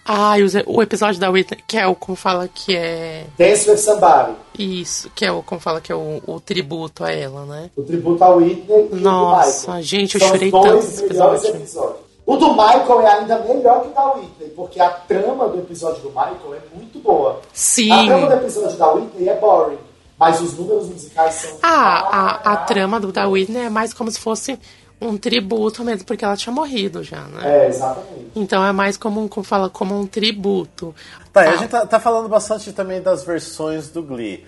Ah, 0.05 0.37
e 0.39 0.43
os- 0.43 0.53
o 0.65 0.81
episódio 0.81 1.19
da 1.19 1.29
Whitney, 1.29 1.63
que 1.67 1.77
é 1.77 1.85
o 1.87 1.95
como 1.95 2.15
fala 2.15 2.47
que 2.47 2.75
é. 2.75 3.25
Dance 3.37 3.69
with 3.69 3.77
Somebody, 3.77 4.33
Isso, 4.57 5.11
que 5.15 5.23
é 5.25 5.31
o 5.31 5.41
como 5.43 5.61
fala 5.61 5.79
que 5.79 5.91
é 5.91 5.95
o, 5.95 6.21
o 6.25 6.39
tributo 6.39 7.03
a 7.03 7.11
ela, 7.11 7.45
né? 7.45 7.69
o 7.77 7.83
tributo 7.83 8.23
ao 8.23 8.37
Whitney 8.37 8.89
e 8.91 8.95
Nossa, 8.95 9.75
o 9.77 9.81
gente, 9.81 10.15
eu 10.15 10.19
São 10.21 10.29
chorei 10.29 10.49
dois 10.51 10.63
tanto 10.97 11.07
melhores 11.13 11.43
episódio. 11.43 11.55
episódios. 11.61 11.97
O 12.25 12.37
do 12.37 12.51
Michael 12.53 13.01
é 13.01 13.07
ainda 13.19 13.39
melhor 13.39 13.81
que 13.81 13.87
o 13.89 13.91
da 13.91 14.13
Whitney, 14.13 14.49
porque 14.55 14.79
a 14.79 14.89
trama 14.89 15.47
do 15.49 15.57
episódio 15.59 16.01
do 16.01 16.09
Michael 16.09 16.55
é 16.55 16.75
muito 16.75 16.99
boa. 16.99 17.41
Sim. 17.53 17.91
A 17.91 18.05
trama 18.05 18.27
do 18.27 18.33
episódio 18.33 18.77
da 18.77 18.91
Whitney 18.93 19.29
é 19.29 19.35
boring, 19.39 19.77
mas 20.19 20.39
os 20.41 20.57
números 20.57 20.87
musicais 20.87 21.33
são. 21.35 21.57
Ah, 21.63 22.39
a, 22.43 22.53
a 22.53 22.57
trama 22.57 22.99
do 22.99 23.11
da 23.11 23.27
Whitney 23.27 23.65
é 23.65 23.69
mais 23.69 23.93
como 23.93 24.09
se 24.11 24.19
fosse 24.19 24.57
um 25.01 25.17
tributo 25.17 25.83
mesmo, 25.83 26.05
porque 26.05 26.23
ela 26.23 26.37
tinha 26.37 26.53
morrido 26.53 27.03
já, 27.03 27.21
né? 27.21 27.63
É, 27.63 27.67
exatamente. 27.67 28.31
Então 28.35 28.63
é 28.63 28.71
mais 28.71 28.95
como, 28.97 29.19
um- 29.21 29.27
como 29.27 29.43
fala, 29.43 29.69
como 29.69 29.99
um 29.99 30.05
tributo. 30.05 30.93
Tá, 31.33 31.45
e 31.45 31.49
Ah, 31.49 31.51
a 31.53 31.55
gente 31.57 31.69
tá, 31.69 31.85
tá 31.85 31.99
falando 31.99 32.29
bastante 32.29 32.71
também 32.71 33.01
das 33.01 33.23
versões 33.23 33.89
do 33.89 34.03
Glee. 34.03 34.45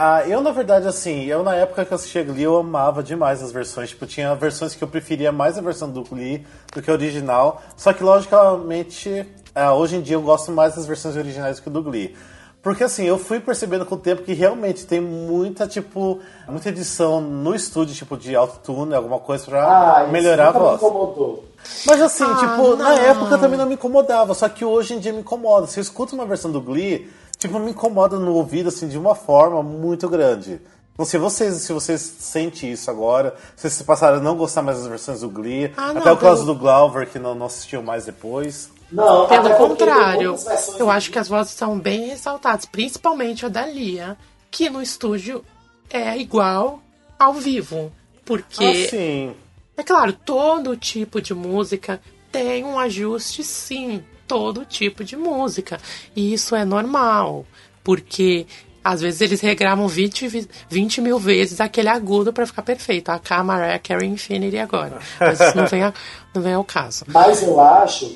Ah, 0.00 0.22
eu, 0.28 0.40
na 0.40 0.52
verdade, 0.52 0.86
assim, 0.86 1.24
eu 1.24 1.42
na 1.42 1.56
época 1.56 1.84
que 1.84 1.92
eu 1.92 1.96
assistia 1.96 2.22
Glee, 2.22 2.44
eu 2.44 2.56
amava 2.56 3.02
demais 3.02 3.42
as 3.42 3.50
versões. 3.50 3.88
Tipo, 3.88 4.06
tinha 4.06 4.32
versões 4.36 4.72
que 4.76 4.84
eu 4.84 4.86
preferia 4.86 5.32
mais 5.32 5.58
a 5.58 5.60
versão 5.60 5.90
do 5.90 6.04
Glee 6.04 6.46
do 6.72 6.80
que 6.80 6.88
a 6.88 6.92
original. 6.92 7.60
Só 7.76 7.92
que, 7.92 8.04
logicamente, 8.04 9.26
ah, 9.54 9.74
hoje 9.74 9.96
em 9.96 10.00
dia 10.00 10.14
eu 10.14 10.22
gosto 10.22 10.52
mais 10.52 10.76
das 10.76 10.86
versões 10.86 11.16
originais 11.16 11.56
do 11.56 11.62
que 11.62 11.70
do 11.70 11.82
Glee. 11.82 12.14
Porque, 12.60 12.82
assim, 12.84 13.04
eu 13.04 13.16
fui 13.18 13.38
percebendo 13.38 13.86
com 13.86 13.94
o 13.94 13.98
tempo 13.98 14.22
que 14.22 14.32
realmente 14.34 14.84
tem 14.84 15.00
muita, 15.00 15.66
tipo, 15.66 16.18
muita 16.48 16.68
edição 16.70 17.20
no 17.20 17.54
estúdio, 17.54 17.94
tipo, 17.94 18.16
de 18.16 18.34
autotune, 18.34 18.94
alguma 18.94 19.20
coisa 19.20 19.44
pra 19.44 19.64
Ah, 19.98 20.02
isso 20.02 20.12
melhorar 20.12 20.44
a 20.48 20.52
nunca 20.52 20.58
me 20.58 20.64
voz. 20.64 20.76
incomodou. 20.82 21.44
Mas 21.86 22.02
assim, 22.02 22.24
Ah, 22.24 22.34
tipo, 22.36 22.76
na 22.76 22.90
não. 22.90 22.98
época 22.98 23.38
também 23.38 23.58
não 23.58 23.66
me 23.66 23.74
incomodava, 23.74 24.34
só 24.34 24.48
que 24.48 24.64
hoje 24.64 24.94
em 24.94 24.98
dia 24.98 25.12
me 25.12 25.20
incomoda. 25.20 25.66
Se 25.68 25.78
eu 25.78 25.82
escuto 25.82 26.14
uma 26.16 26.26
versão 26.26 26.50
do 26.50 26.60
Glee, 26.60 27.08
tipo, 27.38 27.58
me 27.60 27.70
incomoda 27.70 28.18
no 28.18 28.34
ouvido, 28.34 28.68
assim, 28.70 28.88
de 28.88 28.98
uma 28.98 29.14
forma 29.14 29.62
muito 29.62 30.08
grande. 30.08 30.60
Não 30.98 31.04
sei 31.04 31.20
vocês, 31.20 31.54
se 31.62 31.72
vocês 31.72 32.00
sentem 32.18 32.72
isso 32.72 32.90
agora, 32.90 33.36
se 33.54 33.70
vocês 33.70 33.82
passaram 33.82 34.16
a 34.16 34.20
não 34.20 34.36
gostar 34.36 34.62
mais 34.62 34.78
das 34.78 34.86
versões 34.88 35.20
do 35.20 35.28
Glee, 35.30 35.72
Ah, 35.76 35.92
não, 35.92 36.00
até 36.00 36.10
o 36.10 36.16
caso 36.16 36.42
pelo- 36.42 36.54
do 36.54 36.60
Glauber, 36.60 37.08
que 37.08 37.20
não, 37.20 37.36
não 37.36 37.46
assistiu 37.46 37.80
mais 37.84 38.04
depois. 38.04 38.68
Não, 38.90 39.26
Pelo 39.28 39.54
contrário, 39.56 40.34
eu 40.78 40.90
acho 40.90 41.10
que 41.10 41.18
as 41.18 41.28
vozes 41.28 41.52
são 41.52 41.78
bem 41.78 42.06
ressaltadas, 42.08 42.64
principalmente 42.64 43.44
a 43.44 43.48
da 43.48 43.66
Lia, 43.66 44.16
que 44.50 44.70
no 44.70 44.80
estúdio 44.80 45.44
é 45.90 46.16
igual 46.16 46.80
ao 47.18 47.34
vivo. 47.34 47.92
Porque, 48.24 48.64
Assim, 48.64 49.34
é 49.76 49.82
claro, 49.82 50.12
todo 50.12 50.76
tipo 50.76 51.20
de 51.20 51.34
música 51.34 52.00
tem 52.32 52.64
um 52.64 52.78
ajuste, 52.78 53.42
sim. 53.44 54.02
Todo 54.26 54.64
tipo 54.66 55.02
de 55.04 55.16
música. 55.16 55.78
E 56.14 56.32
isso 56.34 56.54
é 56.54 56.62
normal. 56.64 57.46
Porque 57.82 58.46
às 58.84 59.00
vezes 59.00 59.20
eles 59.22 59.40
regravam 59.40 59.88
20, 59.88 60.28
vi- 60.28 60.48
20 60.68 61.00
mil 61.00 61.18
vezes 61.18 61.60
aquele 61.60 61.88
agudo 61.88 62.32
pra 62.32 62.46
ficar 62.46 62.62
perfeito. 62.62 63.08
A 63.10 63.18
K, 63.18 63.42
Mariah 63.42 63.78
Carey 63.78 64.08
Infinity 64.08 64.58
agora. 64.58 64.98
Mas 65.18 65.40
isso 65.40 65.56
não 65.56 65.64
vem, 65.68 65.82
a- 65.82 65.94
não 66.34 66.42
vem 66.42 66.52
ao 66.52 66.64
caso. 66.64 67.04
Mas 67.08 67.42
eu 67.42 67.58
acho, 67.58 68.14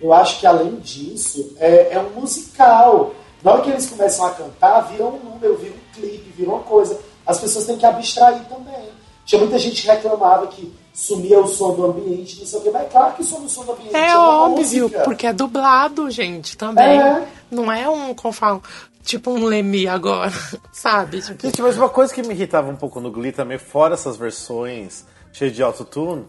eu 0.00 0.12
acho 0.12 0.40
que 0.40 0.46
além 0.46 0.76
disso, 0.76 1.54
é, 1.58 1.92
é 1.92 1.98
um 1.98 2.20
musical. 2.20 3.14
Na 3.42 3.52
hora 3.52 3.62
que 3.62 3.70
eles 3.70 3.88
começam 3.88 4.26
a 4.26 4.30
cantar, 4.30 4.80
vira 4.82 5.04
um 5.04 5.18
número, 5.18 5.56
vira 5.56 5.74
um 5.74 5.94
clipe, 5.94 6.32
vira 6.36 6.50
uma 6.50 6.60
coisa. 6.60 6.98
As 7.26 7.38
pessoas 7.40 7.66
têm 7.66 7.76
que 7.76 7.86
abstrair 7.86 8.42
também. 8.48 8.88
Tinha 9.24 9.40
muita 9.40 9.58
gente 9.58 9.82
que 9.82 9.88
reclamava 9.88 10.46
que 10.48 10.72
sumia 10.92 11.40
o 11.40 11.48
som 11.48 11.74
do 11.74 11.86
ambiente, 11.86 12.38
não 12.38 12.46
sei 12.46 12.58
o 12.58 12.62
quê. 12.62 12.70
Mas 12.70 12.82
é 12.82 12.86
claro 12.86 13.14
que 13.14 13.24
some 13.24 13.46
o 13.46 13.48
som 13.48 13.64
do 13.64 13.72
ambiente. 13.72 13.94
É 13.94 14.16
uma 14.16 14.44
óbvio, 14.44 14.82
música. 14.84 15.00
porque 15.02 15.26
é 15.26 15.32
dublado, 15.32 16.10
gente, 16.10 16.56
também. 16.56 17.00
É. 17.00 17.26
Não 17.50 17.70
é 17.72 17.88
um, 17.88 18.14
como 18.14 18.32
fala, 18.32 18.60
tipo 19.02 19.30
um 19.30 19.44
Lemi 19.44 19.86
agora, 19.86 20.32
sabe? 20.72 21.20
Tipo, 21.20 21.46
Gente, 21.46 21.62
mas 21.62 21.76
uma 21.76 21.88
coisa 21.88 22.12
que 22.12 22.22
me 22.22 22.34
irritava 22.34 22.70
um 22.70 22.76
pouco 22.76 23.00
no 23.00 23.10
Glee 23.10 23.32
também, 23.32 23.58
fora 23.58 23.94
essas 23.94 24.16
versões 24.16 25.04
cheias 25.32 25.54
de 25.54 25.62
autotune, 25.62 26.24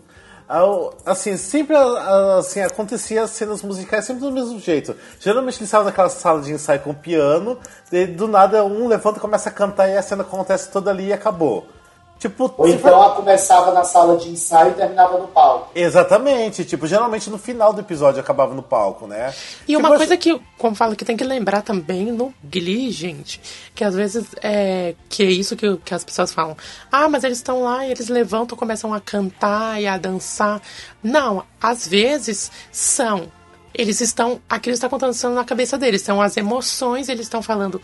assim, 1.06 1.38
sempre 1.38 1.76
a- 1.76 2.38
assim, 2.38 2.62
acontecia 2.62 3.26
cenas 3.28 3.62
musicais 3.64 4.06
sempre 4.06 4.22
do 4.22 4.32
mesmo 4.32 4.60
jeito. 4.60 4.96
Geralmente 5.20 5.56
eles 5.58 5.68
estavam 5.68 5.86
naquela 5.86 6.10
sala 6.10 6.42
de 6.42 6.52
ensaio 6.54 6.80
com 6.82 6.94
piano, 6.94 7.58
e 7.92 8.06
do 8.06 8.28
nada 8.28 8.64
um 8.64 8.88
levanta 8.88 9.18
e 9.18 9.22
começa 9.22 9.50
a 9.50 9.52
cantar 9.52 9.90
e 9.90 9.98
a 9.98 10.02
cena 10.02 10.22
acontece 10.22 10.70
toda 10.70 10.92
ali 10.92 11.08
e 11.08 11.14
acabou. 11.14 11.68
Tipo, 12.18 12.52
Ou 12.58 12.68
então 12.68 12.80
for- 12.80 12.88
ela 12.94 13.10
começava 13.12 13.74
na 13.74 13.84
sala 13.84 14.18
de 14.18 14.30
ensaio 14.30 14.72
e 14.72 14.74
terminava 14.76 15.18
no 15.18 15.28
palco. 15.28 15.70
Exatamente, 15.76 16.64
tipo, 16.64 16.88
geralmente 16.88 17.30
no 17.30 17.38
final 17.38 17.74
do 17.74 17.82
episódio 17.82 18.20
acabava 18.22 18.54
no 18.56 18.64
palco, 18.64 19.06
né? 19.06 19.34
E 19.64 19.74
Tipo, 19.74 19.80
uma 19.80 19.90
coisa 19.98 20.14
acho- 20.14 20.22
que, 20.24 20.42
como 20.58 20.76
falo, 20.76 20.96
que 20.96 21.04
tem 21.04 21.18
que 21.18 21.24
lembrar 21.26 21.62
também 21.62 22.06
no 22.12 22.34
Glee, 22.44 22.90
gente, 22.90 23.42
que 23.76 23.84
às 23.84 23.94
vezes 23.94 24.26
é 24.42 24.96
que 25.10 25.24
é 25.24 25.30
isso 25.30 25.56
que, 25.58 25.76
que 25.78 25.94
as 25.94 26.04
pessoas 26.06 26.32
falam. 26.34 26.56
Ah, 26.92 27.10
mas 27.10 27.24
eles 27.26 27.38
estão 27.38 27.62
lá 27.64 27.86
e 27.86 27.92
eles 27.92 28.08
levantam, 28.08 28.58
começam 28.58 28.94
a 28.94 29.02
cantar 29.02 29.82
e 29.82 29.86
a 29.86 29.98
dançar. 29.98 30.62
Não, 31.04 31.44
às 31.62 31.86
vezes 31.88 32.50
são. 32.72 33.28
Eles 33.78 34.00
estão. 34.00 34.40
Aquilo 34.50 34.74
está 34.74 34.88
acontecendo 34.88 35.34
na 35.36 35.44
cabeça 35.44 35.78
deles. 35.78 36.02
São 36.02 36.22
as 36.22 36.38
emoções, 36.38 37.10
eles 37.10 37.24
estão 37.26 37.42
falando 37.42 37.82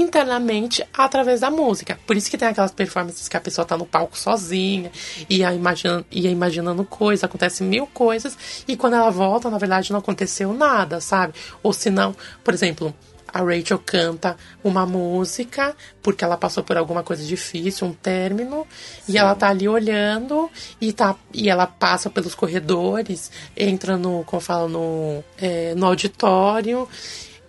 internamente 0.00 0.84
através 0.92 1.40
da 1.40 1.50
música. 1.50 1.98
Por 2.06 2.16
isso 2.16 2.30
que 2.30 2.38
tem 2.38 2.48
aquelas 2.48 2.72
performances 2.72 3.28
que 3.28 3.36
a 3.36 3.40
pessoa 3.40 3.64
tá 3.64 3.76
no 3.76 3.86
palco 3.86 4.16
sozinha, 4.16 4.90
ia 5.28 5.52
imaginando, 5.52 6.06
ia 6.10 6.30
imaginando 6.30 6.84
coisas, 6.84 7.24
acontece 7.24 7.62
mil 7.62 7.86
coisas, 7.86 8.64
e 8.66 8.76
quando 8.76 8.94
ela 8.94 9.10
volta, 9.10 9.50
na 9.50 9.58
verdade, 9.58 9.92
não 9.92 9.98
aconteceu 9.98 10.52
nada, 10.52 11.00
sabe? 11.00 11.34
Ou 11.62 11.72
se 11.72 11.90
não, 11.90 12.14
por 12.42 12.54
exemplo, 12.54 12.94
a 13.32 13.40
Rachel 13.40 13.78
canta 13.84 14.36
uma 14.62 14.84
música 14.84 15.74
porque 16.02 16.22
ela 16.22 16.36
passou 16.36 16.62
por 16.62 16.76
alguma 16.76 17.02
coisa 17.02 17.24
difícil, 17.24 17.86
um 17.86 17.92
término, 17.92 18.66
e 19.08 19.16
ela 19.16 19.34
tá 19.34 19.48
ali 19.48 19.66
olhando 19.66 20.50
e, 20.80 20.92
tá, 20.92 21.16
e 21.32 21.48
ela 21.48 21.66
passa 21.66 22.10
pelos 22.10 22.34
corredores, 22.34 23.30
entra 23.56 23.96
no, 23.96 24.22
como 24.24 24.40
fala, 24.42 24.68
no, 24.68 25.24
é, 25.38 25.74
no 25.74 25.86
auditório 25.86 26.86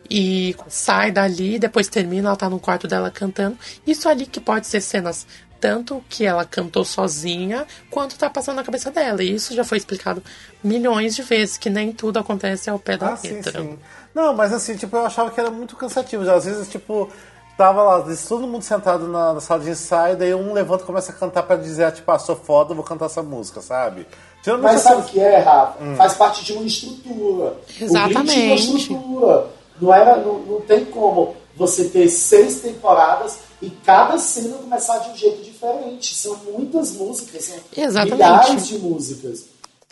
e 0.09 0.55
sai 0.67 1.11
dali, 1.11 1.57
depois 1.59 1.87
termina, 1.87 2.29
ela 2.29 2.35
tá 2.37 2.49
no 2.49 2.59
quarto 2.59 2.87
dela 2.87 3.09
cantando. 3.11 3.57
Isso 3.85 4.07
ali 4.07 4.25
que 4.25 4.39
pode 4.39 4.67
ser 4.67 4.81
cenas 4.81 5.25
tanto 5.59 6.03
que 6.09 6.25
ela 6.25 6.43
cantou 6.43 6.83
sozinha, 6.83 7.65
quanto 7.89 8.17
tá 8.17 8.29
passando 8.29 8.57
na 8.57 8.65
cabeça 8.65 8.91
dela. 8.91 9.23
E 9.23 9.33
isso 9.33 9.55
já 9.55 9.63
foi 9.63 9.77
explicado 9.77 10.21
milhões 10.61 11.15
de 11.15 11.21
vezes, 11.21 11.55
que 11.55 11.69
nem 11.69 11.93
tudo 11.93 12.19
acontece 12.19 12.69
ao 12.69 12.77
pé 12.77 12.97
da 12.97 13.13
Ah, 13.13 13.15
sim, 13.15 13.35
letra. 13.35 13.61
sim. 13.61 13.79
Não, 14.13 14.33
mas 14.33 14.51
assim, 14.51 14.75
tipo, 14.75 14.93
eu 14.97 15.05
achava 15.05 15.31
que 15.31 15.39
era 15.39 15.49
muito 15.49 15.77
cansativo. 15.77 16.29
Às 16.29 16.43
vezes, 16.43 16.67
tipo, 16.67 17.09
tava 17.57 17.81
lá, 17.81 17.99
às 17.99 18.07
vezes, 18.07 18.27
todo 18.27 18.45
mundo 18.45 18.61
sentado 18.61 19.07
na, 19.07 19.35
na 19.35 19.39
sala 19.39 19.63
de 19.63 19.69
ensaio, 19.69 20.17
daí 20.17 20.35
um 20.35 20.51
levanta 20.51 20.83
e 20.83 20.85
começa 20.85 21.13
a 21.13 21.15
cantar 21.15 21.43
pra 21.43 21.55
dizer, 21.55 21.85
ah, 21.85 21.91
tipo, 21.93 22.11
ah, 22.11 22.19
sou 22.19 22.35
foda, 22.35 22.73
vou 22.73 22.83
cantar 22.83 23.05
essa 23.05 23.23
música, 23.23 23.61
sabe? 23.61 24.05
Geralmente 24.43 24.73
Mas 24.73 24.81
sabe 24.81 25.01
o 25.01 25.05
que 25.05 25.19
é, 25.21 25.39
Rafa? 25.39 25.81
Hum. 25.81 25.95
Faz 25.95 26.13
parte 26.15 26.43
de 26.43 26.51
uma 26.51 26.65
estrutura. 26.65 27.53
O 27.53 27.83
Exatamente. 27.83 28.33
Glee 28.35 28.57
tinha 28.57 28.69
uma 28.69 28.79
estrutura. 28.79 29.47
Não, 29.81 29.93
era, 29.93 30.17
não, 30.17 30.39
não 30.39 30.61
tem 30.61 30.85
como 30.85 31.35
você 31.55 31.85
ter 31.85 32.07
seis 32.09 32.61
temporadas 32.61 33.39
e 33.61 33.69
cada 33.69 34.17
cena 34.17 34.57
começar 34.57 34.97
de 34.99 35.09
um 35.11 35.15
jeito 35.15 35.41
diferente. 35.43 36.15
São 36.15 36.35
muitas 36.51 36.91
músicas, 36.93 37.45
são 37.45 37.55
Exatamente. 37.75 38.13
milhares 38.15 38.67
de 38.67 38.77
músicas. 38.79 39.45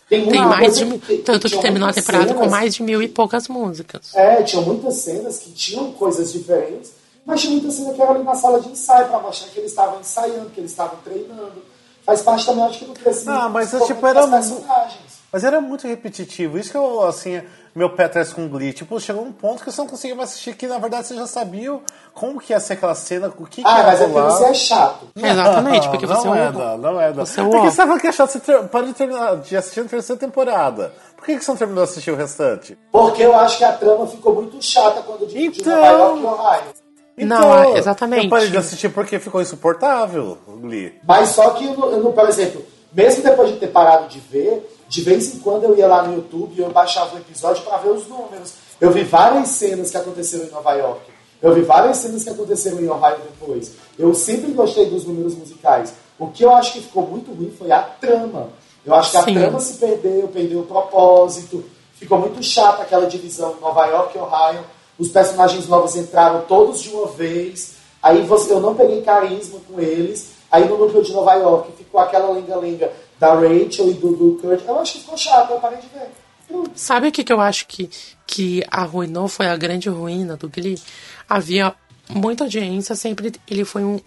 Tem, 0.09 0.27
Tem 0.27 0.39
uma 0.39 0.49
mais 0.57 0.77
de 0.77 0.84
mil, 0.86 0.99
que- 0.99 1.17
tanto 1.19 1.47
que 1.49 1.57
terminou 1.59 1.88
a 1.88 1.93
temporada 1.93 2.27
com 2.34 2.39
cenas- 2.39 2.51
mais 2.51 2.75
de 2.75 2.84
mil 2.84 3.01
e 3.01 3.07
poucas 3.07 3.47
músicas. 3.47 4.13
É, 4.13 4.43
tinha 4.43 4.61
muitas 4.61 4.95
cenas 4.95 5.38
que 5.38 5.51
tinham 5.51 5.91
coisas 5.93 6.34
diferentes, 6.34 6.91
mas 7.25 7.39
tinha 7.39 7.53
muita 7.53 7.71
cena 7.71 7.93
que 7.93 8.01
era 8.01 8.11
ali 8.11 8.23
na 8.23 8.36
sala 8.36 8.59
de 8.59 8.67
ensaio 8.69 9.07
para 9.07 9.19
mostrar 9.19 9.47
que 9.49 9.59
eles 9.59 9.71
estavam 9.71 9.99
ensaiando, 10.01 10.49
que 10.49 10.59
eles 10.59 10.71
estavam 10.71 10.97
treinando. 11.03 11.63
Faz 12.03 12.21
parte 12.23 12.45
também, 12.45 12.63
acho 12.65 12.79
que, 12.79 12.86
do 12.86 12.93
crescimento 12.93 13.38
Ah, 13.38 13.47
mas, 13.47 13.69
tipo, 13.69 13.79
desenvolvimento 13.84 14.17
era 14.17 14.27
das 14.27 14.49
mu- 14.49 14.55
personagens. 14.57 15.01
Mas 15.32 15.43
era 15.45 15.61
muito 15.61 15.88
repetitivo. 15.88 16.57
Isso 16.57 16.71
que 16.71 16.77
eu, 16.77 17.03
assim, 17.03 17.41
meu 17.74 17.89
pé 17.89 18.05
atrás 18.05 18.34
com 18.34 18.47
Glee. 18.47 18.74
Tipo, 18.74 18.99
chegou 18.99 19.24
um 19.24 19.32
ponto 19.32 19.63
que 19.63 19.72
você 19.72 19.82
não 19.82 19.88
conseguia 19.88 20.15
mais 20.15 20.30
assistir, 20.30 20.55
que 20.55 20.67
na 20.67 20.78
verdade 20.78 21.07
você 21.07 21.15
já 21.15 21.28
sabia 21.28 21.80
como 22.13 22.39
que 22.39 22.53
ia 22.53 22.59
ser 22.59 22.74
aquela 22.74 22.95
cena, 22.95 23.28
o 23.28 23.45
que, 23.45 23.61
que 23.61 23.67
Ah, 23.67 23.78
ia 23.78 23.84
mas 23.84 24.01
é 24.01 24.07
porque 24.07 24.22
você 24.22 24.45
é 24.45 24.53
chato. 24.53 25.07
Exatamente, 25.15 25.89
porque 25.89 26.05
não 26.05 26.15
você 26.15 26.28
é 26.28 26.32
é, 26.32 26.51
não, 26.51 26.78
não 26.78 27.01
é. 27.01 27.13
Não. 27.13 27.26
você 27.26 27.41
é 27.41 27.43
Porque 27.43 27.59
você 27.72 27.78
tava 27.78 27.99
que 27.99 28.07
é 28.07 28.11
chato, 28.11 28.30
você 28.32 28.39
ter, 28.39 28.63
para 28.67 28.86
de, 28.86 28.93
terminar, 28.93 29.38
de 29.38 29.57
assistir 29.57 29.80
a 29.82 29.86
terceira 29.86 30.19
temporada. 30.19 30.93
Por 31.15 31.26
que, 31.26 31.38
que 31.38 31.43
você 31.43 31.51
não 31.51 31.57
terminou 31.57 31.84
de 31.86 31.91
assistir 31.91 32.11
o 32.11 32.15
restante? 32.15 32.78
Porque 32.91 33.24
eu 33.24 33.36
acho 33.36 33.57
que 33.57 33.63
a 33.63 33.74
trama 33.74 34.07
ficou 34.07 34.36
muito 34.36 34.61
chata 34.61 35.01
quando 35.01 35.28
dividiu 35.28 35.61
Então. 35.61 36.15
Nova 36.15 36.19
e 36.19 36.26
Ohio. 36.26 36.82
Não, 37.17 37.63
é, 37.63 37.78
exatamente. 37.78 38.24
Eu 38.26 38.30
parei 38.30 38.49
de 38.49 38.57
assistir 38.57 38.89
porque 38.89 39.19
ficou 39.19 39.41
insuportável, 39.41 40.38
o 40.47 40.53
Glee. 40.53 40.93
Mas 41.07 41.30
só 41.30 41.51
que, 41.51 41.65
eu, 41.65 41.91
eu 41.91 42.11
por 42.11 42.28
exemplo, 42.28 42.65
mesmo 42.93 43.24
depois 43.24 43.49
de 43.51 43.57
ter 43.57 43.67
parado 43.67 44.07
de 44.07 44.19
ver, 44.19 44.70
de 44.92 45.02
vez 45.04 45.34
em 45.34 45.39
quando 45.39 45.64
eu 45.64 45.78
ia 45.78 45.88
lá 45.88 46.04
no 46.04 46.16
YouTube 46.16 46.54
e 46.54 46.60
eu 46.60 46.70
baixava 46.70 47.16
o 47.16 47.18
episódio 47.18 47.64
para 47.64 47.78
ver 47.78 47.92
os 47.92 48.10
números. 48.10 48.56
Eu 48.80 48.92
vi 48.92 49.04
várias 49.06 49.48
cenas 49.48 49.89
que 49.89 49.96
aconteceram 49.96 50.44
em 50.44 50.52
Nova 50.52 50.74
York. 50.74 51.00
Eu 51.42 51.54
vi 51.54 51.62
várias 51.62 51.96
cenas 51.96 52.26
que 52.26 52.30
aconteceram 52.30 52.82
em 52.82 52.89
Ohio 52.89 53.20
depois. 53.24 53.72
Eu 53.98 54.14
sempre 54.14 54.52
gostei 54.52 54.89
dos 54.89 55.06
números 55.06 55.34
musicais. 55.34 55.94
O 56.20 56.28
que 56.28 56.44
eu 56.44 56.54
acho 56.54 56.74
que 56.74 56.82
ficou 56.82 57.08
muito 57.08 57.32
ruim 57.32 57.54
foi 57.58 57.72
a 57.72 57.80
trama. 57.80 58.50
Eu 58.86 58.94
acho 58.94 59.12
que 59.12 59.18
a 59.18 59.24
Sim. 59.24 59.34
trama 59.36 59.62
se 59.62 59.76
perdeu, 59.76 60.28
perdeu 60.28 60.60
o 60.60 60.66
propósito, 60.66 61.64
ficou 61.96 62.20
muito 62.20 62.44
chata 62.44 62.84
aquela 62.84 63.06
divisão 63.06 63.56
Nova 63.62 63.86
York 63.86 64.18
e 64.18 64.20
Ohio. 64.20 64.66
Os 65.00 65.08
personagens 65.08 65.70
novos 65.70 65.96
entraram 65.96 66.42
todos 66.42 66.82
de 66.82 66.89
uma 66.89 67.08
vez. 67.08 67.76
Aí 68.04 68.24
você, 68.24 68.52
eu 68.52 68.60
não 68.60 68.76
peguei 68.76 69.02
carisma 69.04 69.58
com 69.72 69.80
eles. 69.80 70.32
Aí 70.52 70.68
no 70.68 70.78
núcleo 70.78 71.02
de 71.02 71.14
Nova 71.14 71.34
York 71.36 71.72
ficou 71.78 72.02
aquela 72.02 72.30
lenga-lenga 72.30 72.92
da 73.22 73.36
Rachel 73.36 73.91
e 73.91 73.93
do, 73.93 74.15
do 74.15 74.39
Kurt. 74.41 74.61
Eu 74.67 74.80
acho 74.80 74.93
que 74.93 74.99
ficou 74.99 75.15
chato, 75.15 75.51
eu 75.51 75.59
parei 75.59 75.78
de 75.78 75.88
ver. 75.88 76.09
Hum. 76.49 76.63
Sabe 76.74 77.07
o 77.07 77.11
que, 77.11 77.24
que 77.24 77.32
eu 77.32 77.39
acho 77.39 77.67
que, 77.67 77.88
que 78.26 78.63
arruinou? 78.69 79.28
Foi 79.28 79.45
a 79.47 79.55
grande 79.55 79.88
ruína 79.89 80.36
do 80.36 80.49
Glee? 80.49 80.82
Havia 81.30 81.74
muita 82.09 82.45
audiência, 82.45 82.95
sempre 82.95 83.32
ele 83.47 83.63
foi 83.63 83.84
um, 83.86 83.99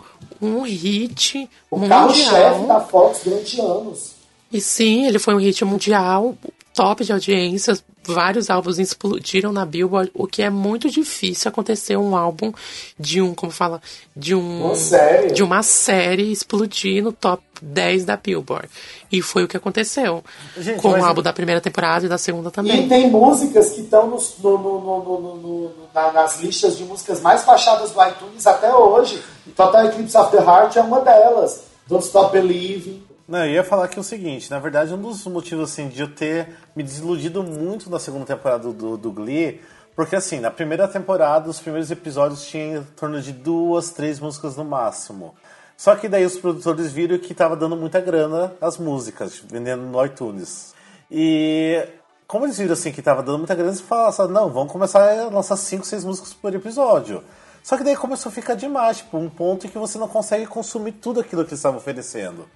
um 0.42 0.62
hit 0.62 1.48
O 1.70 1.78
mundial. 1.78 2.08
carro-chefe 2.08 2.66
da 2.66 2.80
Fox 2.80 3.20
durante 3.24 3.60
anos. 3.60 4.14
E 4.52 4.60
sim, 4.60 5.06
ele 5.06 5.20
foi 5.20 5.34
um 5.34 5.38
hit 5.38 5.64
mundial, 5.64 6.36
top 6.74 7.04
de 7.04 7.12
audiências. 7.12 7.82
Vários 8.06 8.50
álbuns 8.50 8.78
explodiram 8.78 9.50
na 9.50 9.64
Billboard, 9.64 10.10
o 10.12 10.26
que 10.26 10.42
é 10.42 10.50
muito 10.50 10.90
difícil 10.90 11.48
acontecer 11.48 11.96
um 11.96 12.14
álbum 12.14 12.52
de 13.00 13.22
um, 13.22 13.34
como 13.34 13.50
fala, 13.50 13.80
de 14.14 14.34
um 14.34 14.66
Uma 14.66 14.74
série. 14.74 15.32
de 15.32 15.42
uma 15.42 15.62
série 15.62 16.30
explodir 16.30 17.02
no 17.02 17.12
top 17.12 17.42
10 17.62 18.04
da 18.04 18.16
Billboard. 18.18 18.68
E 19.10 19.22
foi 19.22 19.44
o 19.44 19.48
que 19.48 19.56
aconteceu. 19.56 20.22
Gente, 20.58 20.82
com 20.82 20.90
o 20.90 21.02
álbum 21.02 21.22
da 21.22 21.32
primeira 21.32 21.62
temporada 21.62 22.04
e 22.04 22.08
da 22.10 22.18
segunda 22.18 22.50
também. 22.50 22.84
E 22.84 22.88
tem 22.90 23.08
músicas 23.10 23.70
que 23.70 23.80
estão 23.80 24.06
no- 24.06 24.18
no- 24.42 24.58
no- 25.38 25.70
na- 25.94 26.12
nas 26.12 26.40
listas 26.42 26.76
de 26.76 26.84
músicas 26.84 27.22
mais 27.22 27.42
baixadas 27.44 27.90
do 27.92 28.02
iTunes 28.06 28.46
até 28.46 28.70
hoje. 28.74 29.22
Total 29.56 29.86
Eclipse 29.86 30.16
of 30.18 30.30
the 30.30 30.42
Heart 30.42 30.76
é 30.76 30.80
uma 30.82 31.00
delas. 31.00 31.62
Don't 31.88 32.04
Stop 32.04 32.32
Believing. 32.32 33.02
Não, 33.26 33.38
eu 33.46 33.52
ia 33.52 33.64
falar 33.64 33.86
aqui 33.86 33.98
o 33.98 34.02
seguinte, 34.02 34.50
na 34.50 34.58
verdade, 34.58 34.92
um 34.92 35.00
dos 35.00 35.26
motivos 35.26 35.70
assim, 35.70 35.88
de 35.88 36.02
eu 36.02 36.14
ter 36.14 36.58
me 36.76 36.82
desiludido 36.82 37.42
muito 37.42 37.88
na 37.88 37.98
segunda 37.98 38.26
temporada 38.26 38.70
do, 38.70 38.98
do 38.98 39.10
Glee, 39.10 39.62
porque 39.96 40.14
assim, 40.14 40.40
na 40.40 40.50
primeira 40.50 40.86
temporada, 40.86 41.48
os 41.48 41.58
primeiros 41.58 41.90
episódios 41.90 42.44
tinham 42.46 42.82
em 42.82 42.84
torno 42.96 43.22
de 43.22 43.32
duas, 43.32 43.90
três 43.90 44.20
músicas 44.20 44.56
no 44.56 44.64
máximo. 44.64 45.34
Só 45.74 45.96
que 45.96 46.06
daí 46.06 46.24
os 46.26 46.36
produtores 46.36 46.92
viram 46.92 47.16
que 47.18 47.32
tava 47.32 47.56
dando 47.56 47.76
muita 47.76 47.98
grana 47.98 48.52
as 48.60 48.76
músicas, 48.76 49.42
vendendo 49.48 49.82
no 49.84 50.04
iTunes. 50.04 50.74
E 51.10 51.82
como 52.26 52.44
eles 52.44 52.58
viram 52.58 52.74
assim 52.74 52.92
que 52.92 53.00
tava 53.00 53.22
dando 53.22 53.38
muita 53.38 53.54
grana, 53.54 53.70
eles 53.70 53.80
falaram 53.80 54.10
assim, 54.10 54.32
não, 54.32 54.50
vamos 54.50 54.70
começar 54.70 55.00
a 55.00 55.30
lançar 55.30 55.56
cinco, 55.56 55.86
seis 55.86 56.04
músicas 56.04 56.34
por 56.34 56.54
episódio. 56.54 57.24
Só 57.62 57.78
que 57.78 57.84
daí 57.84 57.96
começou 57.96 58.28
a 58.28 58.32
ficar 58.32 58.54
demais, 58.54 58.98
tipo, 58.98 59.16
um 59.16 59.30
ponto 59.30 59.66
em 59.66 59.70
que 59.70 59.78
você 59.78 59.96
não 59.96 60.08
consegue 60.08 60.46
consumir 60.46 60.92
tudo 60.92 61.20
aquilo 61.20 61.42
que 61.42 61.50
eles 61.50 61.60
estavam 61.60 61.78
oferecendo. 61.78 62.46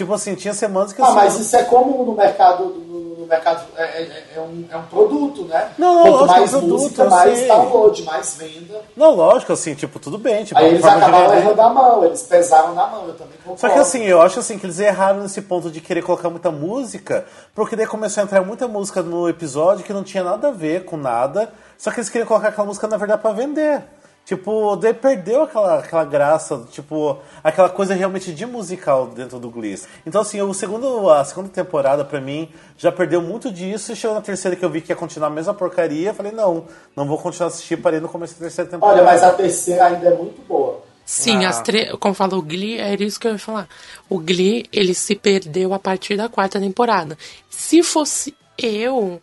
Tipo 0.00 0.14
assim, 0.14 0.34
tinha 0.34 0.54
semanas 0.54 0.94
que 0.94 1.02
Ah, 1.02 1.04
assim, 1.04 1.14
mas 1.14 1.38
isso 1.38 1.54
é 1.56 1.62
comum 1.64 2.04
no 2.06 2.14
mercado. 2.14 2.64
No, 2.64 3.26
mercado 3.26 3.62
é, 3.76 3.82
é- 3.84 4.24
é 4.36 4.40
um, 4.40 4.64
é 4.72 4.76
um 4.78 4.82
produto, 4.86 5.44
né? 5.44 5.68
Não, 5.78 6.02
Quanto 6.02 6.10
lógico, 6.10 6.26
mais 6.26 6.54
é 6.54 6.56
um 6.56 6.60
produto, 6.60 6.80
música, 6.80 7.04
mais 7.04 7.38
sei. 7.38 7.48
download, 7.48 8.02
mais 8.02 8.34
venda. 8.36 8.80
Não, 8.96 9.14
lógico, 9.14 9.52
assim, 9.52 9.74
tipo, 9.74 9.98
tudo 10.00 10.16
bem. 10.18 10.42
Tipo, 10.44 10.58
Aí 10.58 10.68
eles 10.68 10.82
acabaram 10.84 11.34
errando 11.34 11.60
a 11.60 11.68
mão, 11.68 12.04
eles 12.04 12.22
pesaram 12.22 12.74
na 12.74 12.86
mão, 12.86 13.06
eu 13.08 13.14
também 13.14 13.34
concordo. 13.44 13.60
Só 13.60 13.68
que 13.68 13.78
assim, 13.78 14.02
eu 14.04 14.20
acho 14.22 14.40
assim 14.40 14.58
que 14.58 14.64
eles 14.66 14.80
erraram 14.80 15.20
nesse 15.20 15.42
ponto 15.42 15.70
de 15.70 15.80
querer 15.82 16.02
colocar 16.02 16.30
muita 16.30 16.50
música, 16.50 17.26
porque 17.54 17.76
daí 17.76 17.86
começou 17.86 18.22
a 18.22 18.24
entrar 18.24 18.42
muita 18.42 18.66
música 18.66 19.02
no 19.02 19.28
episódio 19.28 19.84
que 19.84 19.92
não 19.92 20.02
tinha 20.02 20.24
nada 20.24 20.48
a 20.48 20.50
ver 20.50 20.86
com 20.86 20.96
nada, 20.96 21.52
só 21.78 21.90
que 21.92 22.00
eles 22.00 22.08
queriam 22.08 22.26
colocar 22.26 22.48
aquela 22.48 22.66
música 22.66 22.88
na 22.88 22.96
verdade 22.96 23.20
pra 23.22 23.32
vender. 23.32 23.82
Tipo, 24.24 24.76
daí 24.76 24.94
perdeu 24.94 25.42
aquela, 25.42 25.80
aquela 25.80 26.04
graça, 26.04 26.64
tipo, 26.70 27.18
aquela 27.42 27.68
coisa 27.68 27.94
realmente 27.94 28.32
de 28.32 28.46
musical 28.46 29.08
dentro 29.08 29.40
do 29.40 29.50
Glee. 29.50 29.80
Então, 30.06 30.20
assim, 30.20 30.40
o 30.40 30.54
segundo, 30.54 31.10
a 31.10 31.24
segunda 31.24 31.48
temporada, 31.48 32.04
pra 32.04 32.20
mim, 32.20 32.48
já 32.78 32.92
perdeu 32.92 33.20
muito 33.20 33.50
disso. 33.50 33.90
E 33.92 33.96
chegou 33.96 34.14
na 34.14 34.22
terceira 34.22 34.56
que 34.56 34.64
eu 34.64 34.70
vi 34.70 34.80
que 34.82 34.92
ia 34.92 34.96
continuar 34.96 35.26
a 35.28 35.30
mesma 35.30 35.52
porcaria. 35.52 36.10
eu 36.10 36.14
Falei, 36.14 36.30
não, 36.30 36.64
não 36.94 37.06
vou 37.06 37.18
continuar 37.18 37.48
a 37.48 37.52
assistir. 37.52 37.76
Parei 37.78 37.98
no 37.98 38.08
começo 38.08 38.34
da 38.34 38.40
terceira 38.40 38.70
temporada. 38.70 38.98
Olha, 39.00 39.04
mas 39.10 39.22
a 39.24 39.32
terceira 39.32 39.86
ainda 39.86 40.06
é 40.08 40.14
muito 40.14 40.40
boa. 40.46 40.80
Sim, 41.04 41.44
Ah. 41.44 41.48
as 41.48 41.60
três, 41.62 41.90
como 41.98 42.14
falou 42.14 42.38
o 42.38 42.42
Glee, 42.42 42.78
era 42.78 43.02
isso 43.02 43.18
que 43.18 43.26
eu 43.26 43.32
ia 43.32 43.38
falar. 43.38 43.66
O 44.08 44.20
Glee, 44.20 44.64
ele 44.72 44.94
se 44.94 45.16
perdeu 45.16 45.74
a 45.74 45.78
partir 45.80 46.16
da 46.16 46.28
quarta 46.28 46.60
temporada. 46.60 47.18
Se 47.48 47.82
fosse 47.82 48.32
eu, 48.56 49.20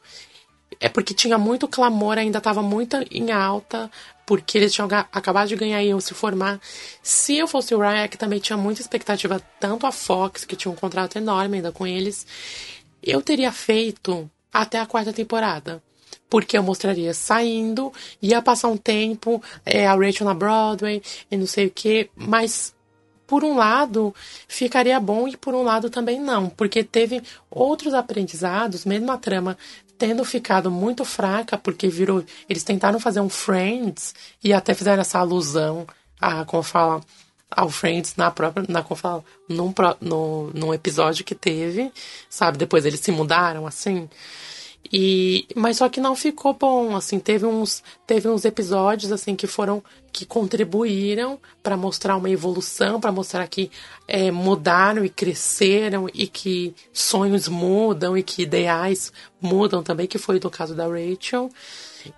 é 0.80 0.90
porque 0.90 1.14
tinha 1.14 1.38
muito 1.38 1.68
clamor, 1.68 2.18
ainda 2.18 2.38
estava 2.38 2.62
muito 2.62 2.98
em 3.12 3.32
alta, 3.32 3.90
porque 4.26 4.58
eles 4.58 4.74
tinham 4.74 4.90
acabado 5.12 5.48
de 5.48 5.56
ganhar 5.56 5.82
e 5.82 5.88
iam 5.88 6.00
se 6.00 6.14
formar. 6.14 6.60
Se 7.02 7.38
eu 7.38 7.48
fosse 7.48 7.74
o 7.74 7.80
Ryan, 7.80 8.08
que 8.08 8.18
também 8.18 8.40
tinha 8.40 8.58
muita 8.58 8.82
expectativa, 8.82 9.42
tanto 9.60 9.88
a 9.88 9.92
Fox, 9.92 10.44
que 10.44 10.56
tinha 10.56 10.72
um 10.72 10.76
contrato 10.76 11.18
enorme 11.18 11.58
ainda 11.58 11.72
com 11.72 11.88
eles, 11.88 12.28
eu 13.02 13.22
teria 13.22 13.52
feito 13.52 14.30
até 14.52 14.80
a 14.80 14.86
quarta 14.86 15.14
temporada. 15.14 15.82
Porque 16.30 16.58
eu 16.58 16.64
mostraria 16.64 17.14
saindo, 17.14 17.92
ia 18.22 18.42
passar 18.42 18.68
um 18.68 18.76
tempo, 18.76 19.42
é, 19.66 19.88
a 19.88 19.96
Rachel 19.96 20.28
na 20.28 20.34
Broadway 20.34 21.02
e 21.32 21.38
não 21.38 21.48
sei 21.48 21.68
o 21.68 21.72
que, 21.72 22.10
mas 22.14 22.76
por 23.26 23.44
um 23.44 23.56
lado 23.56 24.16
ficaria 24.48 25.00
bom 25.00 25.28
e 25.28 25.38
por 25.38 25.54
um 25.54 25.62
lado 25.62 25.90
também 25.90 26.20
não, 26.20 26.50
porque 26.50 26.84
teve 26.84 27.22
outros 27.50 27.94
aprendizados, 27.94 28.86
mesmo 28.86 29.12
a 29.12 29.18
trama 29.18 29.58
tendo 29.98 30.24
ficado 30.24 30.70
muito 30.70 31.04
fraca, 31.04 31.58
porque 31.58 31.88
virou. 31.88 32.24
Eles 32.48 32.64
tentaram 32.64 33.00
fazer 33.00 33.20
um 33.20 33.30
Friends 33.30 34.14
e 34.44 34.54
até 34.54 34.74
fizeram 34.74 35.02
essa 35.02 35.20
alusão 35.20 35.88
a, 36.20 36.46
como 36.46 36.64
fala, 36.64 37.02
ao 37.50 37.70
Friends 37.70 38.16
na 38.16 38.30
própria. 38.32 38.66
Na, 38.70 38.84
como 38.84 38.96
fala, 38.96 39.24
num, 39.50 39.74
no, 40.02 40.52
num 40.54 40.74
episódio 40.74 41.26
que 41.26 41.36
teve, 41.36 41.92
sabe? 42.30 42.58
Depois 42.58 42.86
eles 42.86 43.00
se 43.00 43.12
mudaram 43.12 43.66
assim. 43.66 44.10
E, 44.92 45.48
mas 45.56 45.78
só 45.78 45.90
que 45.90 46.00
não 46.00 46.16
ficou 46.16 46.54
bom, 46.54 46.96
assim, 46.96 47.20
teve 47.20 47.46
uns, 47.46 47.84
teve 48.06 48.28
uns 48.30 48.46
episódios 48.46 49.12
assim 49.12 49.36
que 49.36 49.48
foram 49.48 49.84
que 50.12 50.26
contribuíram 50.26 51.38
para 51.62 51.78
mostrar 51.78 52.16
uma 52.16 52.30
evolução, 52.30 53.00
para 53.00 53.12
mostrar 53.12 53.48
que 53.48 53.70
é, 54.08 54.32
mudaram 54.32 55.06
e 55.06 55.10
cresceram 55.10 56.10
e 56.14 56.28
que 56.28 56.74
sonhos 56.92 57.48
mudam 57.48 58.18
e 58.18 58.24
que 58.24 58.42
ideais 58.42 59.12
mudam 59.40 59.84
também, 59.84 60.08
que 60.08 60.18
foi 60.18 60.40
do 60.40 60.50
caso 60.50 60.74
da 60.74 60.88
Rachel. 60.88 61.52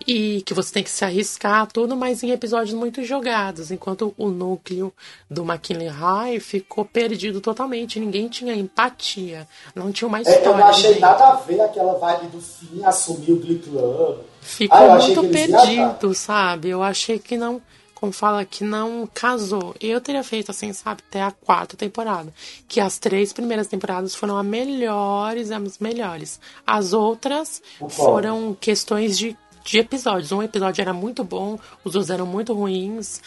E 0.07 0.41
que 0.45 0.53
você 0.53 0.73
tem 0.73 0.84
que 0.84 0.89
se 0.89 1.03
arriscar 1.05 1.67
tudo, 1.67 1.95
mas 1.95 2.21
em 2.23 2.32
episódios 2.32 2.73
muito 2.73 3.03
jogados, 3.03 3.71
enquanto 3.71 4.13
o 4.17 4.30
núcleo 4.30 4.93
do 5.30 5.43
McKinley 5.43 5.88
High 5.88 6.39
ficou 6.39 6.86
perdido 6.86 7.41
totalmente, 7.41 7.99
ninguém 7.99 8.27
tinha 8.27 8.53
empatia, 8.55 9.47
não 9.75 9.91
tinha 9.91 10.07
uma 10.07 10.19
É, 10.19 10.21
história. 10.21 10.45
eu 10.47 10.57
não 10.57 10.67
achei 10.67 10.99
nada 10.99 11.27
a 11.30 11.36
ver 11.36 11.61
aquela 11.61 11.93
vibe 11.97 12.27
do 12.27 12.41
fim 12.41 12.84
assumir 12.84 13.32
o 13.32 13.39
Glee 13.39 13.59
Club. 13.59 14.17
Ficou 14.41 14.77
Ah, 14.77 14.97
muito 14.97 15.21
perdido, 15.30 16.13
sabe? 16.13 16.69
Eu 16.69 16.82
achei 16.82 17.19
que 17.19 17.38
não, 17.38 17.61
como 17.93 18.11
fala, 18.13 18.45
que 18.45 18.63
não 18.63 19.07
casou. 19.13 19.75
Eu 19.82 19.99
teria 19.99 20.23
feito 20.23 20.49
assim, 20.51 20.71
sabe, 20.73 21.01
até 21.07 21.21
a 21.21 21.32
quarta 21.32 21.75
temporada. 21.75 22.34
Que 22.67 22.80
as 22.80 22.97
três 22.97 23.34
primeiras 23.34 23.67
temporadas 23.67 24.15
foram 24.15 24.38
as 24.38 24.45
melhores, 24.45 25.51
as 25.51 25.77
melhores. 25.80 26.39
As 26.65 26.93
outras 26.93 27.61
foram 27.89 28.55
questões 28.59 29.17
de, 29.17 29.38
de 29.64 29.80
episódios. 29.80 30.32
Um 30.32 30.43
episódio 30.43 30.82
era 30.82 30.93
muito 30.93 31.24
bom, 31.24 31.60
os 31.84 31.95
outros 31.95 32.10
eram 32.10 32.26
muito 32.26 32.53
ruins. 32.53 33.22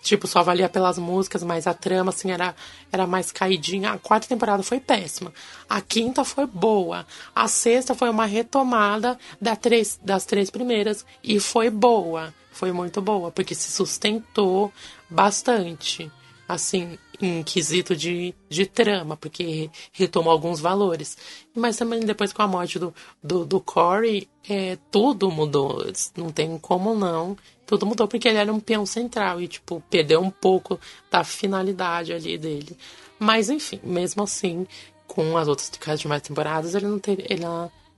Tipo, 0.00 0.26
só 0.26 0.42
valia 0.42 0.68
pelas 0.68 0.96
músicas, 0.96 1.42
mas 1.42 1.66
a 1.66 1.74
trama, 1.74 2.10
assim, 2.10 2.30
era, 2.30 2.54
era 2.92 3.06
mais 3.06 3.32
caidinha. 3.32 3.92
A 3.92 3.98
quarta 3.98 4.28
temporada 4.28 4.62
foi 4.62 4.78
péssima. 4.78 5.32
A 5.68 5.80
quinta 5.80 6.24
foi 6.24 6.46
boa. 6.46 7.04
A 7.34 7.48
sexta 7.48 7.94
foi 7.94 8.08
uma 8.08 8.24
retomada 8.24 9.18
da 9.40 9.56
três, 9.56 9.98
das 10.02 10.24
três 10.24 10.50
primeiras 10.50 11.04
e 11.22 11.40
foi 11.40 11.68
boa. 11.68 12.32
Foi 12.52 12.72
muito 12.72 13.02
boa, 13.02 13.30
porque 13.30 13.54
se 13.54 13.70
sustentou 13.70 14.72
bastante. 15.10 16.10
Assim, 16.48 16.96
em 17.20 17.42
quesito 17.42 17.94
de, 17.94 18.34
de 18.48 18.64
trama, 18.64 19.16
porque 19.16 19.70
retomou 19.92 20.32
alguns 20.32 20.60
valores. 20.60 21.16
Mas 21.54 21.76
também 21.76 22.00
depois 22.00 22.32
com 22.32 22.42
a 22.42 22.48
morte 22.48 22.78
do, 22.78 22.94
do, 23.22 23.44
do 23.44 23.60
Corey, 23.60 24.26
é, 24.48 24.78
tudo 24.90 25.30
mudou. 25.30 25.84
Não 26.16 26.30
tem 26.30 26.56
como 26.58 26.94
não. 26.94 27.36
Tudo 27.66 27.84
mudou 27.84 28.08
porque 28.08 28.28
ele 28.28 28.38
era 28.38 28.52
um 28.52 28.60
peão 28.60 28.86
central 28.86 29.42
e, 29.42 29.48
tipo, 29.48 29.82
perdeu 29.90 30.22
um 30.22 30.30
pouco 30.30 30.80
da 31.10 31.22
finalidade 31.22 32.14
ali 32.14 32.38
dele. 32.38 32.76
Mas, 33.18 33.50
enfim, 33.50 33.80
mesmo 33.82 34.22
assim, 34.22 34.66
com 35.06 35.36
as 35.36 35.48
outras 35.48 35.70
demais 35.98 36.22
temporadas, 36.22 36.74
ele 36.74 36.86
não 36.86 36.98
teria. 36.98 37.26
Ele, 37.28 37.44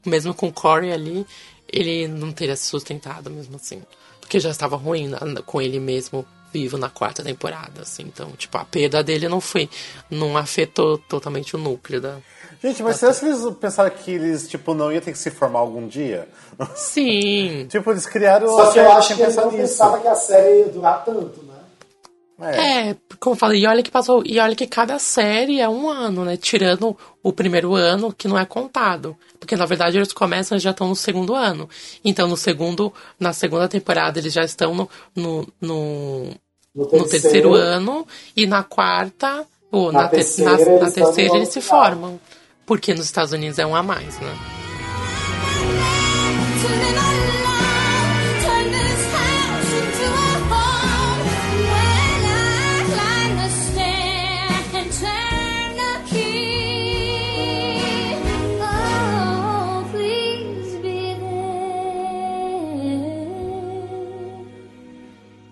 mesmo 0.05 0.35
com 0.35 0.49
o 0.49 0.53
Corey 0.53 0.93
ali, 0.93 1.25
ele 1.73 2.09
não 2.09 2.33
teria 2.33 2.57
se 2.57 2.67
sustentado 2.67 3.31
mesmo 3.31 3.57
assim. 3.57 3.83
Porque 4.21 4.41
já 4.41 4.51
estava 4.51 4.77
ruim 4.77 5.11
com 5.47 5.61
ele 5.61 5.79
mesmo 5.79 6.27
vivo 6.53 6.77
na 6.79 6.89
quarta 6.91 7.23
temporada, 7.23 7.83
assim. 7.83 8.03
Então, 8.03 8.31
tipo, 8.33 8.57
a 8.59 8.65
perda 8.65 9.03
dele 9.03 9.29
não 9.29 9.41
foi. 9.41 9.69
Não 10.11 10.37
afetou 10.37 10.99
totalmente 10.99 11.55
o 11.57 11.59
núcleo 11.59 12.01
da. 12.01 12.17
Gente, 12.63 12.83
mas 12.83 12.97
será 12.97 13.15
que 13.15 13.25
eles 13.25 13.41
pensaram 13.59 13.91
que 13.91 14.11
eles, 14.11 14.49
tipo, 14.49 14.75
não 14.75 14.93
ia 14.93 15.01
ter 15.01 15.13
que 15.13 15.19
se 15.19 15.31
formar 15.31 15.61
algum 15.61 15.87
dia? 15.87 16.29
Sim. 16.75 17.67
tipo, 17.71 17.91
eles 17.91 18.07
criaram 18.07 18.49
Só 18.49 18.71
que 18.71 18.79
eu 18.79 18.93
acho 18.93 19.17
que 19.17 19.23
eles 19.23 19.37
não 19.37 19.47
nisso. 19.47 19.57
pensavam 19.59 20.01
que 20.01 20.09
a 20.09 20.15
série 20.15 20.59
ia 20.61 20.69
durar 20.69 21.05
tanto, 21.05 21.43
né? 21.45 21.50
É, 22.49 22.97
como 23.19 23.35
eu 23.35 23.39
falei, 23.39 23.63
e 23.63 23.67
olha 23.67 23.83
que 23.83 23.91
passou, 23.91 24.23
e 24.25 24.39
olha 24.39 24.55
que 24.57 24.67
cada 24.67 24.99
série 24.99 25.61
é 25.61 25.69
um 25.69 25.89
ano, 25.89 26.25
né? 26.25 26.37
Tirando 26.37 26.97
o 27.23 27.33
primeiro 27.33 27.75
ano, 27.75 28.13
que 28.13 28.27
não 28.29 28.39
é 28.39 28.45
contado. 28.47 29.17
Porque 29.39 29.57
na 29.57 29.67
verdade 29.67 29.97
eles 29.99 30.13
começam 30.13 30.57
e 30.57 30.61
já 30.61 30.71
estão 30.71 30.89
no 30.89 30.97
segundo 30.97 31.35
ano. 31.35 31.69
Então 32.05 32.27
no 32.29 32.37
segundo, 32.37 32.93
na 33.19 33.33
segunda 33.33 33.69
temporada 33.69 34.19
eles 34.19 34.33
já 34.33 34.43
estão 34.43 34.75
no, 34.75 34.89
no, 35.15 35.49
no, 35.61 36.25
No 36.75 36.85
no 36.93 37.09
terceiro 37.09 37.55
ano 37.55 38.07
e 38.37 38.47
na 38.47 38.63
quarta, 38.63 39.45
ou 39.71 39.91
Na 39.93 40.03
na, 40.03 40.09
ter- 40.09 40.17
terceira, 40.17 40.51
na- 40.51 40.57
na 40.59 40.65
eles 40.65 40.81
no 40.89 40.93
terceira 41.05 41.37
eles 41.37 41.49
se 41.51 41.61
formam. 41.61 42.21
Porque 42.67 42.95
nos 42.95 43.05
Estados 43.07 43.33
Unidos 43.33 43.59
é 43.59 43.67
um 43.67 43.75
a 43.75 43.83
mais, 43.83 44.19
né? 44.21 44.35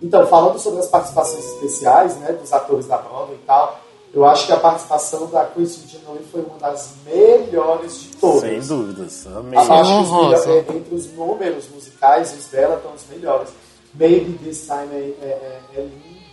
Então, 0.03 0.27
falando 0.27 0.59
sobre 0.59 0.81
as 0.81 0.87
participações 0.87 1.45
especiais, 1.45 2.17
né, 2.19 2.33
dos 2.33 2.53
atores 2.53 2.87
da 2.87 2.99
Broadway 2.99 3.35
e 3.43 3.47
tal, 3.47 3.81
eu 4.15 4.25
acho 4.25 4.47
que 4.47 4.53
a 4.53 4.57
participação 4.57 5.27
da 5.27 5.45
Kristen 5.45 5.89
Chenoweth 5.89 6.25
foi 6.31 6.43
uma 6.43 6.59
das 6.59 6.95
melhores 7.05 8.01
de 8.01 8.09
todas. 8.17 8.41
Sem 8.43 8.61
dúvidas. 8.61 9.27
Amei. 9.27 9.59
Eu 9.59 9.61
acho 9.61 9.69
que 9.71 9.81
os 9.81 10.09
Honrosa. 10.11 10.47
melhores- 10.49 10.77
entre 10.77 10.95
os 10.95 11.13
números 11.13 11.65
musicais, 11.75 12.33
os 12.37 12.45
dela 12.47 12.77
estão 12.77 12.93
os 12.95 13.03
melhores. 13.11 13.49
Maybe 13.95 14.39
This 14.39 14.67
Time 14.67 14.89
é, 14.93 15.15
é- 15.23 15.61
é- 15.77 15.81
é 15.81 15.81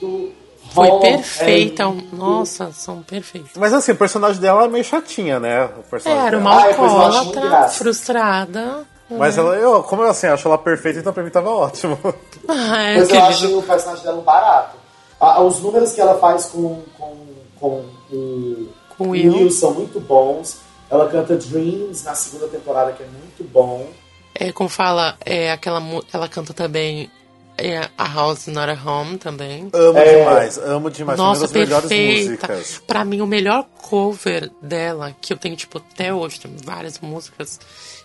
lindo. 0.02 0.32
Foi 0.74 0.88
Home 0.90 1.02
perfeita. 1.02 1.84
é 1.84 1.86
lindo. 1.90 2.16
Nossa, 2.16 2.72
são 2.72 3.02
perfeitos. 3.04 3.52
Mas 3.56 3.74
assim, 3.74 3.92
o 3.92 3.96
personagem 3.96 4.42
dela 4.42 4.66
é 4.66 4.68
meio 4.68 4.84
chatinha, 4.84 5.40
né? 5.40 5.66
O 5.66 5.84
personagem 5.90 6.28
Era 6.28 6.38
uma 6.38 6.52
Ah, 6.52 6.66
alcoólatra, 6.68 7.42
graça. 7.42 7.78
frustrada. 7.78 8.86
Mas 9.10 9.38
ela, 9.38 9.56
eu, 9.56 9.84
como 9.84 10.02
eu 10.02 10.10
assim, 10.10 10.28
acho 10.28 10.48
ela 10.48 10.58
perfeita, 10.58 11.00
então 11.00 11.14
pra 11.14 11.24
mim 11.24 11.30
tava 11.30 11.50
ótimo. 11.50 11.98
Ah, 12.48 12.84
é 12.84 12.98
Mas 13.00 13.10
eu 13.10 13.24
achei 13.24 13.56
o 13.56 13.64
personagem 13.64 14.04
dela 14.04 14.20
um 14.20 14.24
barato. 14.24 14.78
Ah, 15.20 15.42
os 15.42 15.60
números 15.62 15.94
que 15.94 16.00
ela 16.00 16.20
faz 16.20 16.46
com, 16.46 16.84
com, 16.96 17.18
com 17.60 17.86
o 18.12 18.68
Com 18.96 19.10
Will. 19.10 19.34
Will 19.34 19.52
são 19.52 19.74
muito 19.74 20.00
bons. 20.00 20.60
Ela 20.88 21.10
canta 21.10 21.36
Dreams 21.36 22.04
na 22.04 22.14
segunda 22.14 22.48
temporada, 22.48 22.92
que 22.92 23.02
é 23.02 23.08
muito 23.08 23.44
bom. 23.52 23.88
É, 24.36 24.52
como 24.52 24.70
fala, 24.70 25.18
é 25.26 25.52
aquela, 25.52 25.82
ela 26.14 26.28
canta 26.28 26.54
também 26.54 27.10
é, 27.58 27.90
A 27.98 28.08
House 28.14 28.48
Not 28.48 28.70
a 28.72 28.90
Home 28.90 29.18
também. 29.18 29.70
Amo 29.74 29.98
É. 30.00 30.20
demais, 30.20 30.58
amo 30.58 30.90
demais. 30.90 31.18
Nossa, 31.18 31.48
perfeita. 31.48 31.82
músicas. 31.82 32.82
Pra 32.86 33.04
mim, 33.06 33.22
o 33.22 33.28
melhor 33.28 33.66
cover 33.82 34.52
dela, 34.62 35.16
que 35.22 35.32
eu 35.34 35.38
tenho, 35.38 35.56
tipo, 35.56 35.78
até 35.78 36.14
hoje, 36.14 36.40
tem 36.40 36.56
várias 36.64 37.00
músicas, 37.00 37.60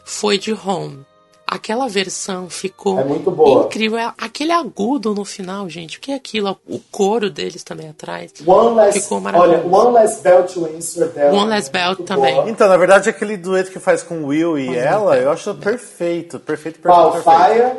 foi 0.04 0.38
de 0.38 0.52
Home. 0.52 1.04
Aquela 1.52 1.88
versão 1.88 2.48
ficou 2.48 3.00
É 3.00 3.02
muito 3.02 3.28
boa. 3.28 3.64
incrível. 3.64 3.98
É 3.98 4.12
Aquele 4.16 4.52
agudo 4.52 5.12
no 5.12 5.24
final, 5.24 5.68
gente. 5.68 5.98
O 5.98 6.00
que 6.00 6.12
é 6.12 6.14
aquilo? 6.14 6.56
O 6.64 6.78
coro 6.92 7.28
deles 7.28 7.64
também 7.64 7.88
atrás. 7.88 8.32
One 8.46 8.76
Less, 8.76 9.00
Ficou 9.00 9.18
olha, 9.18 9.32
maravilhoso. 9.32 9.74
One 9.74 9.94
Less 9.94 10.22
Bell 10.22 10.44
to 10.44 10.66
Answer 10.76 11.08
dela. 11.08 11.36
One 11.36 11.50
Less 11.50 11.68
Bell 11.68 11.96
também. 11.96 12.34
boa. 12.36 12.48
Então, 12.48 12.68
na 12.68 12.76
verdade, 12.76 13.10
aquele 13.10 13.36
dueto 13.36 13.72
que 13.72 13.80
faz 13.80 14.00
com 14.00 14.18
o 14.22 14.26
Will 14.26 14.56
e 14.60 14.76
ela, 14.78 15.16
eu 15.16 15.28
acho 15.28 15.52
perfeito. 15.56 16.38
Perfeito, 16.38 16.38
perfeito, 16.38 16.78
Qual? 16.82 17.10
perfeito. 17.14 17.36
Fire? 17.44 17.72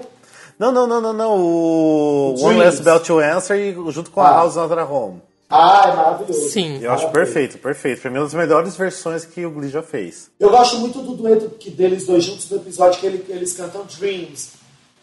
Não, 0.62 0.72
não, 0.72 0.86
não, 0.86 1.02
não, 1.02 1.12
não. 1.14 1.40
O 1.40 2.34
Dreams. 2.36 2.44
One 2.44 2.60
Less 2.60 2.82
Bell 2.84 3.00
to 3.00 3.18
Answer 3.20 3.58
e 3.58 3.92
junto 3.92 4.12
com 4.12 4.22
a 4.22 4.28
Ah. 4.30 4.34
House 4.36 4.58
Another 4.58 4.92
Home. 4.94 5.20
Ah, 5.50 5.90
é 5.92 5.96
maravilhoso. 5.96 6.50
Sim. 6.50 6.78
Eu 6.84 6.92
acho 6.92 7.10
perfeito, 7.10 7.58
perfeito. 7.58 8.00
Pra 8.00 8.12
mim, 8.12 8.18
uma 8.20 8.26
das 8.26 8.34
melhores 8.36 8.76
versões 8.76 9.26
que 9.26 9.44
o 9.44 9.50
Glee 9.50 9.70
já 9.72 9.82
fez. 9.82 10.30
Eu 10.40 10.52
gosto 10.52 10.78
muito 10.78 11.02
do 11.02 11.16
dueto 11.16 11.50
que 11.60 11.72
deles 11.72 12.06
dois 12.06 12.24
juntos 12.24 12.48
no 12.52 12.58
episódio 12.58 13.00
que 13.00 13.08
ele- 13.08 13.26
eles 13.28 13.54
cantam 13.54 13.84
Dreams. 14.00 14.52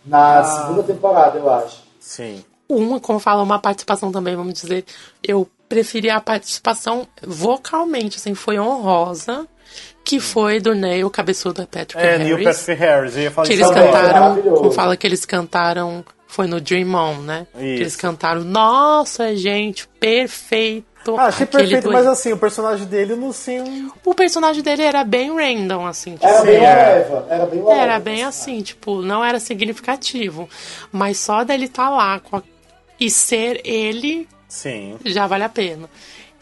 Na 0.07 0.39
Ah. 0.39 0.45
segunda 0.45 0.85
temporada, 0.85 1.37
eu 1.39 1.51
acho. 1.53 1.83
Sim. 1.99 2.45
Uma, 2.69 3.01
como 3.01 3.19
fala, 3.19 3.43
uma 3.43 3.59
participação 3.59 4.13
também, 4.13 4.37
vamos 4.37 4.55
dizer. 4.55 4.85
Eu 5.27 5.49
preferi 5.69 6.09
a 6.09 6.21
participação 6.21 7.05
vocalmente, 7.27 8.17
assim, 8.17 8.33
foi 8.35 8.61
honrosa, 8.61 9.45
que 10.09 10.21
foi 10.21 10.59
do 10.59 10.75
Neil 10.75 11.11
Cabeçudo 11.11 11.67
Patrick 11.67 11.99
É, 11.99 12.13
Harris. 12.17 12.25
Neil 12.27 12.43
Patrick 12.45 12.73
Harris. 12.73 13.17
Eu 13.17 13.23
ia 13.25 13.31
falar 13.31 13.47
que 13.47 13.53
isso 13.55 13.63
eles 13.63 13.75
também, 13.75 13.93
cantaram, 13.93 14.43
como 14.43 14.73
fala 14.73 14.97
que 14.97 15.07
eles 15.07 15.25
cantaram, 15.27 16.05
foi 16.27 16.47
no 16.47 16.59
Dream 16.61 16.95
On, 16.95 17.17
né? 17.21 17.47
Que 17.55 17.63
eles 17.65 17.89
Isso. 17.89 17.99
cantaram, 17.99 18.43
nossa, 18.43 19.37
gente, 19.37 19.87
perfeito. 20.01 20.87
Ah, 21.19 21.27
achei 21.27 21.47
perfeito, 21.47 21.83
dueto." 21.83 21.93
mas 21.93 22.07
assim, 22.07 22.33
o 22.33 22.39
personagem 22.39 22.87
dele 22.87 23.15
não 23.17 23.33
sim. 23.33 23.91
O 24.05 24.15
personagem 24.15 24.63
dele 24.63 24.83
era 24.83 25.05
bem 25.05 25.31
random, 25.35 25.87
assim, 25.87 26.13
tipo, 26.15 26.27
Era 26.27 26.41
Sim, 26.41 26.47
bem 26.47 26.57
é. 26.57 26.69
whatever. 26.69 27.23
Era 27.29 27.47
bem 27.47 27.61
whatever. 27.61 27.83
era 27.85 27.99
bem 28.01 28.25
assim, 28.25 28.63
tipo, 28.63 29.03
não 29.03 29.23
era 29.25 29.39
significativo. 29.39 30.49
Mas 30.91 31.19
só 31.19 31.45
dele 31.45 31.67
estar 31.67 31.91
lá 31.91 32.19
com 32.21 32.37
a- 32.37 32.43
e 32.99 33.11
ser 33.11 33.61
ele 33.65 34.27
Sim. 34.49 34.97
já 35.05 35.27
vale 35.27 35.45
a 35.45 35.49
pena. 35.51 35.89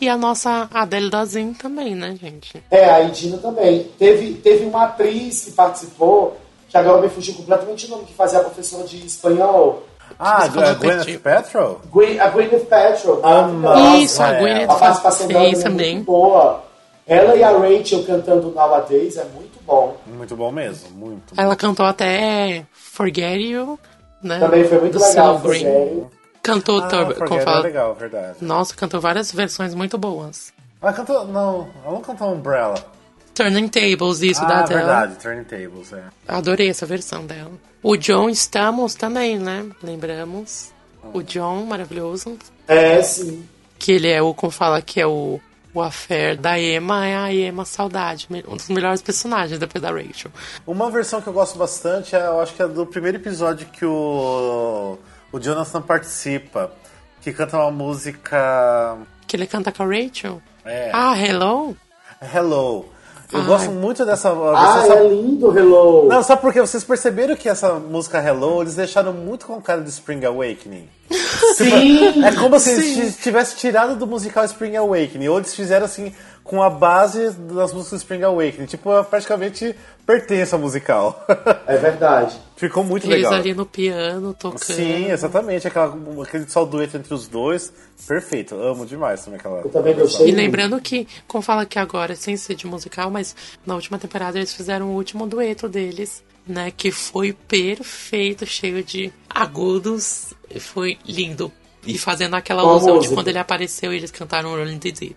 E 0.01 0.09
a 0.09 0.17
nossa 0.17 0.69
Adele 0.73 1.09
Dazin 1.11 1.55
também, 1.55 1.95
né, 1.95 2.15
gente? 2.21 2.63
É, 2.71 2.85
a 2.91 3.03
Idina 3.03 3.39
também. 3.39 3.85
Teve, 3.99 4.35
teve 4.35 4.65
uma 4.67 4.85
atriz 4.85 5.45
que 5.45 5.53
participou, 5.53 6.37
que 6.69 6.77
agora 6.77 7.01
me 7.01 7.09
fugiu 7.09 7.35
completamente 7.35 7.87
o 7.87 7.91
nome, 7.91 8.05
que 8.05 8.13
fazia 8.15 8.41
a 8.41 8.45
professora 8.45 8.85
de 8.85 9.05
espanhol. 9.07 9.85
Ah, 10.19 10.43
Você 10.43 10.51
falou 10.51 10.69
a 10.69 10.75
Gwyneth 10.75 10.97
perdido. 11.05 11.21
Paltrow? 11.23 11.81
Gwen- 11.91 12.21
a 12.21 12.29
Gwyneth 12.29 12.67
Paltrow. 12.67 13.21
Nossa, 13.21 13.49
maravilhosa. 13.49 13.97
Isso, 13.99 14.23
a 14.23 14.29
é. 14.33 14.39
Gwyneth 14.41 14.71
A 14.71 14.75
participação 14.75 15.27
dela 15.29 15.41
também 15.45 15.59
é 15.61 15.63
também. 15.63 15.95
muito 15.97 16.07
boa. 16.07 16.65
Ela 17.07 17.37
e 17.37 17.43
a 17.43 17.51
Rachel 17.57 18.05
cantando 18.05 18.51
Nowadays 18.51 19.17
é 19.17 19.25
muito 19.25 19.59
bom. 19.65 19.97
Muito 20.07 20.37
bom 20.37 20.51
mesmo, 20.53 20.91
muito. 20.91 21.35
Ela 21.37 21.55
cantou 21.57 21.87
até 21.87 22.65
Forget 22.73 23.41
You, 23.41 23.79
né? 24.23 24.39
Também 24.41 24.65
foi 24.65 24.81
muito 24.81 24.99
do 24.99 25.05
legal. 25.05 25.39
Green. 25.39 25.63
sério. 25.63 26.11
Cantou, 26.47 26.79
Ah, 26.81 26.89
Turbo- 26.89 27.05
Forget 27.15 27.29
como 27.29 27.41
é 27.41 27.45
fala, 27.45 27.61
legal, 27.61 27.95
verdade. 27.95 28.37
Nossa, 28.41 28.75
cantou 28.75 29.01
várias 29.01 29.33
versões 29.33 29.75
muito 29.75 29.99
boas. 29.99 30.53
Ela 30.81 30.93
cantou. 30.93 31.27
Não, 31.27 31.69
ela 31.85 31.93
não 31.95 32.01
cantou 32.01 32.33
Umbrella. 32.33 32.77
Turning 33.35 33.69
Tables, 33.69 34.23
isso 34.23 34.43
ah, 34.43 34.47
da 34.49 34.59
Adele. 34.61 34.79
verdade, 34.81 35.15
Turning 35.17 35.45
Tables, 35.45 35.93
é. 35.93 36.05
Adorei 36.27 36.71
essa 36.71 36.87
versão 36.87 37.27
dela. 37.27 37.51
O 37.83 37.97
John 37.97 38.31
Stamos 38.31 38.95
também, 38.95 39.39
né? 39.39 39.67
Lembramos. 39.83 40.73
O 41.13 41.23
John, 41.23 41.65
maravilhoso. 41.67 42.37
É, 42.67 43.03
sim. 43.03 43.47
Que 43.79 43.93
ele 43.93 44.09
é 44.09 44.23
o, 44.23 44.33
como 44.33 44.51
fala, 44.51 44.81
que 44.81 44.99
é 45.01 45.07
o, 45.07 45.39
o 45.75 45.83
affair 45.83 46.37
da 46.37 46.59
Emma, 46.59 47.07
é 47.07 47.15
a 47.17 47.33
Emma 47.33 47.65
Saudade. 47.67 48.27
Um 48.49 48.57
dos 48.57 48.69
melhores 48.71 49.03
personagens 49.03 49.59
depois 49.59 49.83
da 49.83 49.91
Rachel. 49.91 50.31
Uma 50.67 50.91
versão 50.91 51.21
que 51.21 51.27
eu 51.29 51.33
gosto 51.35 51.59
bastante, 51.59 52.17
é, 52.17 52.27
eu 52.27 52.41
acho 52.41 52.55
que 52.55 52.63
é 52.63 52.67
do 52.67 52.87
primeiro 52.87 53.19
episódio 53.19 53.67
que 53.67 53.85
o, 53.85 54.99
o 55.33 55.39
Jonathan 55.41 55.83
participa, 55.83 56.70
que 57.20 57.33
canta 57.33 57.57
uma 57.59 57.70
música. 57.70 58.97
Que 59.27 59.37
ele 59.37 59.47
canta 59.47 59.72
com 59.72 59.83
a 59.83 59.87
Rachel. 59.87 60.41
É. 60.64 60.91
Ah, 60.93 61.14
Hello? 61.18 61.77
Hello. 62.35 62.87
Eu 63.33 63.41
Ai. 63.41 63.47
gosto 63.47 63.70
muito 63.72 64.05
dessa 64.07 64.31
Ah, 64.31 64.83
é 64.85 64.87
sabe- 64.87 65.09
lindo, 65.09 65.57
Hello. 65.59 66.07
Não, 66.09 66.22
sabe 66.22 66.41
por 66.41 66.53
quê? 66.53 66.61
Vocês 66.61 66.85
perceberam 66.85 67.35
que 67.35 67.49
essa 67.49 67.74
música 67.74 68.22
Hello, 68.22 68.62
eles 68.62 68.77
deixaram 68.77 69.12
muito 69.12 69.47
com 69.47 69.61
cara 69.61 69.81
de 69.81 69.89
Spring 69.91 70.24
Awakening. 70.24 70.89
Sim. 71.57 72.24
É 72.24 72.33
como 72.37 72.59
se 72.61 72.70
eles 72.70 73.16
tivessem 73.16 73.57
tirado 73.57 73.97
do 73.97 74.07
musical 74.07 74.45
Spring 74.45 74.77
Awakening. 74.77 75.29
Ou 75.29 75.39
eles 75.39 75.55
fizeram 75.55 75.87
assim 75.87 76.12
com 76.47 76.63
a 76.63 76.71
base 76.71 77.31
das 77.33 77.73
músicas 77.73 78.01
Spring 78.03 78.23
Awakening. 78.23 78.67
Tipo, 78.67 79.03
praticamente 79.05 79.75
pertence 80.07 80.55
ao 80.55 80.61
musical. 80.61 81.25
É 81.67 81.77
verdade. 81.77 82.37
Ficou 82.57 82.85
muito 82.85 83.05
Eles 83.07 83.17
legal. 83.17 83.33
ali 83.35 83.53
no 83.53 83.67
piano, 83.67 84.33
tocando. 84.33 84.63
Sim, 84.63 85.11
exatamente. 85.11 85.67
Aquela, 85.67 85.95
aquele 86.23 86.49
só 86.49 86.65
dueto 86.65 86.97
entre 86.97 87.13
os 87.13 87.27
dois. 87.27 87.73
Perfeito. 88.07 88.55
Amo 88.55 88.87
demais 88.87 89.25
também 89.25 89.41
aquela. 89.41 89.61
Eu 89.61 89.69
também 89.71 89.95
gostei. 89.95 90.29
E 90.29 90.31
lembrando 90.31 90.81
que, 90.81 91.09
como 91.27 91.43
fala 91.43 91.67
que 91.67 91.79
agora, 91.79 92.15
sem 92.15 92.37
ser 92.37 92.55
de 92.55 92.67
musical, 92.67 93.11
mas 93.11 93.35
na 93.67 93.75
última 93.75 93.99
temporada 93.99 94.39
eles 94.39 94.55
fizeram 94.55 94.91
o 94.91 94.95
último 94.95 95.27
dueto 95.27 95.69
deles, 95.69 96.23
né? 96.47 96.71
Que 96.75 96.93
foi 96.93 97.33
perfeito, 97.33 98.47
cheio 98.47 98.83
de 98.85 99.13
agudos. 99.29 100.33
e 100.49 100.61
Foi 100.61 100.97
lindo. 101.05 101.51
E 101.85 101.99
fazendo 101.99 102.35
aquela 102.35 102.63
Qual 102.63 102.73
alusão 102.75 102.93
de 102.93 102.97
música? 102.99 103.15
quando 103.15 103.29
ele 103.29 103.39
apareceu 103.39 103.93
e 103.93 103.97
eles 103.97 104.11
cantaram 104.11 104.51
Rolling 104.51 104.79
the 104.79 104.91
Deep. 104.91 105.17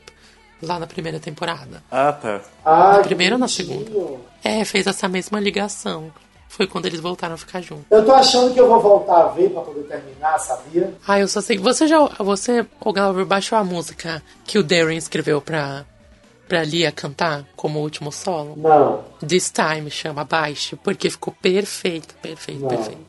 Lá 0.62 0.78
na 0.80 0.88
primeira 0.88 1.20
temporada. 1.20 1.82
Ah, 1.90 2.12
tá. 2.12 2.42
Ah, 2.66 2.94
Na 2.98 3.00
primeira 3.00 3.36
ou 3.36 3.40
na 3.40 3.48
segunda? 3.48 3.90
É, 4.44 4.64
fez 4.66 4.86
essa 4.88 5.08
mesma 5.08 5.40
ligação. 5.40 6.12
Foi 6.50 6.66
quando 6.68 6.88
eles 6.88 7.00
voltaram 7.00 7.36
a 7.36 7.38
ficar 7.38 7.62
juntos. 7.62 7.86
Eu 7.92 8.04
tô 8.04 8.12
achando 8.12 8.54
que 8.54 8.60
eu 8.60 8.68
vou 8.68 8.82
voltar 8.82 9.22
a 9.22 9.28
ver 9.28 9.50
pra 9.52 9.62
poder 9.62 9.84
terminar, 9.84 10.38
sabia? 10.40 10.94
Ah, 11.08 11.20
eu 11.20 11.28
só 11.28 11.42
sei. 11.42 11.58
Você 11.60 11.88
já. 11.88 12.00
Você, 12.20 12.66
o 12.84 12.92
Glauber, 12.92 13.24
baixou 13.24 13.58
a 13.58 13.64
música 13.64 14.22
que 14.46 14.58
o 14.58 14.64
Darren 14.64 14.98
escreveu 14.98 15.40
pra, 15.40 15.86
pra 16.48 16.64
Lia 16.64 16.92
cantar 16.92 17.46
como 17.56 17.80
último 17.80 18.12
solo? 18.12 18.56
Não. 18.58 19.04
This 19.26 19.52
Time 19.52 19.90
chama 19.92 20.24
Baixe, 20.26 20.76
porque 20.78 21.10
ficou 21.10 21.34
perfeito, 21.40 22.16
perfeito, 22.16 22.62
Não. 22.62 22.68
perfeito. 22.70 23.09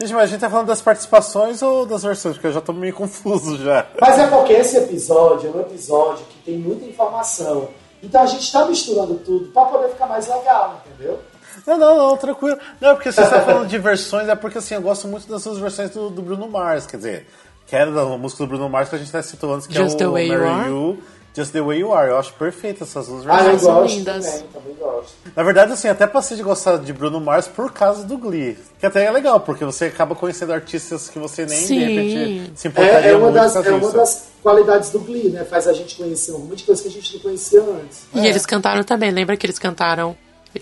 Gente, 0.00 0.12
mas 0.12 0.22
a 0.22 0.26
gente 0.26 0.40
tá 0.40 0.50
falando 0.50 0.66
das 0.68 0.80
participações 0.80 1.62
ou 1.62 1.86
das 1.86 2.02
versões? 2.02 2.34
Porque 2.34 2.46
eu 2.48 2.52
já 2.52 2.60
tô 2.60 2.72
meio 2.72 2.94
confuso 2.94 3.56
já. 3.58 3.86
Mas 4.00 4.18
é 4.18 4.26
porque 4.26 4.52
esse 4.52 4.76
episódio 4.76 5.50
é 5.50 5.56
um 5.56 5.60
episódio 5.60 6.24
que 6.26 6.38
tem 6.38 6.58
muita 6.58 6.84
informação. 6.84 7.68
Então 8.02 8.22
a 8.22 8.26
gente 8.26 8.50
tá 8.52 8.64
misturando 8.66 9.14
tudo 9.16 9.46
pra 9.48 9.64
poder 9.64 9.88
ficar 9.88 10.06
mais 10.06 10.28
legal, 10.28 10.82
entendeu? 10.86 11.18
Não, 11.66 11.78
não, 11.78 11.96
não, 11.96 12.16
tranquilo. 12.16 12.58
Não, 12.80 12.94
porque 12.94 13.10
se 13.10 13.22
você 13.22 13.30
tá 13.30 13.40
falando 13.40 13.66
de 13.66 13.78
versões, 13.78 14.28
é 14.28 14.34
porque 14.34 14.58
assim, 14.58 14.74
eu 14.74 14.82
gosto 14.82 15.08
muito 15.08 15.26
das 15.28 15.42
suas 15.42 15.58
versões 15.58 15.90
do, 15.90 16.10
do 16.10 16.22
Bruno 16.22 16.48
Mars, 16.48 16.86
quer 16.86 16.98
dizer, 16.98 17.26
que 17.66 17.74
era 17.74 17.90
da 17.90 18.04
música 18.04 18.44
do 18.44 18.48
Bruno 18.48 18.68
Mars 18.68 18.88
que 18.88 18.96
a 18.96 18.98
gente 18.98 19.10
tá 19.10 19.22
citou 19.22 19.54
antes, 19.54 19.66
que 19.66 19.74
Just 19.74 19.94
é 19.94 19.98
the 19.98 20.06
o 20.06 20.12
Way 20.12 20.26
You 20.28 20.38
Marry 20.38 20.48
Are. 20.48 20.68
You, 20.68 20.98
Just 21.36 21.52
the 21.52 21.60
Way 21.60 21.80
You 21.80 21.92
Are. 21.92 22.08
Eu 22.10 22.18
acho 22.18 22.32
perfeita 22.34 22.84
essas 22.84 23.06
duas 23.08 23.26
Ah, 23.28 23.38
eu 23.40 23.50
versões. 23.50 23.62
são 23.62 23.74
gosto 23.74 23.94
lindas. 23.96 24.24
também, 24.26 24.46
também 24.52 24.74
gosto. 24.74 25.12
Na 25.36 25.42
verdade, 25.42 25.72
assim, 25.72 25.88
até 25.88 26.06
passei 26.06 26.36
de 26.36 26.42
gostar 26.42 26.78
de 26.78 26.92
Bruno 26.92 27.20
Mars 27.20 27.46
por 27.46 27.70
causa 27.72 28.04
do 28.04 28.16
Glee. 28.16 28.56
Que 28.80 28.86
até 28.86 29.04
é 29.04 29.10
legal, 29.10 29.38
porque 29.40 29.64
você 29.64 29.84
acaba 29.86 30.14
conhecendo 30.14 30.52
artistas 30.52 31.08
que 31.08 31.18
você 31.18 31.44
nem 31.44 31.58
Sim. 31.58 31.78
de 31.78 31.84
repente 31.84 32.52
se 32.56 32.68
importaria 32.68 33.08
É, 33.08 33.12
é 33.12 33.16
uma 33.16 33.30
muito 33.30 33.34
das, 33.34 33.52
com 33.52 33.58
é 33.62 33.70
uma 33.74 33.90
das 33.92 34.28
qualidades 34.42 34.90
do 34.90 35.00
Glee, 35.00 35.28
né? 35.28 35.44
Faz 35.44 35.66
a 35.68 35.72
gente 35.72 35.94
conhecer 35.96 36.32
um 36.32 36.38
monte 36.38 36.58
de 36.58 36.64
coisa 36.64 36.82
que 36.82 36.88
a 36.88 36.92
gente 36.92 37.14
não 37.14 37.20
conhecia 37.20 37.60
antes. 37.62 38.06
E 38.14 38.26
eles 38.26 38.46
cantaram 38.46 38.82
também. 38.82 39.10
Lembra 39.10 39.36
que 39.36 39.44
eles 39.46 39.58
cantaram? 39.58 40.16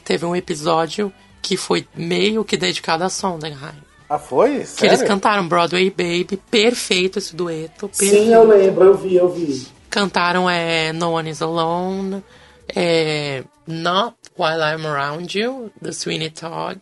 Teve 0.04 0.26
um 0.26 0.34
episódio 0.34 1.12
que 1.40 1.56
foi 1.56 1.86
meio 1.94 2.44
que 2.44 2.56
dedicado 2.56 3.04
a 3.04 3.08
Sondheim. 3.08 3.54
Ah, 4.08 4.18
foi? 4.18 4.58
Que 4.60 4.66
Sério? 4.66 4.96
eles 4.96 5.02
cantaram 5.06 5.46
Broadway 5.46 5.88
Baby, 5.90 6.38
perfeito 6.50 7.18
esse 7.18 7.34
dueto. 7.36 7.88
Sim, 7.92 8.10
Perfeito. 8.10 8.32
eu 8.32 8.44
lembro, 8.48 8.84
eu 8.84 8.94
vi, 8.96 9.14
eu 9.16 9.28
vi. 9.28 9.66
Cantaram 9.94 10.50
é, 10.50 10.92
No 10.92 11.12
One 11.12 11.30
Is 11.30 11.40
Alone, 11.40 12.20
é, 12.74 13.44
Not 13.64 14.16
While 14.36 14.60
I'm 14.60 14.84
Around 14.84 15.38
You, 15.38 15.70
do 15.80 15.92
Sweeney 15.92 16.30
Todd. 16.30 16.80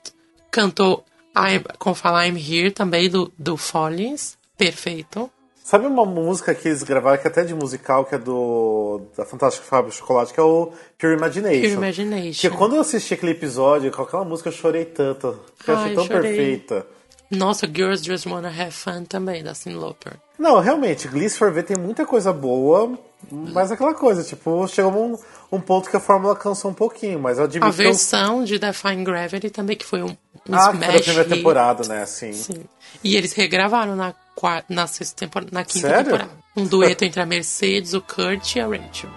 Cantou, 0.51 1.05
I'm, 1.37 1.63
como 1.79 1.95
fala, 1.95 2.27
I'm 2.27 2.39
Here, 2.39 2.71
também 2.71 3.11
do, 3.11 3.31
do 3.39 3.59
Follies, 3.59 4.39
perfeito. 4.57 5.31
Sabe 5.63 5.87
uma 5.87 6.07
música 6.07 6.55
que 6.55 6.69
eles 6.69 6.83
gravaram, 6.83 7.19
que 7.21 7.29
é 7.29 7.31
até 7.31 7.45
de 7.45 7.55
musical, 7.55 8.07
que 8.07 8.15
é 8.15 8.19
do 8.19 9.03
da 9.15 9.27
Fantástica 9.27 9.83
de 9.83 9.93
Chocolate, 9.93 10.33
que 10.33 10.41
é 10.41 10.43
o 10.43 10.73
Pure 10.99 11.15
Imagination. 11.15 11.61
Pure 11.61 11.73
Imagination. 11.73 12.41
Que 12.41 12.57
quando 12.57 12.77
eu 12.77 12.81
assisti 12.81 13.13
aquele 13.13 13.33
episódio, 13.33 13.93
com 13.93 14.01
aquela 14.01 14.25
música 14.25 14.49
eu 14.49 14.55
chorei 14.55 14.87
tanto. 14.87 15.39
Que 15.63 15.71
eu 15.71 15.77
achei 15.77 15.91
Ai, 15.91 15.95
tão 15.95 16.07
chorei. 16.07 16.35
perfeita. 16.35 16.87
Nossa, 17.31 17.67
Girls 17.67 18.03
Just 18.03 18.25
Wanna 18.25 18.49
Have 18.49 18.71
Fun 18.73 19.05
também, 19.05 19.43
da 19.43 19.55
Cyndi 19.55 19.77
Lauper. 19.77 20.15
Não, 20.43 20.59
realmente, 20.59 21.07
Glee, 21.07 21.31
se 21.31 21.39
for 21.39 21.53
ver, 21.53 21.63
tem 21.63 21.77
muita 21.77 22.05
coisa 22.05 22.33
boa, 22.33 22.99
mas 23.31 23.71
é 23.71 23.75
aquela 23.75 23.95
coisa, 23.95 24.25
tipo, 24.25 24.67
chegou 24.67 24.93
um, 24.93 25.17
um 25.57 25.61
ponto 25.61 25.89
que 25.89 25.97
a 25.97 26.01
fórmula 26.01 26.35
cansou 26.35 26.73
um 26.73 26.75
pouquinho, 26.75 27.21
mas 27.21 27.39
eu 27.39 27.45
admito 27.45 27.65
A 27.67 27.71
que 27.73 27.81
eu- 27.81 27.85
versão 27.85 28.43
de 28.43 28.59
Define 28.59 29.05
Gravity 29.05 29.51
também, 29.51 29.77
que 29.77 29.85
foi 29.87 30.03
um, 30.03 30.07
um 30.09 30.17
Ah, 30.55 30.73
smash 30.73 31.03
primeira 31.05 31.23
hit. 31.23 31.29
temporada, 31.37 31.87
né, 31.89 32.03
assim. 32.03 32.33
Sim. 32.33 32.65
E 33.05 33.15
eles 33.17 33.33
regravaram 33.35 33.95
na, 33.95 34.13
quarta, 34.35 34.67
na 34.69 34.87
sexta 34.89 35.17
temporada, 35.17 35.51
na 35.53 35.65
quinta 35.65 35.87
Sério? 35.89 36.05
temporada. 36.05 36.31
Um 36.57 36.67
dueto 36.67 37.05
entre 37.05 37.21
a 37.21 37.25
Mercedes, 37.27 37.95
o 37.95 38.01
Kurt 38.01 38.57
e 38.57 38.61
a 38.61 38.67
Rachel. 38.67 39.11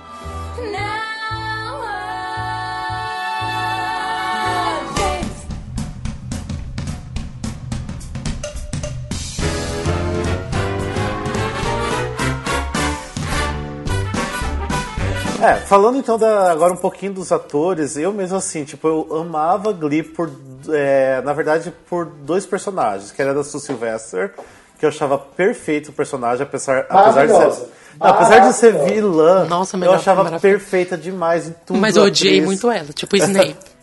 É, 15.46 15.56
falando 15.58 15.98
então 15.98 16.18
da- 16.18 16.52
agora 16.52 16.74
um 16.74 16.78
pouquinho 16.78 17.14
dos 17.14 17.32
atores, 17.32 17.98
eu 17.98 18.12
mesmo 18.12 18.38
assim, 18.38 18.64
tipo, 18.64 18.88
eu 18.88 19.22
amava 19.22 19.72
Glee 19.72 20.02
por, 20.04 20.32
é, 20.70 21.22
na 21.24 21.34
verdade, 21.34 21.72
por 21.90 22.06
dois 22.06 22.46
personagens, 22.46 23.12
que 23.12 23.22
era 23.22 23.34
da 23.34 23.44
Sue 23.44 23.60
Sylvester, 23.60 24.34
que 24.80 24.86
eu 24.86 24.90
achava 24.90 25.18
perfeito 25.18 25.90
o 25.90 25.94
personagem, 25.94 26.44
apesar, 26.44 26.86
apesar 26.90 27.28
de 27.28 27.34
ser, 27.34 27.68
não, 28.00 28.08
apesar 28.08 28.40
de 28.40 28.54
ser 28.54 28.74
vilã, 28.86 29.46
Nossa, 29.46 29.78
eu 29.78 29.94
achava 29.94 30.40
perfeita 30.40 30.98
demais 30.98 31.48
em 31.48 31.56
tudo. 31.66 31.80
Mas 31.80 31.96
eu 31.96 32.04
odiei 32.04 32.34
atriz. 32.40 32.46
muito 32.46 32.70
ela, 32.72 32.88
tipo 32.94 33.16
Snape. 33.16 33.56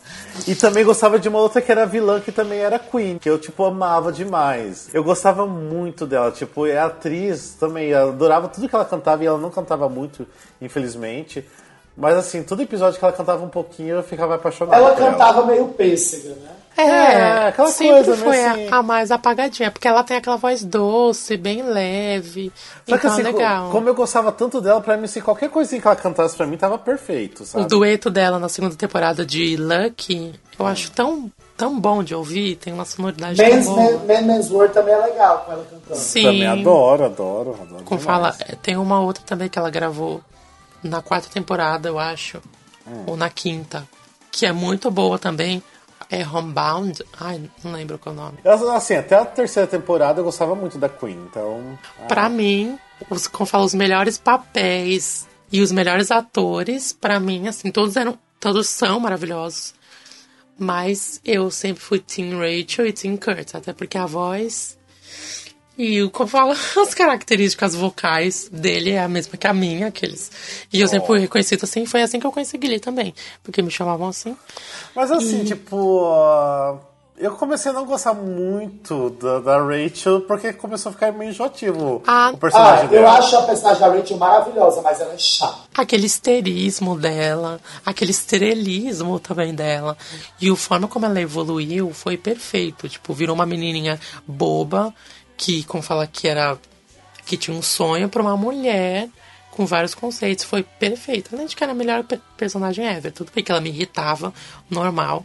E 0.46 0.54
também 0.54 0.84
gostava 0.84 1.18
de 1.18 1.28
uma 1.28 1.38
outra 1.38 1.60
que 1.60 1.70
era 1.70 1.86
vilã, 1.86 2.20
que 2.20 2.32
também 2.32 2.58
era 2.58 2.78
Queen, 2.78 3.18
que 3.18 3.28
eu, 3.28 3.38
tipo, 3.38 3.64
amava 3.64 4.10
demais. 4.10 4.88
Eu 4.92 5.04
gostava 5.04 5.46
muito 5.46 6.06
dela, 6.06 6.30
tipo, 6.30 6.66
é 6.66 6.78
atriz 6.78 7.54
também, 7.60 7.88
eu 7.88 8.08
adorava 8.08 8.48
tudo 8.48 8.68
que 8.68 8.74
ela 8.74 8.84
cantava, 8.84 9.22
e 9.22 9.26
ela 9.26 9.38
não 9.38 9.50
cantava 9.50 9.88
muito, 9.88 10.26
infelizmente. 10.60 11.46
Mas, 11.96 12.16
assim, 12.16 12.42
todo 12.42 12.62
episódio 12.62 12.98
que 12.98 13.04
ela 13.04 13.14
cantava 13.14 13.44
um 13.44 13.48
pouquinho, 13.48 13.96
eu 13.96 14.02
ficava 14.02 14.34
apaixonado 14.36 14.74
Ela 14.74 14.94
cantava 14.96 15.44
meio 15.44 15.68
pêssega, 15.68 16.30
né? 16.36 16.61
É, 16.76 16.82
É, 16.82 17.48
aquela 17.48 17.68
sempre 17.68 17.94
coisa, 18.04 18.10
né, 18.16 18.16
foi 18.24 18.44
a- 18.44 18.52
assim. 18.52 18.68
a, 18.70 18.82
mais 18.82 19.10
apagadinha, 19.10 19.70
porque 19.70 19.86
ela 19.86 20.02
tem 20.02 20.16
aquela 20.16 20.36
voz 20.36 20.64
doce, 20.64 21.36
bem 21.36 21.62
leve. 21.62 22.50
Só 22.88 22.96
que, 22.96 23.06
então 23.06 23.12
assim, 23.12 23.20
é 23.20 23.24
legal. 23.24 23.66
co- 23.66 23.72
como 23.72 23.88
eu 23.88 23.94
gostava 23.94 24.32
tanto 24.32 24.60
dela, 24.60 24.80
pra 24.80 24.96
mim, 24.96 25.04
assim, 25.04 25.20
qualquer 25.20 25.50
coisinha 25.50 25.80
que 25.80 25.86
ela 25.86 25.96
cantasse 25.96 26.36
pra 26.36 26.46
mim 26.46 26.56
tava 26.56 26.78
perfeito, 26.78 27.42
O 27.42 27.46
sabe? 27.46 27.66
dueto 27.68 28.08
dela 28.10 28.38
na 28.38 28.48
segunda 28.48 28.74
temporada 28.74 29.24
de 29.26 29.56
Lucky, 29.56 30.32
eu 30.58 30.66
acho 30.66 30.90
tão, 30.92 31.30
tão 31.56 31.78
bom 31.78 32.02
de 32.02 32.14
ouvir, 32.14 32.56
tem 32.56 32.72
uma 32.72 32.84
sonoridade 32.86 33.36
tão 33.36 33.46
Men's, 33.46 33.66
boa. 33.66 33.82
Man, 33.82 33.98
Man 34.06 34.22
Man's 34.22 34.50
World 34.50 34.72
também 34.74 34.94
é 34.94 34.98
legal 34.98 35.38
com 35.44 35.52
ela 35.52 35.66
cantando. 35.70 35.96
Sim. 36.00 36.22
Também 36.22 36.46
adoro, 36.46 37.04
adoro, 37.04 37.50
adoro. 37.60 37.84
Como 37.84 38.00
demais. 38.00 38.02
fala, 38.02 38.34
é, 38.40 38.54
tem 38.56 38.76
uma 38.76 39.00
outra 39.00 39.22
também 39.26 39.48
que 39.48 39.58
ela 39.58 39.70
gravou 39.70 40.22
na 40.82 41.02
quarta 41.02 41.28
temporada, 41.28 41.88
eu 41.88 41.98
acho. 41.98 42.38
Hum. 42.86 43.04
Ou 43.08 43.16
na 43.16 43.28
quinta. 43.30 43.86
Que 44.30 44.46
é 44.46 44.52
muito 44.52 44.90
boa 44.90 45.18
também. 45.18 45.62
É 46.12 46.26
Homebound. 46.28 47.02
Ai, 47.18 47.40
não 47.64 47.72
lembro 47.72 47.98
qual 47.98 48.14
é 48.14 48.18
o 48.18 48.20
nome. 48.20 48.38
Assim, 48.76 48.96
até 48.96 49.14
a 49.14 49.24
terceira 49.24 49.66
temporada 49.66 50.20
eu 50.20 50.24
gostava 50.24 50.54
muito 50.54 50.76
da 50.76 50.86
Queen, 50.86 51.16
então. 51.30 51.78
Pra 52.06 52.28
mim, 52.28 52.78
os, 53.08 53.26
como 53.26 53.46
fala, 53.46 53.64
os 53.64 53.72
melhores 53.72 54.18
papéis 54.18 55.26
e 55.50 55.62
os 55.62 55.72
melhores 55.72 56.10
atores, 56.10 56.92
pra 56.92 57.18
mim, 57.18 57.48
assim, 57.48 57.70
todos 57.70 57.96
eram. 57.96 58.18
Todos 58.38 58.68
são 58.68 59.00
maravilhosos. 59.00 59.72
Mas 60.58 61.18
eu 61.24 61.50
sempre 61.50 61.82
fui 61.82 61.98
Team 61.98 62.38
Rachel 62.38 62.86
e 62.86 62.92
Team 62.92 63.16
Kurt, 63.16 63.54
até 63.54 63.72
porque 63.72 63.96
a 63.96 64.04
voz 64.04 64.76
e 65.78 66.02
o 66.02 66.10
como 66.10 66.28
fala, 66.28 66.54
as 66.80 66.94
características 66.94 67.74
vocais 67.74 68.48
dele 68.52 68.90
é 68.92 69.00
a 69.02 69.08
mesma 69.08 69.36
que 69.36 69.46
a 69.46 69.52
minha, 69.54 69.88
aqueles. 69.88 70.30
E 70.72 70.80
eu 70.80 70.88
sempre 70.88 71.06
fui 71.06 71.18
reconhecida 71.20 71.64
assim, 71.64 71.86
foi 71.86 72.02
assim 72.02 72.20
que 72.20 72.26
eu 72.26 72.32
conheci 72.32 72.58
Glee 72.58 72.78
também, 72.80 73.14
porque 73.42 73.62
me 73.62 73.70
chamavam 73.70 74.08
assim. 74.08 74.36
Mas 74.94 75.10
assim, 75.10 75.44
tipo. 75.44 76.04
ah, 76.12 76.78
Eu 77.18 77.32
comecei 77.36 77.70
a 77.70 77.74
não 77.74 77.84
gostar 77.86 78.14
muito 78.14 79.10
da, 79.10 79.38
da 79.38 79.58
Rachel 79.62 80.22
porque 80.22 80.52
começou 80.52 80.90
a 80.90 80.92
ficar 80.92 81.12
meio 81.12 81.30
enjoativo 81.30 82.02
Ah. 82.06 82.32
o 82.34 82.36
personagem 82.38 82.84
Ah, 82.84 82.88
dela. 82.88 83.02
eu 83.02 83.08
acho 83.10 83.36
a 83.36 83.42
personagem 83.42 83.80
da 83.80 83.88
Rachel 83.94 84.16
maravilhosa, 84.16 84.82
mas 84.82 85.00
ela 85.00 85.12
é 85.12 85.18
chata. 85.18 85.58
Aquele 85.76 86.06
esterismo 86.06 86.98
dela, 86.98 87.60
aquele 87.86 88.10
estrelismo 88.10 89.20
também 89.20 89.54
dela. 89.54 89.96
E 90.40 90.50
a 90.50 90.56
forma 90.56 90.88
como 90.88 91.06
ela 91.06 91.20
evoluiu 91.20 91.92
foi 91.92 92.16
perfeito. 92.16 92.88
Tipo, 92.88 93.12
virou 93.14 93.34
uma 93.36 93.46
menininha 93.46 94.00
boba, 94.26 94.92
que, 95.42 95.64
como 95.64 95.82
fala, 95.82 96.06
que 96.06 96.28
era. 96.28 96.56
que 97.26 97.36
tinha 97.36 97.56
um 97.56 97.62
sonho 97.62 98.08
pra 98.08 98.22
uma 98.22 98.36
mulher 98.36 99.08
com 99.50 99.66
vários 99.66 99.94
conceitos. 99.94 100.44
Foi 100.44 100.62
perfeito. 100.62 101.34
Além 101.34 101.46
de 101.46 101.56
que 101.56 101.62
era 101.62 101.72
a 101.72 101.74
melhor 101.74 102.04
pe- 102.04 102.20
personagem 102.36 102.86
ever. 102.86 103.12
Tudo 103.12 103.30
bem 103.34 103.42
que 103.44 103.50
ela 103.52 103.60
me 103.60 103.68
irritava, 103.70 104.32
normal. 104.70 105.24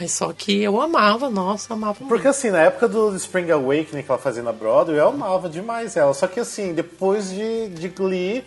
Mas 0.00 0.10
só 0.12 0.32
que 0.32 0.62
eu 0.62 0.80
amava, 0.80 1.28
nossa, 1.30 1.74
amava 1.74 1.98
muito. 2.00 2.08
Porque 2.08 2.26
assim, 2.26 2.50
na 2.50 2.60
época 2.62 2.88
do 2.88 3.14
Spring 3.16 3.50
Awakening 3.50 4.02
que 4.02 4.10
ela 4.10 4.18
fazia 4.18 4.42
na 4.42 4.50
Broadway, 4.52 4.98
eu 4.98 5.08
amava 5.08 5.48
demais 5.48 5.96
ela. 5.96 6.14
Só 6.14 6.26
que 6.26 6.40
assim, 6.40 6.72
depois 6.72 7.30
de, 7.30 7.68
de 7.68 7.88
Glee, 7.88 8.42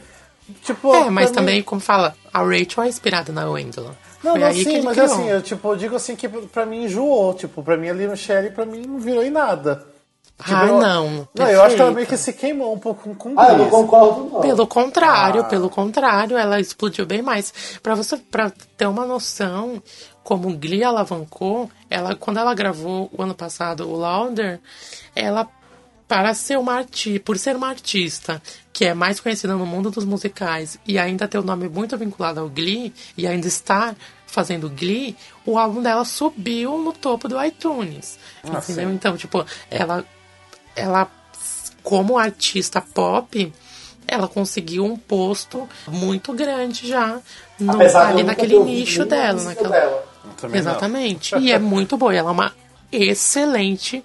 tipo. 0.64 0.94
É, 0.94 1.10
mas 1.10 1.30
também, 1.32 1.62
como 1.62 1.80
fala, 1.80 2.16
a 2.34 2.40
Rachel 2.42 2.84
é 2.84 2.88
inspirada 2.88 3.32
na 3.32 3.48
Wendell. 3.50 3.92
Não, 4.24 4.32
Foi 4.32 4.40
não, 4.40 4.52
sim, 4.54 4.82
mas 4.82 4.98
criou. 4.98 5.14
assim, 5.14 5.30
eu, 5.30 5.42
tipo, 5.42 5.68
eu 5.72 5.76
digo 5.76 5.96
assim 5.96 6.16
que 6.16 6.28
pra 6.28 6.66
mim 6.66 6.86
enjoou. 6.86 7.34
Tipo, 7.36 7.62
pra 7.64 7.78
mim 7.78 7.90
ali 7.90 8.08
no 8.08 8.18
Sherry, 8.18 8.50
pra 8.50 8.66
mim 8.66 8.82
não 8.82 8.98
virou 9.00 9.24
em 9.24 9.30
nada. 9.30 9.86
Tipo, 10.38 10.54
Ah, 10.54 10.66
não, 10.66 11.28
Não, 11.34 11.48
eu 11.50 11.62
acho 11.64 11.76
que 11.76 11.82
ela 11.82 11.92
meio 11.92 12.06
que 12.08 12.18
se 12.18 12.34
queimou 12.34 12.74
um 12.74 12.80
pouco 12.80 13.16
com, 13.16 13.34
Ah, 13.40 13.48
eu 13.50 13.56
Glee. 13.56 13.58
não 13.64 13.70
concordo, 13.70 14.30
não. 14.34 14.42
Pelo 14.42 14.68
contrário, 14.68 15.42
Ah. 15.42 15.46
pelo 15.46 15.70
contrário, 15.70 16.38
ela 16.38 16.60
explodiu 16.60 17.06
bem 17.06 17.22
mais. 17.22 17.54
Pra 17.82 17.96
você 17.96 18.18
para 18.18 18.52
ter 18.78 18.86
uma 18.86 19.06
noção 19.06 19.82
como 20.24 20.56
Glee 20.58 20.84
alavancou, 20.84 21.70
ela 21.90 22.16
quando 22.16 22.38
ela 22.38 22.54
gravou 22.54 23.10
o 23.18 23.22
ano 23.22 23.34
passado 23.34 23.88
o 23.90 23.96
Louder, 23.96 24.60
ela 25.16 25.48
para 26.08 26.34
ser 26.36 26.60
uma 26.60 26.74
artista, 26.74 27.20
por 27.24 27.38
ser 27.38 27.56
uma 27.56 27.70
artista 27.70 28.42
que 28.74 28.86
é 28.86 28.94
mais 28.94 29.20
conhecida 29.22 29.56
no 29.56 29.66
mundo 29.66 29.90
dos 29.90 30.04
musicais 30.06 30.78
e 30.86 31.00
ainda 31.00 31.28
ter 31.28 31.40
o 31.40 31.44
nome 31.44 31.68
muito 31.70 31.98
vinculado 31.98 32.42
ao 32.42 32.50
Glee 32.50 32.94
e 33.18 33.26
ainda 33.26 33.48
estar 33.48 33.96
fazendo 34.28 34.70
Glee, 34.70 35.16
o 35.46 35.58
álbum 35.58 35.82
dela 35.82 36.04
subiu 36.04 36.78
no 36.78 36.92
topo 36.92 37.28
do 37.28 37.42
iTunes. 37.44 38.20
Ah, 38.44 38.58
entendeu? 38.58 38.90
sim. 38.90 38.94
Então, 38.96 39.16
tipo, 39.18 39.44
ela 39.72 40.04
ela 40.76 41.10
como 41.84 42.18
artista 42.18 42.82
pop, 42.82 43.54
ela 44.08 44.28
conseguiu 44.28 44.84
um 44.84 44.98
posto 44.98 45.68
muito 45.88 46.34
grande 46.34 46.88
já 46.88 47.20
no, 47.60 47.82
eu 47.82 47.98
ali 47.98 48.24
naquele 48.24 48.60
nicho 48.60 49.06
dela. 49.06 49.42
Naquela... 49.42 49.70
dela. 49.70 50.06
Exatamente. 50.54 51.36
E 51.38 51.52
é 51.52 51.60
muito 51.60 51.98
boa. 51.98 52.14
Ela 52.14 52.30
é 52.30 52.34
uma 52.34 52.54
excelente 52.92 54.04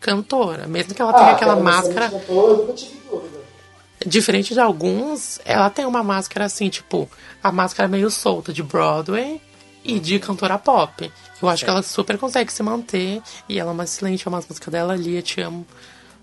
cantora. 0.00 0.66
Mesmo 0.66 0.94
que 0.94 1.02
ela 1.02 1.12
tenha 1.12 1.32
aquela 1.32 1.52
ela 1.52 1.60
é 1.60 1.64
máscara. 1.64 2.10
cantora, 2.10 2.52
eu. 2.52 3.44
Diferente 4.06 4.52
de 4.52 4.60
alguns, 4.60 5.40
ela 5.44 5.70
tem 5.70 5.86
uma 5.86 6.02
máscara 6.02 6.44
assim, 6.44 6.68
tipo, 6.68 7.08
a 7.42 7.50
máscara 7.50 7.88
meio 7.88 8.10
solta 8.10 8.52
de 8.52 8.62
Broadway 8.62 9.40
e 9.82 9.98
de 9.98 10.18
cantora 10.18 10.58
pop. 10.58 11.10
Eu 11.40 11.48
acho 11.48 11.64
que 11.64 11.70
ela 11.70 11.82
super 11.82 12.18
consegue 12.18 12.52
se 12.52 12.62
manter 12.62 13.22
e 13.48 13.58
ela 13.58 13.70
é 13.70 13.72
uma 13.72 13.84
excelente, 13.84 14.26
ama 14.26 14.38
as 14.38 14.46
músicas 14.46 14.70
dela 14.70 14.92
ali, 14.92 15.16
eu 15.16 15.22
te 15.22 15.40
amo. 15.40 15.66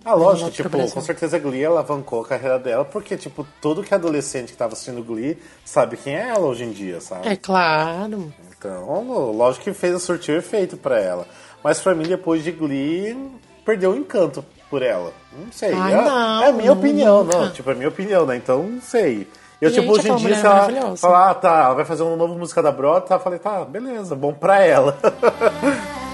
Ah, 0.03 0.15
lógico, 0.15 0.49
tipo, 0.49 0.91
com 0.91 1.01
certeza 1.01 1.37
Glee 1.37 1.63
alavancou 1.63 2.21
a 2.21 2.27
carreira 2.27 2.57
dela, 2.57 2.83
porque, 2.83 3.15
tipo, 3.15 3.45
todo 3.61 3.83
que 3.83 3.93
é 3.93 3.97
adolescente 3.97 4.51
que 4.51 4.57
tava 4.57 4.73
assistindo 4.73 5.03
Glee 5.03 5.37
sabe 5.63 5.95
quem 5.95 6.15
é 6.15 6.29
ela 6.29 6.47
hoje 6.47 6.63
em 6.63 6.71
dia, 6.71 6.99
sabe? 6.99 7.27
É 7.27 7.35
claro. 7.35 8.33
Então, 8.57 9.31
lógico 9.31 9.65
que 9.65 9.73
fez 9.73 10.01
surtir 10.01 10.35
efeito 10.37 10.75
pra 10.75 10.99
ela. 10.99 11.27
Mas 11.63 11.79
pra 11.79 11.93
mim, 11.93 12.05
depois 12.05 12.43
de 12.43 12.51
Glee, 12.51 13.15
perdeu 13.63 13.91
o 13.91 13.95
encanto 13.95 14.43
por 14.69 14.81
ela. 14.81 15.13
Não 15.37 15.51
sei. 15.51 15.71
Ai, 15.73 15.93
é, 15.93 15.95
não, 15.97 16.43
é 16.43 16.47
a 16.47 16.51
minha 16.51 16.73
opinião, 16.73 17.23
nunca. 17.23 17.37
não. 17.37 17.51
Tipo, 17.51 17.69
é 17.69 17.73
a 17.73 17.75
minha 17.75 17.89
opinião, 17.89 18.25
né? 18.25 18.35
Então, 18.37 18.63
não 18.63 18.81
sei. 18.81 19.27
Eu, 19.61 19.69
Gente, 19.69 19.81
tipo, 19.81 19.93
hoje 19.93 20.09
em 20.09 20.15
dia, 20.15 20.35
se 20.35 20.45
ela 20.45 20.97
falar, 20.97 21.29
ah, 21.29 21.35
tá, 21.35 21.63
ela 21.65 21.73
vai 21.75 21.85
fazer 21.85 22.01
uma 22.01 22.15
nova 22.15 22.33
música 22.33 22.63
da 22.63 22.71
Brota, 22.71 23.09
tá? 23.09 23.15
Eu 23.15 23.19
falei, 23.19 23.37
tá, 23.37 23.63
beleza, 23.63 24.15
bom 24.15 24.33
pra 24.33 24.59
ela. 24.65 24.97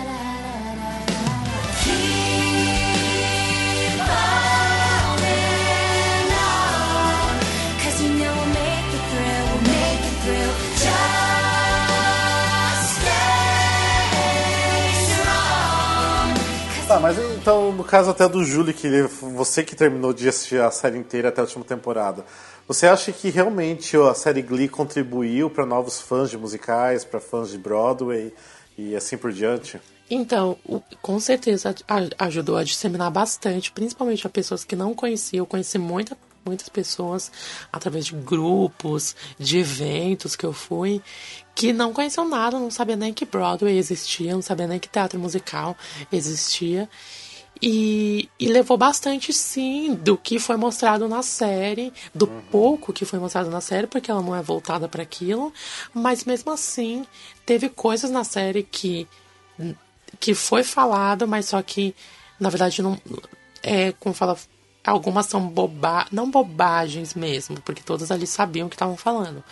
Tá, 16.98 17.02
mas 17.02 17.20
então, 17.20 17.72
no 17.72 17.84
caso 17.84 18.10
até 18.10 18.28
do 18.28 18.44
Júlio, 18.44 18.74
que 18.74 18.88
ele- 18.88 19.04
você 19.08 19.64
que 19.64 19.76
terminou 19.76 20.12
de 20.12 20.28
assistir 20.28 20.60
a 20.60 20.72
série 20.72 20.98
inteira 20.98 21.30
até 21.30 21.42
a 21.42 21.44
última 21.44 21.64
temporada, 21.64 22.26
você 22.68 22.88
acha 22.88 23.12
que 23.12 23.30
realmente 23.30 23.96
a 23.96 24.16
série 24.16 24.42
Glee 24.42 24.68
contribuiu 24.68 25.48
para 25.48 25.64
novos 25.64 26.02
fãs 26.02 26.28
de 26.28 26.40
musicais, 26.40 27.06
para 27.06 27.20
fãs 27.20 27.52
de 27.52 27.58
Broadway 27.60 28.34
e 28.76 28.96
assim 28.96 29.16
por 29.16 29.32
diante? 29.32 29.80
Então, 30.10 30.58
com 31.00 31.20
certeza 31.20 31.76
ajudou 32.18 32.58
a 32.58 32.64
disseminar 32.64 33.12
bastante, 33.12 33.72
principalmente 33.72 34.26
a 34.26 34.30
pessoas 34.32 34.64
que 34.64 34.76
não 34.76 34.96
conheciam. 34.96 35.44
Eu 35.44 35.46
conheci 35.46 35.78
muita, 35.78 36.18
muitas 36.44 36.68
pessoas 36.68 37.32
através 37.72 38.08
de 38.08 38.14
grupos, 38.16 39.16
de 39.38 39.60
eventos 39.60 40.36
que 40.36 40.48
eu 40.48 40.54
fui, 40.54 41.00
que 41.58 41.74
não 41.74 41.92
conheciam 41.92 42.30
nada, 42.30 42.60
não 42.60 42.70
sabiam 42.70 43.00
nem 43.00 43.12
que 43.12 43.26
Broadway 43.26 43.80
existia, 43.80 44.32
não 44.32 44.44
sabiam 44.44 44.70
nem 44.70 44.78
que 44.78 44.88
teatro 44.88 45.20
musical 45.20 45.76
existia. 46.12 46.88
E, 47.60 48.30
e 48.40 48.48
levou 48.48 48.78
bastante, 48.78 49.34
sim, 49.34 49.96
do 49.96 50.16
que 50.16 50.38
foi 50.38 50.56
mostrado 50.56 51.08
na 51.08 51.24
série, 51.24 51.92
do 52.14 52.28
pouco 52.28 52.94
que 52.94 53.04
foi 53.04 53.18
mostrado 53.18 53.50
na 53.50 53.60
série, 53.60 53.88
porque 53.88 54.12
ela 54.12 54.22
não 54.22 54.36
é 54.36 54.42
voltada 54.44 54.88
para 54.88 55.02
aquilo, 55.02 55.52
mas 55.92 56.24
mesmo 56.26 56.52
assim, 56.52 57.04
teve 57.44 57.70
coisas 57.70 58.12
na 58.12 58.24
série 58.24 58.62
que 58.62 59.08
que 60.20 60.36
foi 60.36 60.64
falado, 60.64 61.28
mas 61.28 61.48
só 61.48 61.62
que, 61.64 61.96
na 62.40 62.50
verdade, 62.50 62.84
não. 62.84 63.00
É, 63.64 63.92
como 63.94 64.14
fala. 64.14 64.38
Algumas 64.88 65.26
são 65.26 65.46
boba 65.46 66.08
não 66.14 66.32
bobagens 66.32 67.14
mesmo, 67.14 67.60
porque 67.62 67.84
todas 67.84 68.10
ali 68.10 68.26
sabiam 68.26 68.68
o 68.68 68.70
que 68.70 68.76
estavam 68.76 68.96
falando, 68.96 69.44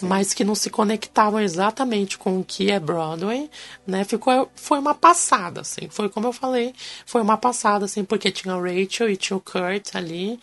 mas 0.00 0.32
que 0.32 0.44
não 0.44 0.54
se 0.54 0.70
conectavam 0.70 1.40
exatamente 1.40 2.16
com 2.16 2.38
o 2.38 2.44
que 2.44 2.70
é 2.70 2.78
Broadway, 2.78 3.50
né? 3.84 4.04
Ficou, 4.04 4.48
foi 4.54 4.78
uma 4.78 4.94
passada, 4.94 5.62
assim, 5.62 5.88
foi 5.90 6.08
como 6.08 6.28
eu 6.28 6.32
falei, 6.32 6.72
foi 7.04 7.20
uma 7.20 7.36
passada, 7.36 7.86
assim, 7.86 8.04
porque 8.04 8.30
tinha 8.30 8.56
o 8.56 8.62
Rachel 8.62 9.10
e 9.10 9.16
tinha 9.16 9.36
o 9.36 9.40
Kurt 9.40 9.96
ali, 9.96 10.38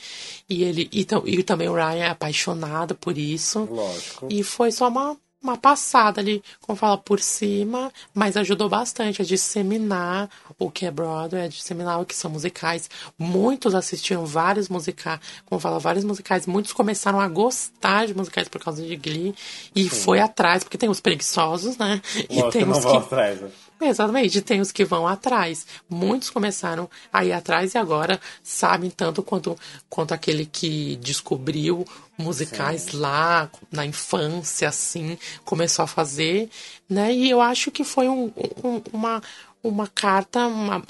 e 0.49 0.64
ele 0.64 0.89
e, 0.91 1.08
e 1.28 1.43
também 1.43 1.70
o 1.70 1.74
Ryan 1.74 2.04
é 2.04 2.10
apaixonado 2.10 2.93
por 2.93 3.18
isso. 3.18 3.68
Lógico. 3.72 4.28
E 4.30 4.43
foi 4.43 4.70
só 4.70 4.89
uma, 4.89 5.16
uma 5.42 5.58
passada 5.58 6.22
ali, 6.22 6.44
como 6.62 6.76
fala, 6.76 6.98
por 6.98 7.20
cima, 7.20 7.92
mas 8.14 8.38
ajudou 8.38 8.70
bastante 8.70 9.22
a 9.22 9.26
disseminar 9.26 10.30
o 10.60 10.70
que 10.70 10.86
é 10.86 10.92
Broadway, 10.92 11.46
a 11.46 11.48
disseminar 11.48 12.00
o 12.00 12.06
que 12.06 12.16
são 12.16 12.30
musicais. 12.30 12.89
Muitos 13.18 13.74
assistiram 13.74 14.26
vários 14.26 14.70
musicais, 14.70 15.20
como 15.46 15.60
fala, 15.60 15.80
vários 15.80 16.04
musicais. 16.04 16.46
Muitos 16.46 16.74
começaram 16.74 17.20
a 17.20 17.28
gostar 17.28 18.06
de 18.06 18.14
musicais 18.14 18.48
por 18.48 18.64
causa 18.64 18.84
de 18.84 18.96
Glee 18.96 19.34
e 19.76 19.89
foi 19.89 20.20
atrás, 20.20 20.64
porque 20.64 20.78
tem 20.78 20.89
os 20.89 21.00
preguiçosos, 21.00 21.78
né? 21.78 22.02
E 22.30 22.44
tem 22.52 22.70
os 22.70 22.86
que 22.86 22.98
atrás. 22.98 23.42
né? 23.42 23.50
Exatamente, 23.82 24.41
tem 24.41 24.61
os 24.61 24.71
que 24.71 24.86
vão 24.86 25.07
atrás. 25.07 25.65
Muitos 25.89 26.29
começaram 26.29 26.89
a 27.11 27.25
ir 27.25 27.34
atrás 27.34 27.73
e 27.73 27.77
agora 27.77 28.19
sabem 28.43 28.89
tanto 28.89 29.23
quanto, 29.23 29.57
quanto 29.89 30.13
aquele 30.13 30.45
que 30.45 30.95
descobriu 30.97 31.86
musicais 32.17 32.91
lá 32.91 33.49
na 33.71 33.86
infância, 33.86 34.69
assim, 34.69 35.17
começou 35.43 35.84
a 35.84 35.88
fazer, 35.88 36.49
né? 36.89 37.11
E 37.13 37.29
eu 37.29 37.41
acho 37.41 37.71
que 37.71 37.84
foi 37.84 38.07
um- 38.07 38.32
um- 38.63 38.82
uma, 38.93 39.21
uma 39.63 39.88
carta, 39.88 40.45
uma, 40.47 40.82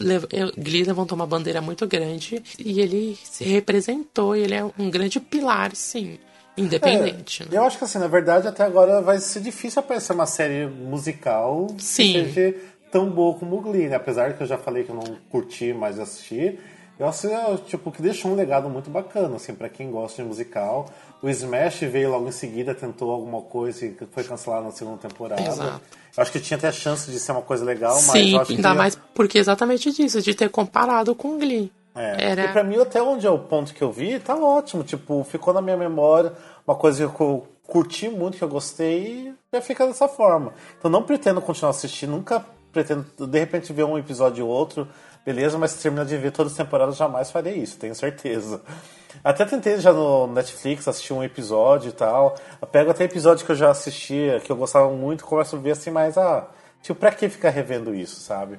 Glee 0.58 0.84
levantou 0.84 1.16
uma 1.16 1.26
bandeira 1.28 1.62
muito 1.62 1.88
grande 1.88 2.44
e 2.60 2.82
ele 2.82 3.18
se 3.24 3.44
representou, 3.46 4.36
ele 4.36 4.54
é 4.54 4.64
um 4.78 4.90
grande 4.90 5.20
pilar, 5.20 5.74
sim, 5.76 6.20
independente. 6.58 7.44
né? 7.44 7.50
Eu 7.52 7.64
acho 7.64 7.78
que 7.78 7.84
assim, 7.84 7.98
na 8.00 8.08
verdade, 8.08 8.48
até 8.48 8.64
agora 8.64 9.02
vai 9.02 9.20
ser 9.20 9.40
difícil 9.42 9.80
aparecer 9.80 10.14
uma 10.14 10.26
série 10.26 10.68
musical 10.68 11.68
Sim. 11.78 12.14
que 12.14 12.34
seja 12.34 12.56
tão 12.92 13.10
boa 13.10 13.38
como 13.38 13.58
o 13.58 13.62
Glee, 13.62 13.88
né? 13.88 13.96
Apesar 13.96 14.34
que 14.34 14.44
eu 14.44 14.48
já 14.48 14.58
falei 14.58 14.84
que 14.84 14.90
eu 14.90 14.96
não 14.96 15.16
curti 15.30 15.74
mais 15.74 16.00
assistir, 16.00 16.60
eu 17.00 17.08
acho 17.08 17.28
tipo, 17.66 17.92
que 17.92 18.02
deixou 18.02 18.32
um 18.32 18.36
legado 18.36 18.70
muito 18.70 18.90
bacana, 18.90 19.36
assim, 19.36 19.56
pra 19.56 19.68
quem 19.68 19.90
gosta 19.90 20.22
de 20.22 20.28
musical. 20.28 20.86
O 21.20 21.30
Smash 21.30 21.80
veio 21.82 22.12
logo 22.12 22.28
em 22.28 22.32
seguida, 22.32 22.76
tentou 22.76 23.10
alguma 23.12 23.42
coisa 23.42 23.86
e 23.86 23.98
foi 24.12 24.24
cancelado 24.24 24.66
na 24.66 24.72
segunda 24.72 24.98
temporada. 24.98 25.42
Exato. 25.42 25.82
Eu 26.16 26.22
acho 26.22 26.32
que 26.32 26.40
tinha 26.40 26.58
até 26.58 26.72
chance 26.72 27.10
de 27.10 27.20
ser 27.20 27.32
uma 27.32 27.42
coisa 27.42 27.66
legal, 27.66 27.94
mas 27.94 28.12
Sim, 28.12 28.34
eu 28.34 28.42
acho 28.42 28.52
ainda 28.52 28.70
que 28.70 28.78
mais 28.78 28.96
porque 29.16 29.40
exatamente 29.40 29.92
disso, 29.92 30.22
de 30.22 30.36
ter 30.36 30.50
comparado 30.50 31.16
com 31.16 31.40
Glee. 31.40 31.72
É, 31.96 32.32
Era... 32.32 32.46
E 32.46 32.48
pra 32.50 32.64
mim, 32.64 32.80
até 32.80 33.02
onde 33.02 33.26
é 33.26 33.30
o 33.32 33.40
ponto 33.40 33.74
que 33.74 33.82
eu 33.82 33.92
vi, 33.92 34.20
tá 34.20 34.36
ótimo. 34.36 34.84
Tipo, 34.84 35.24
ficou 35.24 35.54
na 35.54 35.62
minha 35.62 35.78
memória 35.78 36.34
uma 36.68 36.76
coisa 36.76 37.08
que 37.08 37.22
eu 37.22 37.48
curti 37.66 38.10
muito, 38.10 38.38
que 38.38 38.44
eu 38.44 38.50
gostei, 38.50 39.30
e 39.30 39.34
já 39.52 39.62
fica 39.62 39.88
dessa 39.88 40.08
forma. 40.08 40.54
Então 40.78 40.92
não 40.92 41.04
pretendo 41.04 41.42
continuar 41.42 41.72
assistindo, 41.72 42.12
nunca 42.12 42.46
pretendo, 42.72 43.06
de 43.28 43.40
repente, 43.40 43.74
ver 43.74 43.84
um 43.84 43.98
episódio 43.98 44.46
ou 44.46 44.52
outro, 44.52 44.88
beleza, 45.26 45.58
mas 45.58 45.72
se 45.72 45.82
terminar 45.82 46.06
de 46.06 46.18
ver 46.18 46.32
todas 46.32 46.52
as 46.54 46.58
temporadas, 46.58 46.98
jamais 46.98 47.32
farei 47.32 47.56
isso, 47.56 47.78
tenho 47.78 47.96
certeza. 47.96 48.62
Até 49.24 49.46
tentei 49.46 49.80
já 49.80 49.92
no 49.92 50.28
Netflix 50.28 50.88
assistir 50.88 51.14
um 51.14 51.24
episódio 51.24 51.90
e 51.90 51.92
tal. 51.92 52.36
Eu 52.62 52.68
pego 52.68 52.92
até 52.92 53.04
episódio 53.04 53.46
que 53.46 53.52
eu 53.52 53.56
já 53.56 53.70
assistia, 53.70 54.40
que 54.40 54.52
eu 54.52 54.56
gostava 54.56 54.90
muito, 54.90 55.26
começo 55.26 55.56
a 55.56 55.60
ver 55.60 55.72
assim, 55.72 55.92
mas 55.92 56.18
ah, 56.18 56.48
tipo, 56.82 57.00
pra 57.00 57.12
que 57.12 57.30
ficar 57.30 57.50
revendo 57.50 57.94
isso, 57.94 58.20
sabe? 58.20 58.58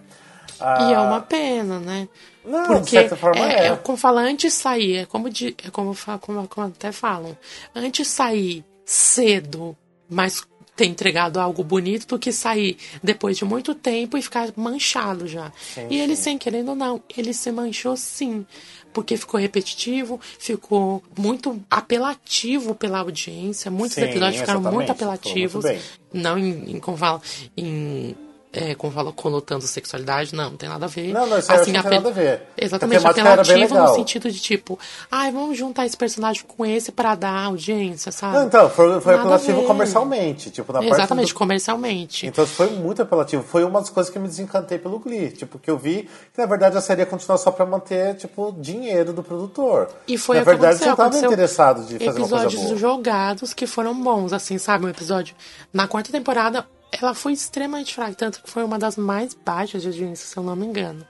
Ah, 0.60 0.88
E 0.88 0.92
é 0.92 0.98
uma 0.98 1.20
pena, 1.20 1.80
né? 1.80 2.08
Não, 2.44 2.62
de 2.62 2.66
Porque 2.68 2.90
certa 2.90 3.16
forma 3.16 3.40
é, 3.40 3.66
é. 3.66 3.66
é 3.68 3.76
como 3.76 3.96
fala 3.96 4.20
antes 4.20 4.52
de 4.52 4.56
sair, 4.56 4.96
é 4.98 5.06
como, 5.06 5.30
de, 5.30 5.56
é 5.64 5.70
como, 5.70 5.96
como, 6.20 6.46
como 6.48 6.66
até 6.66 6.92
falam, 6.92 7.36
antes 7.74 8.06
de 8.06 8.12
sair 8.12 8.64
cedo, 8.84 9.76
mas 10.08 10.46
ter 10.82 10.86
entregado 10.86 11.38
algo 11.38 11.62
bonito, 11.62 12.06
do 12.08 12.18
que 12.18 12.32
sair 12.32 12.76
depois 13.02 13.36
de 13.36 13.44
muito 13.44 13.72
tempo 13.72 14.18
e 14.18 14.22
ficar 14.22 14.52
manchado 14.56 15.28
já. 15.28 15.52
e 15.88 15.98
ele, 15.98 16.16
sem 16.16 16.36
querendo 16.36 16.70
ou 16.70 16.74
não, 16.74 17.00
ele 17.16 17.32
se 17.32 17.52
manchou 17.52 17.96
sim. 17.96 18.44
Porque 18.92 19.16
ficou 19.16 19.40
repetitivo, 19.40 20.20
ficou 20.38 21.02
muito 21.16 21.62
apelativo 21.70 22.74
pela 22.74 22.98
audiência. 22.98 23.70
Muitos 23.70 23.94
Sim, 23.94 24.02
episódios 24.02 24.40
ficaram 24.40 24.60
muito 24.60 24.74
muito 24.74 24.92
apelativos. 24.92 25.64
bem. 25.64 25.78
Não 26.12 26.36
em, 26.36 26.72
em 26.72 26.80
como 26.80 26.96
fala, 26.98 27.22
em. 27.56 28.14
É, 28.54 28.74
como 28.74 28.92
fala, 28.92 29.10
conotando 29.12 29.66
sexualidade, 29.66 30.34
não, 30.34 30.50
não 30.50 30.56
tem 30.58 30.68
nada 30.68 30.84
a 30.84 30.88
ver. 30.88 31.10
Não, 31.10 31.26
não, 31.26 31.38
isso 31.38 31.50
eu 31.50 31.64
que 31.64 31.72
não 31.72 31.82
tem 31.82 31.90
nada 31.92 32.08
a 32.10 32.12
ver. 32.12 32.42
Exatamente, 32.54 33.06
apelativo 33.06 33.74
no 33.74 33.94
sentido 33.94 34.30
de 34.30 34.38
tipo, 34.38 34.78
ai, 35.10 35.32
vamos 35.32 35.56
juntar 35.56 35.86
esse 35.86 35.96
personagem 35.96 36.44
com 36.46 36.66
esse 36.66 36.92
pra 36.92 37.14
dar 37.14 37.46
audiência, 37.46 38.12
sabe? 38.12 38.36
Não, 38.36 38.44
então, 38.46 38.68
foi, 38.68 39.00
foi 39.00 39.12
Nada 39.16 39.22
apelativo 39.36 39.62
comercialmente. 39.66 40.50
Tipo, 40.50 40.70
na 40.70 40.80
parte 40.80 40.92
Exatamente, 40.92 41.32
do- 41.32 41.38
comercialmente. 41.38 42.26
Então 42.26 42.46
foi 42.46 42.68
muito 42.70 43.00
apelativo. 43.00 43.42
Foi 43.42 43.64
uma 43.64 43.80
das 43.80 43.88
coisas 43.88 44.12
que 44.12 44.18
me 44.18 44.28
desencantei 44.28 44.78
pelo 44.78 44.98
Glee. 44.98 45.30
Tipo, 45.30 45.58
que 45.58 45.70
eu 45.70 45.78
vi 45.78 46.06
que 46.34 46.38
na 46.38 46.44
verdade 46.46 46.76
a 46.76 46.80
série 46.82 47.00
ia 47.00 47.06
continuar 47.06 47.38
só 47.38 47.50
pra 47.50 47.64
manter, 47.64 48.16
tipo, 48.16 48.54
dinheiro 48.58 49.14
do 49.14 49.22
produtor. 49.22 49.88
E 50.06 50.18
foi 50.18 50.36
na 50.36 50.42
o 50.42 50.44
que 50.44 50.50
verdade, 50.50 50.74
aconteceu. 50.74 50.84
você 50.84 50.88
não 50.90 50.96
tava 50.96 51.08
aconteceu 51.08 51.28
interessado 51.32 51.84
de 51.86 51.98
fazer 52.04 52.18
uma 52.20 52.28
coisa 52.28 52.44
episódios 52.44 52.62
boa. 52.64 52.76
jogados 52.76 53.54
que 53.54 53.66
foram 53.66 53.94
bons, 54.02 54.30
assim, 54.34 54.58
sabe? 54.58 54.84
Um 54.84 54.90
episódio. 54.90 55.34
Na 55.72 55.88
quarta 55.88 56.12
temporada, 56.12 56.66
ela 56.92 57.14
foi 57.14 57.32
extremamente 57.32 57.94
fraca, 57.94 58.14
tanto 58.14 58.42
que 58.42 58.50
foi 58.50 58.62
uma 58.62 58.78
das 58.78 58.96
mais 58.96 59.34
baixas 59.34 59.80
de 59.80 59.88
audiência, 59.88 60.26
se 60.26 60.36
eu 60.36 60.42
não 60.42 60.54
me 60.54 60.66
engano. 60.66 61.04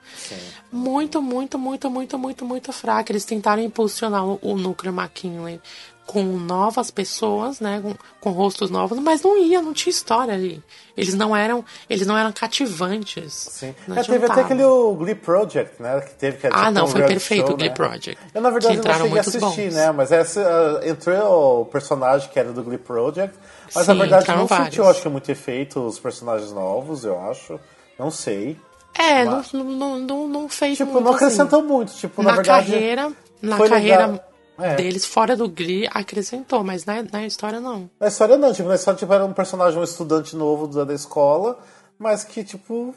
Muito, 0.71 1.21
muito, 1.21 1.59
muito, 1.59 1.91
muito, 1.91 2.19
muito, 2.19 2.45
muito 2.45 2.73
fraca. 2.73 3.11
Eles 3.11 3.25
tentaram 3.25 3.61
impulsionar 3.61 4.25
o, 4.25 4.57
núcleo 4.57 4.93
McKinley 4.93 5.61
com 6.07 6.23
novas 6.25 6.91
pessoas, 6.91 7.61
né, 7.61 7.81
com, 7.81 7.95
com 8.21 8.31
rostos 8.31 8.71
novos, 8.71 8.99
mas 8.99 9.23
não 9.23 9.39
ia, 9.39 9.63
não 9.63 9.73
tinha 9.73 9.91
história 9.91 10.35
ali. 10.35 10.63
Eles 10.97 11.15
não 11.15 11.35
eram, 11.35 11.65
eles 11.89 12.07
não 12.07 12.19
eram 12.19 12.33
cativantes. 12.33 13.33
Sim. 13.33 13.75
Não 13.89 13.97
É, 13.97 14.03
teve 14.03 14.27
até 14.27 14.43
aquele 14.43 14.65
o 14.65 14.95
Glee 14.95 15.15
Project, 15.15 15.81
né? 15.81 16.01
Que 16.01 16.15
teve 16.15 16.37
que 16.37 16.49
Ah, 16.53 16.71
não, 16.71 16.85
um 16.85 16.89
foi 16.89 17.03
perfeito 17.07 17.47
show, 17.47 17.55
o 17.55 17.57
Glee 17.57 17.71
né? 17.71 17.75
Project. 17.75 18.19
Eu, 18.35 18.41
na 18.43 18.51
verdade, 18.51 18.67
que 18.67 18.73
não 18.75 18.81
entraram 18.81 19.05
cheguei 19.05 19.19
a 19.19 19.21
assistir, 19.21 19.71
bons. 19.71 19.75
né? 19.75 19.91
Mas 19.93 20.13
essa, 20.13 20.43
ah, 20.43 20.87
entrou 20.87 21.63
o 21.63 21.67
personagem 21.67 22.29
que 22.29 22.39
era 22.39 22.53
do 22.53 22.63
Glee 22.63 22.79
Project. 22.79 23.35
Mas 23.75 23.87
na 23.87 23.93
Sim, 23.95 23.99
verdade 24.01 24.23
entraram 24.23 24.41
não 24.41 24.47
vários. 24.47 24.67
sentiu, 24.69 24.89
acho 24.89 25.03
que 25.03 25.09
muito 25.09 25.31
efeito 25.31 25.81
os 25.81 25.99
personagens 25.99 26.53
novos, 26.53 27.05
eu 27.05 27.19
acho. 27.21 27.59
Não 27.99 28.11
sei. 28.11 28.57
É, 28.99 29.25
não, 29.25 29.43
não, 29.55 29.65
não, 29.65 29.99
não, 29.99 30.29
não 30.29 30.49
fez 30.49 30.77
Tipo, 30.77 30.93
muito 30.93 31.05
não 31.05 31.15
assim. 31.15 31.25
acrescentou 31.25 31.63
muito. 31.63 31.93
Tipo, 31.95 32.23
na, 32.23 32.31
na 32.31 32.37
verdade. 32.37 32.71
carreira, 32.71 33.13
na 33.41 33.57
carreira 33.59 34.07
legal. 34.07 34.25
É. 34.61 34.75
deles 34.77 35.07
fora 35.07 35.35
do 35.35 35.49
Glee 35.49 35.89
acrescentou, 35.91 36.63
mas 36.63 36.85
na, 36.85 37.03
na 37.11 37.25
história 37.27 37.59
não. 37.59 37.89
Na 37.99 38.09
história 38.09 38.37
não, 38.37 38.53
tipo, 38.53 38.69
na 38.69 38.75
história 38.75 38.99
tipo, 38.99 39.13
era 39.13 39.25
um 39.25 39.33
personagem, 39.33 39.79
um 39.81 39.83
estudante 39.85 40.37
novo 40.37 40.67
da, 40.69 40.85
da 40.85 40.93
escola, 40.95 41.59
mas 41.99 42.23
que, 42.23 42.45
tipo, 42.45 42.95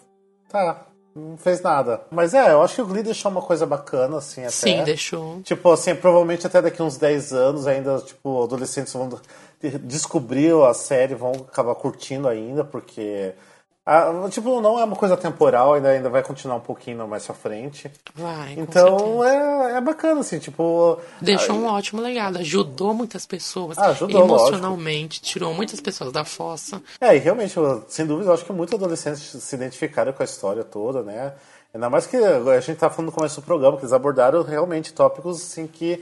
tá, 0.49 0.86
não 1.15 1.38
fez 1.38 1.61
nada. 1.61 2.01
Mas 2.11 2.34
é, 2.34 2.51
eu 2.51 2.61
acho 2.61 2.76
que 2.76 2.82
o 2.82 2.86
Glee 2.86 3.01
deixou 3.01 3.32
uma 3.32 3.41
coisa 3.41 3.65
bacana, 3.65 4.17
assim, 4.17 4.41
até. 4.41 4.49
Sim, 4.51 4.84
deixou. 4.84 5.41
Tipo, 5.43 5.71
assim, 5.71 5.95
provavelmente 5.95 6.45
até 6.45 6.61
daqui 6.61 6.82
uns 6.84 6.97
10 6.97 7.32
anos 7.32 7.67
ainda, 7.67 7.99
tipo, 7.99 8.43
adolescentes 8.43 8.91
vão 8.91 9.09
de- 9.72 9.80
descobrir 9.80 10.53
a 10.63 10.74
série, 10.74 11.16
vão 11.16 11.32
acabar 11.32 11.76
curtindo 11.76 12.28
ainda, 12.28 12.63
porque. 12.63 13.34
ah, 13.86 14.11
tipo, 14.32 14.61
não 14.61 14.80
é 14.80 14.84
uma 14.84 14.95
coisa 14.95 15.16
temporal, 15.16 15.74
ainda, 15.76 15.89
ainda 15.89 16.09
vai 16.09 16.24
continuar 16.24 16.55
um 16.55 16.61
pouquinho 16.61 17.07
mais 17.07 17.26
pra 17.26 17.36
frente. 17.36 17.91
Vai, 18.16 18.53
Então 18.57 19.24
é, 19.24 19.78
é 19.78 19.82
bacana, 19.82 20.22
assim, 20.22 20.39
tipo. 20.39 20.99
Deixou 21.22 21.55
um 21.55 21.68
ótimo 21.68 22.01
legado, 22.01 22.38
ajudou 22.39 22.93
muitas 22.93 23.26
pessoas 23.26 23.78
Ah, 23.78 23.88
ajudou, 23.88 24.22
emocionalmente, 24.24 25.22
tirou 25.22 25.53
muitas 25.53 25.80
pessoas 25.80 26.11
da 26.11 26.24
fossa. 26.26 26.82
É, 26.99 27.16
e 27.16 27.20
realmente, 27.20 27.53
sem 27.88 28.05
dúvida, 28.05 28.30
eu 28.30 28.34
acho 28.34 28.45
que 28.45 28.53
muitos 28.53 28.74
adolescentes 28.76 29.22
se 29.22 29.55
identificaram 29.55 30.13
com 30.13 30.24
a 30.24 30.26
história 30.26 30.63
toda, 30.63 31.03
né? 31.03 31.34
Ainda 31.74 31.89
mais 31.89 32.07
que 32.07 32.16
a 32.16 32.59
gente 32.61 32.78
tá 32.78 32.89
falando 32.89 33.07
no 33.07 33.11
começo 33.11 33.41
do 33.41 33.45
programa, 33.45 33.76
que 33.76 33.84
eles 33.84 33.91
abordaram 33.91 34.41
realmente 34.43 34.93
tópicos 34.93 35.41
assim 35.41 35.68
que 35.68 36.01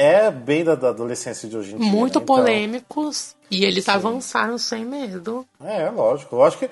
é 0.00 0.30
bem 0.30 0.64
da, 0.64 0.74
da 0.74 0.88
adolescência 0.88 1.46
de 1.46 1.54
hoje 1.54 1.74
em 1.74 1.78
dia. 1.78 1.90
Muito 1.90 2.18
né? 2.18 2.24
Então, 2.24 2.36
polêmicos 2.36 3.36
e 3.50 3.66
eles 3.66 3.86
avançaram 3.86 4.56
sem 4.56 4.84
medo. 4.84 5.46
é, 5.62 5.90
lógico. 5.90 6.36
Eu 6.36 6.44
acho 6.44 6.58
que, 6.58 6.70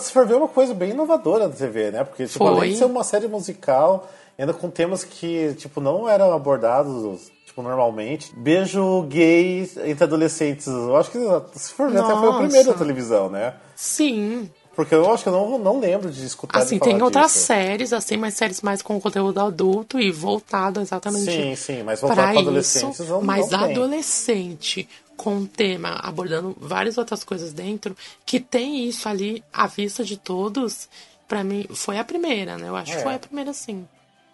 se 0.00 0.10
for 0.12 0.26
ver, 0.26 0.34
é 0.34 0.36
uma 0.38 0.48
coisa 0.48 0.74
bem 0.74 0.90
inovadora 0.90 1.48
da 1.48 1.54
TV, 1.54 1.92
né? 1.92 2.02
Porque, 2.02 2.26
tipo, 2.26 2.38
Foi. 2.38 2.48
além 2.48 2.72
de 2.72 2.78
ser 2.78 2.86
uma 2.86 3.04
série 3.04 3.28
musical, 3.28 4.10
ainda 4.36 4.52
com 4.52 4.68
temas 4.68 5.04
que, 5.04 5.54
tipo, 5.54 5.80
não 5.80 6.08
eram 6.08 6.32
abordados, 6.32 7.30
tipo, 7.46 7.62
normalmente. 7.62 8.32
Beijo 8.36 9.02
gay 9.02 9.70
entre 9.84 10.02
adolescentes. 10.02 10.66
Eu 10.66 10.96
acho 10.96 11.12
que, 11.12 11.18
se 11.52 11.72
for 11.74 11.90
ver, 11.90 12.00
até 12.00 12.14
foi 12.16 12.28
o 12.28 12.38
primeiro 12.38 12.72
da 12.72 12.78
televisão, 12.78 13.30
né? 13.30 13.54
Sim. 13.76 14.50
Porque 14.74 14.94
eu 14.94 15.10
acho 15.12 15.22
que 15.22 15.28
eu 15.28 15.32
não, 15.32 15.58
não 15.58 15.78
lembro 15.80 16.10
de 16.10 16.24
escutar 16.24 16.58
Assim, 16.58 16.78
tem 16.78 17.00
outras 17.02 17.32
disso. 17.32 17.46
séries, 17.46 17.92
assim, 17.92 18.16
mas 18.16 18.34
séries 18.34 18.60
mais 18.60 18.82
com 18.82 19.00
conteúdo 19.00 19.40
adulto 19.40 20.00
e 20.00 20.10
voltado 20.10 20.80
exatamente 20.80 21.24
Sim, 21.30 21.54
sim, 21.56 21.82
mas 21.82 22.00
voltado 22.00 22.20
para 22.22 22.32
para 22.32 22.40
adolescentes 22.40 23.00
isso. 23.00 23.08
não, 23.12 23.22
mas 23.22 23.50
não 23.50 23.60
adolescente 23.64 24.88
com 25.16 25.36
um 25.36 25.46
tema 25.46 25.90
abordando 26.02 26.56
várias 26.60 26.98
outras 26.98 27.22
coisas 27.22 27.52
dentro, 27.52 27.96
que 28.26 28.40
tem 28.40 28.84
isso 28.88 29.08
ali 29.08 29.44
à 29.52 29.66
vista 29.66 30.02
de 30.04 30.16
todos, 30.16 30.88
pra 31.28 31.44
mim 31.44 31.66
foi 31.72 31.98
a 31.98 32.04
primeira, 32.04 32.58
né? 32.58 32.68
Eu 32.68 32.74
acho 32.76 32.92
É. 32.92 32.96
que 32.96 33.02
foi 33.02 33.14
a 33.14 33.18
primeira, 33.18 33.52
sim. 33.52 33.86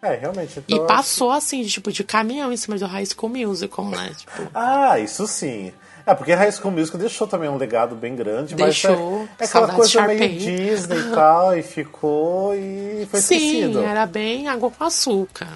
É, 0.03 0.14
realmente. 0.14 0.59
E 0.61 0.62
então 0.72 0.76
acho- 0.78 0.86
passou 0.86 1.30
assim, 1.30 1.61
de, 1.62 1.68
tipo, 1.70 1.93
de 1.93 2.03
caminhão 2.03 2.51
em 2.51 2.57
cima 2.57 2.78
do 2.78 2.86
High 2.86 3.05
School 3.05 3.28
Musical, 3.30 3.84
né? 3.91 4.14
Tipo, 4.16 4.49
Ah, 4.55 4.99
isso 4.99 5.26
sim. 5.26 5.70
É, 6.07 6.14
porque 6.14 6.32
High 6.32 6.53
School 6.53 6.72
Musical 6.72 7.01
deixou 7.01 7.26
também 7.26 7.48
um 7.48 7.57
legado 7.57 7.94
bem 7.94 8.14
grande, 8.16 8.55
Deixou. 8.55 9.28
mas 9.38 9.40
é, 9.40 9.44
é 9.44 9.46
aquela 9.46 9.74
coisa 9.74 10.07
meio. 10.07 10.38
Disney 10.38 10.98
e 10.98 11.11
tal, 11.14 11.57
e 11.57 11.62
ficou 11.62 12.55
e 12.55 13.07
foi 13.11 13.20
Sim, 13.20 13.36
esquecido. 13.36 13.82
era 13.82 14.07
bem 14.07 14.48
água 14.48 14.70
com 14.70 14.84
açúcar, 14.84 15.48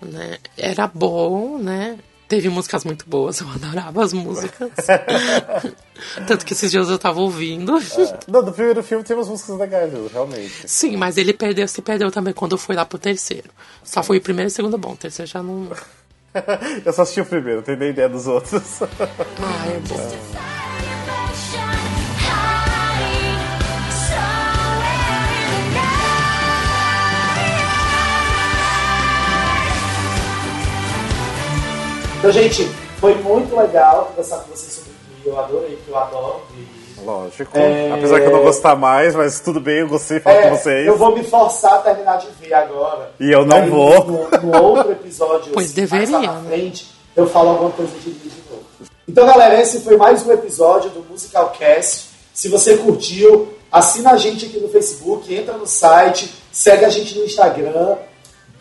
né? 0.00 0.38
Era 0.56 0.86
bom, 0.86 1.58
né? 1.58 1.98
Teve 2.32 2.48
músicas 2.48 2.82
muito 2.82 3.06
boas, 3.06 3.40
eu 3.42 3.48
adorava 3.50 4.02
as 4.02 4.14
músicas. 4.14 4.70
Tanto 6.26 6.46
que 6.46 6.54
esses 6.54 6.70
dias 6.70 6.88
eu 6.88 6.98
tava 6.98 7.20
ouvindo. 7.20 7.78
Não, 8.26 8.42
do 8.42 8.50
primeiro 8.52 8.82
filme 8.82 9.04
tem 9.04 9.14
umas 9.14 9.28
músicas 9.28 9.58
legais, 9.58 9.92
realmente. 10.10 10.66
Sim, 10.66 10.96
mas 10.96 11.18
ele 11.18 11.34
perdeu, 11.34 11.68
se 11.68 11.82
perdeu 11.82 12.10
também 12.10 12.32
quando 12.32 12.56
foi 12.56 12.74
lá 12.74 12.86
pro 12.86 12.98
terceiro. 12.98 13.50
Só 13.84 14.02
foi 14.02 14.16
o 14.16 14.20
primeiro 14.22 14.48
e 14.48 14.50
o 14.50 14.54
segundo 14.54 14.78
bom, 14.78 14.92
o 14.92 14.96
terceiro 14.96 15.30
já 15.30 15.42
não. 15.42 15.68
eu 16.84 16.92
só 16.92 17.02
assisti 17.02 17.20
o 17.20 17.26
primeiro, 17.26 17.58
não 17.58 17.62
tenho 17.62 17.78
nem 17.78 17.90
ideia 17.90 18.08
dos 18.08 18.26
outros. 18.26 18.82
Ah, 18.82 19.66
é 19.68 19.78
bom. 19.80 20.42
Então, 32.18 32.30
gente, 32.30 32.64
foi 33.00 33.14
muito 33.16 33.56
legal 33.56 34.06
conversar 34.06 34.38
com 34.44 34.50
vocês 34.52 34.72
sobre 34.72 34.92
Glee. 34.92 35.26
Eu 35.26 35.38
adorei, 35.40 35.76
porque 35.76 35.90
eu 35.90 35.98
adoro 35.98 36.42
Glee. 36.52 36.81
Lógico. 37.04 37.58
É. 37.58 37.92
Apesar 37.92 38.20
que 38.20 38.26
eu 38.26 38.32
não 38.32 38.42
gostar 38.42 38.76
mais, 38.76 39.14
mas 39.14 39.40
tudo 39.40 39.60
bem, 39.60 39.80
eu 39.80 39.88
gostei 39.88 40.18
de 40.18 40.24
falar 40.24 40.36
É, 40.36 40.42
com 40.50 40.56
vocês. 40.56 40.86
eu 40.86 40.96
vou 40.96 41.14
me 41.14 41.24
forçar 41.24 41.74
a 41.74 41.78
terminar 41.78 42.16
de 42.18 42.28
ver 42.40 42.54
agora. 42.54 43.10
E 43.18 43.30
eu 43.30 43.44
não 43.44 43.56
aí, 43.62 43.70
vou. 43.70 44.04
No, 44.04 44.28
no 44.42 44.62
outro 44.62 44.92
episódio, 44.92 45.52
Pois 45.52 45.70
assim, 45.70 45.80
mais 45.80 45.90
deveria, 46.08 46.28
lá 46.30 46.40
na 46.40 46.48
frente, 46.48 46.86
eu 47.16 47.26
falo 47.28 47.50
alguma 47.50 47.70
coisa 47.70 47.92
de 47.98 48.10
Glee 48.10 48.30
de 48.30 48.42
novo. 48.50 48.62
Então, 49.08 49.26
galera, 49.26 49.60
esse 49.60 49.80
foi 49.80 49.96
mais 49.96 50.26
um 50.26 50.32
episódio 50.32 50.90
do 50.90 51.04
Musical 51.10 51.50
Cast. 51.58 52.06
Se 52.32 52.48
você 52.48 52.76
curtiu, 52.78 53.52
assina 53.70 54.12
a 54.12 54.16
gente 54.16 54.46
aqui 54.46 54.58
no 54.58 54.68
Facebook, 54.68 55.34
entra 55.34 55.54
no 55.58 55.66
site, 55.66 56.32
segue 56.50 56.84
a 56.84 56.88
gente 56.88 57.18
no 57.18 57.24
Instagram, 57.24 57.96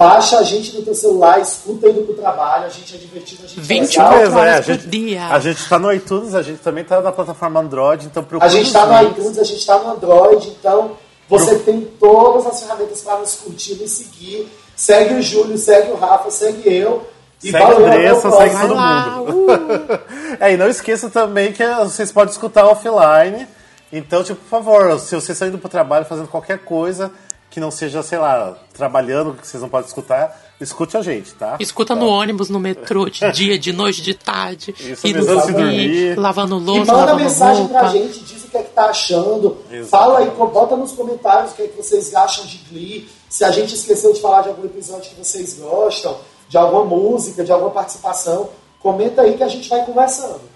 baixa 0.01 0.39
a 0.39 0.43
gente 0.43 0.75
no 0.75 0.81
teu 0.81 0.95
celular, 0.95 1.39
escuta 1.39 1.87
indo 1.87 2.01
pro 2.01 2.15
trabalho, 2.15 2.65
a 2.65 2.69
gente 2.69 2.95
é 2.95 2.97
divertido, 2.97 3.43
a 3.45 3.47
gente 3.47 3.59
é 3.59 3.61
21 3.61 4.03
legal. 4.03 4.13
É, 4.13 4.25
a 4.25 4.39
horas 4.39 4.65
por 4.65 4.73
gente, 4.73 4.87
dia. 4.87 5.27
a 5.27 5.39
gente 5.39 5.69
tá 5.69 5.77
no 5.77 5.93
iTunes, 5.93 6.33
a 6.33 6.41
gente 6.41 6.59
também 6.59 6.83
tá 6.83 7.01
na 7.01 7.11
plataforma 7.11 7.59
Android, 7.59 8.07
então 8.07 8.23
procura 8.23 8.49
A 8.49 8.51
gente 8.51 8.73
tá 8.73 8.83
no 8.87 9.09
iTunes, 9.09 9.37
a 9.37 9.43
gente 9.43 9.63
tá 9.63 9.77
no 9.77 9.91
Android, 9.91 10.49
então 10.59 10.91
você 11.29 11.59
tem 11.59 11.81
todas 11.99 12.47
as 12.47 12.63
ferramentas 12.63 13.01
para 13.01 13.19
nos 13.19 13.35
curtir, 13.35 13.75
nos 13.75 13.91
seguir. 13.91 14.51
Segue 14.75 15.13
o 15.13 15.21
Júlio, 15.21 15.55
segue 15.57 15.91
o 15.91 15.95
Rafa, 15.95 16.31
segue 16.31 16.75
eu. 16.75 17.07
E 17.43 17.51
Segue 17.51 17.63
valeu, 17.63 17.85
a 17.85 17.89
Andressa, 17.89 18.27
o 18.27 18.37
segue 18.37 18.59
todo 18.59 18.73
lá, 18.73 19.17
mundo. 19.17 19.45
uh, 19.51 19.99
É, 20.39 20.53
e 20.53 20.57
não 20.57 20.67
esqueça 20.67 21.09
também 21.09 21.53
que 21.53 21.63
vocês 21.75 22.11
podem 22.11 22.31
escutar 22.31 22.65
offline. 22.65 23.47
Então, 23.93 24.23
tipo, 24.23 24.39
por 24.41 24.49
favor, 24.49 24.99
se 24.99 25.13
vocês 25.13 25.29
estão 25.29 25.47
indo 25.47 25.59
pro 25.59 25.69
trabalho 25.69 26.05
fazendo 26.05 26.27
qualquer 26.27 26.59
coisa 26.59 27.11
que 27.51 27.59
não 27.59 27.69
seja, 27.69 28.01
sei 28.01 28.17
lá, 28.17 28.57
trabalhando, 28.73 29.33
que 29.33 29.45
vocês 29.45 29.61
não 29.61 29.67
podem 29.67 29.85
escutar, 29.85 30.41
escute 30.61 30.95
a 30.95 31.01
gente, 31.01 31.33
tá? 31.33 31.57
escuta 31.59 31.93
no 31.93 32.07
ônibus, 32.07 32.49
no 32.49 32.61
metrô, 32.61 33.09
de 33.09 33.19
dia, 33.33 33.59
de 33.59 33.73
noite, 33.73 34.01
de 34.01 34.13
tarde. 34.13 34.73
Isso 34.79 35.05
de 35.05 35.13
dormir, 35.13 35.53
dormir. 35.53 36.15
lavando 36.17 36.57
E 36.57 36.63
louça, 36.63 36.93
manda 36.93 37.05
lavando 37.05 37.23
mensagem 37.23 37.67
pra 37.67 37.87
gente, 37.89 38.21
diz 38.21 38.45
o 38.45 38.47
que 38.47 38.57
é 38.57 38.63
que 38.63 38.71
tá 38.71 38.85
achando. 38.85 39.57
Exato. 39.69 39.89
Fala 39.89 40.19
aí, 40.19 40.29
bota 40.29 40.77
nos 40.77 40.93
comentários 40.93 41.51
o 41.51 41.55
que 41.55 41.63
é 41.63 41.67
que 41.67 41.75
vocês 41.75 42.15
acham 42.15 42.45
de 42.45 42.57
Glee. 42.69 43.09
Se 43.29 43.43
a 43.43 43.51
gente 43.51 43.75
esqueceu 43.75 44.13
de 44.13 44.21
falar 44.21 44.43
de 44.43 44.49
algum 44.49 44.63
episódio 44.63 45.09
que 45.09 45.15
vocês 45.17 45.59
gostam, 45.59 46.17
de 46.47 46.57
alguma 46.57 46.85
música, 46.85 47.43
de 47.43 47.51
alguma 47.51 47.71
participação, 47.71 48.49
comenta 48.79 49.23
aí 49.23 49.35
que 49.35 49.43
a 49.43 49.49
gente 49.49 49.67
vai 49.67 49.85
conversando. 49.85 50.50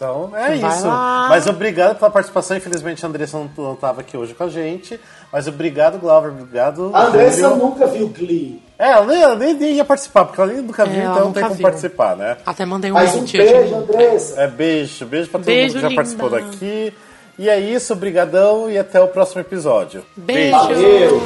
Então, 0.00 0.30
é 0.34 0.56
Vai 0.56 0.76
isso. 0.76 0.86
lá. 0.86 1.26
Mas 1.28 1.46
obrigado 1.46 1.98
pela 1.98 2.10
participação. 2.10 2.56
Infelizmente, 2.56 3.04
a 3.04 3.08
Andressa 3.10 3.36
não, 3.36 3.50
não 3.62 3.76
tava 3.76 4.00
aqui 4.00 4.16
hoje 4.16 4.32
com 4.32 4.44
a 4.44 4.48
gente. 4.48 4.98
Mas 5.30 5.46
obrigado, 5.46 5.98
Glauber. 5.98 6.30
Obrigado, 6.30 6.90
A 6.94 7.04
Andressa 7.04 7.50
nunca 7.50 7.86
viu 7.86 8.08
Glee. 8.08 8.62
É, 8.78 8.92
ela 8.92 9.04
nem, 9.04 9.22
ela 9.22 9.34
nem, 9.36 9.52
nem 9.52 9.74
ia 9.74 9.84
participar, 9.84 10.24
porque 10.24 10.40
ela 10.40 10.50
nem 10.50 10.62
nunca 10.62 10.86
viu, 10.86 11.02
É, 11.02 11.04
ela 11.04 11.12
então 11.12 11.24
não 11.26 11.32
tem 11.34 11.42
como 11.42 11.54
viu. 11.54 11.62
participar, 11.62 12.16
né? 12.16 12.38
Até 12.46 12.64
mandei 12.64 12.90
um 12.90 12.94
Mas 12.94 13.14
um 13.14 13.24
beijo, 13.26 13.74
Andressa. 13.76 14.40
É, 14.40 14.48
beijo. 14.48 15.04
Beijo 15.04 15.28
pra 15.28 15.38
todo 15.38 15.46
Beijo, 15.46 15.66
mundo 15.66 15.74
que 15.74 15.80
já 15.82 15.88
linda. 15.88 15.96
participou 16.02 16.30
daqui. 16.30 16.94
E 17.38 17.48
é 17.50 17.60
isso, 17.60 17.94
brigadão 17.94 18.70
e 18.70 18.78
até 18.78 19.00
o 19.02 19.08
próximo 19.08 19.42
episódio. 19.42 20.02
Beijo. 20.16 20.56
Valeu. 20.56 21.22